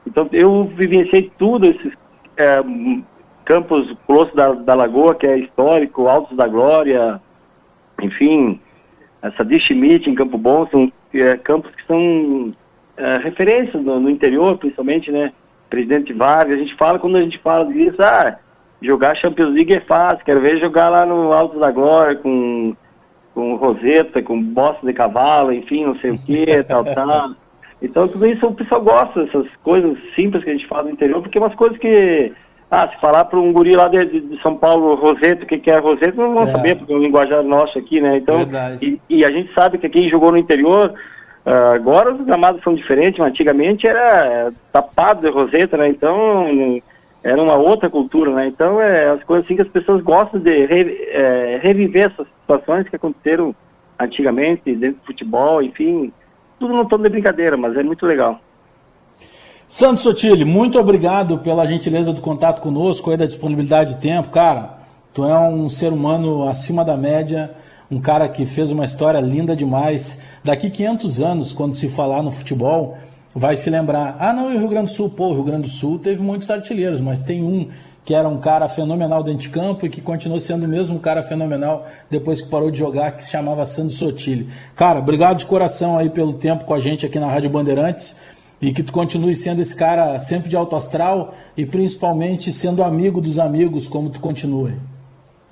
então 0.06 0.30
eu 0.32 0.66
vivenciei 0.76 1.32
tudo 1.38 1.66
esses 1.68 1.94
é, 2.38 2.62
Campos 3.48 3.90
Colosso 4.06 4.36
da, 4.36 4.52
da 4.52 4.74
Lagoa, 4.74 5.16
que 5.16 5.26
é 5.26 5.38
histórico, 5.38 6.10
Altos 6.10 6.36
da 6.36 6.46
Glória, 6.50 7.22
enfim, 8.02 8.60
essa 9.22 9.46
Schmidt 9.58 10.10
em 10.10 10.16
Campo 10.16 10.38
Bom, 10.38 10.68
são 10.68 10.92
é, 11.14 11.38
campos 11.38 11.74
que 11.74 11.86
são 11.88 12.54
é, 12.98 13.18
referências 13.20 13.82
no, 13.82 14.02
no, 14.02 14.10
interior, 14.10 14.58
principalmente, 14.58 15.10
né? 15.10 15.32
Presidente 15.70 16.12
Vargas, 16.12 16.58
a 16.58 16.62
gente 16.62 16.76
fala, 16.76 17.00
quando 17.00 17.16
a 17.16 17.22
gente 17.22 17.38
fala 17.38 17.72
disso, 17.72 17.96
ah, 18.02 18.38
jogar 18.82 19.16
Champions 19.16 19.54
League 19.54 19.74
é 19.74 19.80
fácil, 19.80 20.26
quero 20.26 20.42
ver 20.42 20.60
jogar 20.60 20.90
lá 20.90 21.06
no 21.06 21.32
Altos 21.32 21.62
da 21.62 21.72
Glória 21.72 22.18
com, 22.18 22.76
com 23.34 23.56
Roseta, 23.56 24.22
com 24.22 24.44
bosta 24.44 24.86
de 24.86 24.92
cavalo, 24.92 25.54
enfim, 25.54 25.86
não 25.86 25.96
sei 25.96 26.12
o 26.12 26.18
que, 26.18 26.64
tal, 26.68 26.84
tal. 26.84 27.32
Então 27.82 28.10
tudo 28.10 28.26
isso 28.28 28.46
o 28.46 28.54
pessoal 28.54 28.82
gosta 28.82 29.24
dessas 29.24 29.48
coisas 29.64 29.98
simples 30.16 30.44
que 30.44 30.50
a 30.50 30.54
gente 30.54 30.68
fala 30.68 30.84
no 30.84 30.90
interior, 30.90 31.22
porque 31.22 31.38
é 31.38 31.42
umas 31.42 31.56
coisas 31.56 31.78
que 31.78 32.34
ah, 32.70 32.90
se 32.90 33.00
falar 33.00 33.26
para 33.26 33.40
um 33.40 33.54
guri 33.54 33.76
lá 33.76 33.88
de, 33.88 34.04
de, 34.06 34.42
São 34.42 34.56
Paulo, 34.56 34.96
Roseto, 34.96 35.44
o 35.44 35.48
que, 35.48 35.58
que 35.58 35.72
é 35.72 35.78
Roseto, 35.78 36.18
não 36.18 36.34
vão 36.34 36.44
é. 36.44 36.52
saber, 36.52 36.76
porque 36.76 36.92
é 36.92 36.96
um 36.96 37.02
linguajar 37.02 37.42
nosso 37.42 37.80
aqui, 37.80 38.02
né? 38.02 38.18
Então, 38.18 38.46
e, 38.82 39.00
e, 39.10 39.24
a 39.24 39.32
gente 39.32 39.54
sabe 39.54 39.78
que 39.78 39.88
quem 39.88 40.10
jogou 40.10 40.32
no 40.32 40.38
interior, 40.38 40.94
uh, 41.46 41.74
agora 41.74 42.14
os 42.14 42.26
gramados 42.26 42.62
são 42.64 42.76
diferentes, 42.76 43.20
mas 43.20 43.30
antigamente 43.30 43.88
era 43.88 44.52
tapado 44.72 45.22
de 45.22 45.30
Roseta, 45.30 45.78
né? 45.78 45.88
Então, 45.88 46.82
era 47.24 47.42
uma 47.42 47.56
outra 47.56 47.90
cultura, 47.90 48.32
né? 48.32 48.48
Então, 48.48 48.82
é 48.82 49.12
as 49.12 49.24
coisas 49.24 49.46
assim 49.46 49.56
que 49.56 49.62
as 49.62 49.70
pessoas 49.70 50.04
gostam 50.04 50.38
de 50.38 50.66
re, 50.66 51.08
é, 51.12 51.60
reviver 51.64 52.12
essas 52.12 52.28
situações 52.42 52.90
que 52.90 52.98
aconteceram 52.98 53.56
antigamente, 53.98 54.76
dentro 54.76 55.00
do 55.00 55.06
futebol, 55.06 55.64
enfim, 55.64 56.12
tudo 56.60 56.74
não 56.74 56.86
tom 56.86 56.98
de 56.98 57.10
brincadeira, 57.10 57.56
mas 57.56 57.78
é 57.78 57.84
muito 57.84 58.06
legal. 58.06 58.42
Santos 59.70 60.02
Sotile, 60.02 60.46
muito 60.46 60.80
obrigado 60.80 61.40
pela 61.40 61.68
gentileza 61.68 62.14
do 62.14 62.22
contato 62.22 62.62
conosco, 62.62 63.12
aí 63.12 63.18
da 63.18 63.26
disponibilidade 63.26 63.96
de 63.96 64.00
tempo. 64.00 64.30
Cara, 64.30 64.78
tu 65.14 65.26
é 65.26 65.38
um 65.38 65.70
ser 65.70 65.92
humano 65.92 66.48
acima 66.48 66.86
da 66.86 66.96
média, 66.96 67.52
um 67.92 68.00
cara 68.00 68.30
que 68.30 68.46
fez 68.46 68.72
uma 68.72 68.86
história 68.86 69.20
linda 69.20 69.58
demais. 69.58 70.22
Daqui 70.42 70.70
500 70.70 71.22
anos, 71.22 71.52
quando 71.52 71.74
se 71.74 71.90
falar 71.90 72.24
no 72.24 72.32
futebol, 72.32 72.98
vai 73.36 73.58
se 73.58 73.70
lembrar: 73.70 74.16
ah, 74.22 74.32
não, 74.32 74.54
e 74.54 74.56
o 74.56 74.60
Rio 74.60 74.70
Grande 74.70 74.90
do 74.90 74.96
Sul? 74.96 75.10
Pô, 75.10 75.28
o 75.28 75.34
Rio 75.34 75.44
Grande 75.44 75.64
do 75.64 75.70
Sul 75.70 76.00
teve 76.00 76.24
muitos 76.24 76.50
artilheiros, 76.50 77.02
mas 77.02 77.20
tem 77.20 77.44
um 77.44 77.68
que 78.06 78.16
era 78.16 78.30
um 78.30 78.38
cara 78.38 78.70
fenomenal 78.70 79.22
dentro 79.22 79.42
de 79.42 79.50
campo 79.50 79.86
e 79.86 79.90
que 79.90 80.00
continuou 80.00 80.40
sendo 80.40 80.66
mesmo 80.66 80.98
cara 80.98 81.22
fenomenal 81.22 81.86
depois 82.10 82.40
que 82.40 82.48
parou 82.48 82.72
de 82.72 82.80
jogar, 82.80 83.12
que 83.18 83.26
se 83.26 83.32
chamava 83.32 83.66
Santos 83.66 83.98
Sotile. 83.98 84.50
Cara, 84.78 85.00
obrigado 85.00 85.40
de 85.40 85.46
coração 85.46 85.98
aí 85.98 86.10
pelo 86.10 86.32
tempo 86.32 86.64
com 86.64 86.74
a 86.74 86.80
gente 86.80 87.06
aqui 87.06 87.20
na 87.20 87.28
Rádio 87.28 87.50
Bandeirantes 87.50 88.16
e 88.62 88.72
que 88.72 88.84
tu 88.84 88.92
continue 88.92 89.36
sendo 89.36 89.62
esse 89.62 89.76
cara 89.76 90.18
sempre 90.20 90.50
de 90.50 90.58
alto 90.58 90.76
astral 90.76 91.36
e 91.56 91.66
principalmente 91.66 92.52
sendo 92.52 92.84
amigo 92.84 93.22
dos 93.22 93.38
amigos, 93.40 93.88
como 93.88 94.10
tu 94.10 94.20
continua. 94.20 94.72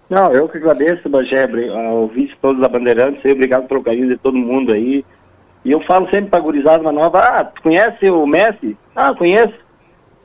Não, 0.09 0.31
eu 0.31 0.47
que 0.47 0.57
agradeço, 0.57 1.09
Bagé, 1.09 1.47
ao 1.71 2.07
vice 2.07 2.33
todos 2.41 2.61
da 2.61 2.69
Bandeirantes, 2.69 3.23
obrigado 3.31 3.67
pelo 3.67 3.83
carinho 3.83 4.07
de 4.07 4.17
todo 4.17 4.37
mundo 4.37 4.71
aí. 4.71 5.03
E 5.63 5.71
eu 5.71 5.81
falo 5.81 6.07
sempre 6.09 6.29
pra 6.29 6.39
gurizada 6.39 6.81
uma 6.81 6.91
nova, 6.91 7.19
ah, 7.19 7.43
tu 7.43 7.63
conhece 7.63 8.07
o 8.09 8.25
Messi? 8.27 8.77
Ah, 8.95 9.15
conheço. 9.15 9.55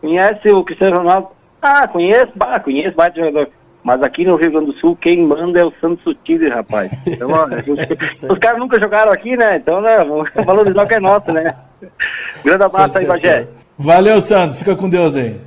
Conhece 0.01 0.51
o 0.51 0.63
Cristiano 0.65 0.99
Ronaldo? 0.99 1.29
Ah, 1.63 1.89
conheço, 1.89 2.33
bah, 2.37 2.61
conheço, 2.61 2.95
bate 2.95 3.19
jogador. 3.19 3.49
Mas 3.83 4.03
aqui 4.03 4.27
no 4.27 4.37
Rio 4.37 4.51
Grande 4.51 4.67
do 4.67 4.73
Sul, 4.75 4.97
quem 4.97 5.27
manda 5.27 5.59
é 5.59 5.65
o 5.65 5.73
Santos 5.81 6.05
Sutile, 6.05 6.51
rapaz. 6.51 6.91
Então, 7.07 7.31
ó, 7.31 7.47
os, 7.47 8.23
os 8.31 8.39
caras 8.39 8.59
nunca 8.59 8.79
jogaram 8.79 9.11
aqui, 9.11 9.37
né? 9.37 9.57
Então, 9.57 9.81
né, 9.81 9.97
valorizar 10.45 10.85
o 10.85 10.89
que 10.89 10.95
é 10.95 11.01
nosso, 11.01 11.33
né? 11.33 11.55
Grande 12.45 12.65
abraço 12.65 12.99
aí, 12.99 13.07
Bagé. 13.07 13.47
Valeu, 13.79 14.21
Sandro. 14.21 14.57
Fica 14.57 14.77
com 14.77 14.89
Deus 14.89 15.17
aí. 15.17 15.41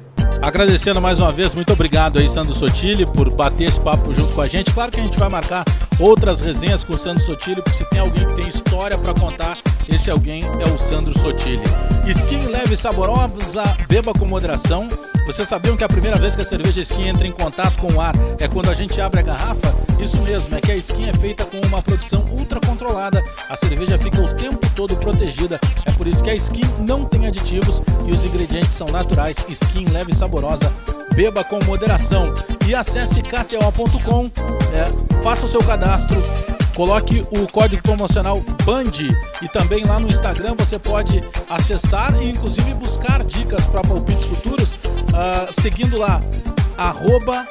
Agradecendo 0.44 1.00
mais 1.00 1.22
uma 1.22 1.32
vez, 1.32 1.54
muito 1.54 1.72
obrigado 1.72 2.20
aí, 2.20 2.28
Sandro 2.28 2.54
Sotile, 2.54 3.06
por 3.06 3.34
bater 3.34 3.70
esse 3.70 3.80
papo 3.80 4.14
junto 4.14 4.34
com 4.34 4.42
a 4.42 4.48
gente. 4.48 4.74
Claro 4.74 4.92
que 4.92 5.00
a 5.00 5.04
gente 5.04 5.18
vai 5.18 5.30
marcar 5.30 5.64
outras 5.98 6.42
resenhas 6.42 6.84
com 6.84 6.96
o 6.96 6.98
Sandro 6.98 7.24
Sotile, 7.24 7.62
porque 7.62 7.78
se 7.78 7.86
tem 7.86 8.02
alguém 8.02 8.28
que 8.28 8.36
tem 8.36 8.50
história 8.50 8.98
para 8.98 9.14
contar, 9.14 9.58
esse 9.88 10.12
alguém 10.12 10.44
é 10.44 10.70
o 10.70 10.78
Sandro 10.78 11.18
Sotile. 11.18 11.64
Skin 12.06 12.48
leve 12.48 12.74
e 12.74 12.78
saborosa, 12.78 13.64
beba 13.88 14.12
com 14.12 14.26
moderação. 14.26 14.90
Vocês 15.26 15.48
sabiam 15.48 15.78
que 15.78 15.86
a 15.86 15.88
primeira 15.88 16.18
vez 16.18 16.36
que 16.36 16.42
a 16.42 16.46
cerveja 16.46 16.82
Skin 16.82 17.08
entra 17.08 17.26
em 17.26 17.32
contato 17.32 17.78
com 17.78 17.94
o 17.94 18.02
ar 18.02 18.14
é 18.38 18.46
quando 18.46 18.70
a 18.70 18.74
gente 18.74 19.00
abre 19.00 19.22
a 19.22 19.24
garrafa? 19.24 19.74
Isso 19.98 20.18
mesmo, 20.24 20.54
é 20.54 20.60
que 20.60 20.70
a 20.70 20.76
Skin 20.76 21.08
é 21.08 21.14
feita 21.14 21.46
com 21.46 21.66
uma 21.66 21.82
produção 21.82 22.26
ultra 22.38 22.60
controlada. 22.60 23.24
A 23.50 23.56
cerveja 23.56 23.98
fica 23.98 24.20
o 24.20 24.34
tempo 24.34 24.60
todo 24.76 24.98
protegida. 24.98 25.58
É 25.86 25.92
por 25.94 26.08
isso 26.08 26.22
que 26.22 26.30
a 26.30 26.36
Skin 26.36 26.66
não 26.86 27.06
tem 27.06 27.26
aditivos 27.26 27.82
e 28.06 28.12
os 28.12 28.26
ingredientes 28.26 28.74
são 28.74 28.88
naturais. 28.88 29.38
Skin 29.48 29.86
leve 29.94 30.12
e 30.12 30.16
saborosa, 30.34 30.74
beba 31.14 31.44
com 31.44 31.64
moderação. 31.66 32.34
E 32.68 32.74
acesse 32.74 33.22
kto.com, 33.22 34.32
é, 34.74 35.22
faça 35.22 35.46
o 35.46 35.50
seu 35.50 35.62
cadastro 35.64 36.18
Coloque 36.76 37.22
o 37.30 37.48
código 37.48 37.84
promocional 37.84 38.42
BAND 38.66 39.02
e 39.44 39.48
também 39.50 39.86
lá 39.86 40.00
no 40.00 40.08
Instagram 40.08 40.56
você 40.58 40.80
pode 40.80 41.22
acessar 41.48 42.20
e 42.20 42.32
inclusive 42.32 42.74
buscar 42.74 43.24
dicas 43.24 43.64
para 43.66 43.82
palpites 43.82 44.26
futuros 44.26 44.74
uh, 44.74 45.62
seguindo 45.62 46.00
lá 46.00 46.20
arroba 46.76 47.46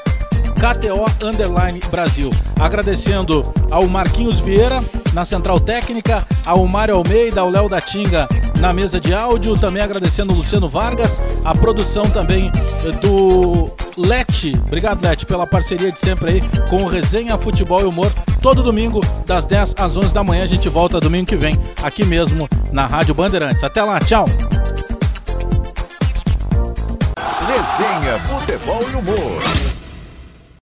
KTO 0.63 1.27
Underline 1.27 1.81
Brasil. 1.91 2.31
Agradecendo 2.61 3.53
ao 3.69 3.89
Marquinhos 3.89 4.39
Vieira 4.39 4.81
na 5.13 5.25
Central 5.25 5.59
Técnica, 5.59 6.25
ao 6.47 6.65
Mário 6.69 6.95
Almeida, 6.95 7.41
ao 7.41 7.51
Léo 7.51 7.69
da 7.69 7.81
Tinga 7.81 8.29
na 8.61 8.73
mesa 8.73 9.01
de 9.01 9.13
áudio, 9.13 9.59
também 9.59 9.83
agradecendo 9.83 10.33
o 10.33 10.37
Luciano 10.37 10.69
Vargas, 10.69 11.21
a 11.45 11.53
produção 11.53 12.05
também 12.05 12.53
do 13.01 13.69
Lete. 13.97 14.53
Obrigado, 14.69 15.03
Lete, 15.05 15.27
pela 15.27 15.49
parceria 15.49 15.91
de 15.91 15.99
sempre 15.99 16.31
aí 16.31 16.41
com 16.71 16.85
o 16.85 16.87
Resenha 16.87 17.37
Futebol 17.37 17.81
e 17.81 17.85
Humor. 17.85 18.13
Todo 18.41 18.63
domingo, 18.63 19.01
das 19.27 19.45
10 19.45 19.75
às 19.77 19.97
11 19.97 20.15
da 20.15 20.23
manhã, 20.23 20.45
a 20.45 20.47
gente 20.47 20.69
volta 20.69 21.01
domingo 21.01 21.27
que 21.27 21.37
vem, 21.37 21.59
aqui 21.83 22.05
mesmo 22.05 22.49
na 22.71 22.87
Rádio 22.87 23.17
Bandeirantes. 23.17 23.65
Até 23.65 23.83
lá, 23.83 23.99
tchau! 23.99 24.27
Resenha 27.49 28.17
Futebol 28.21 28.81
e 28.93 28.95
Humor. 28.95 29.62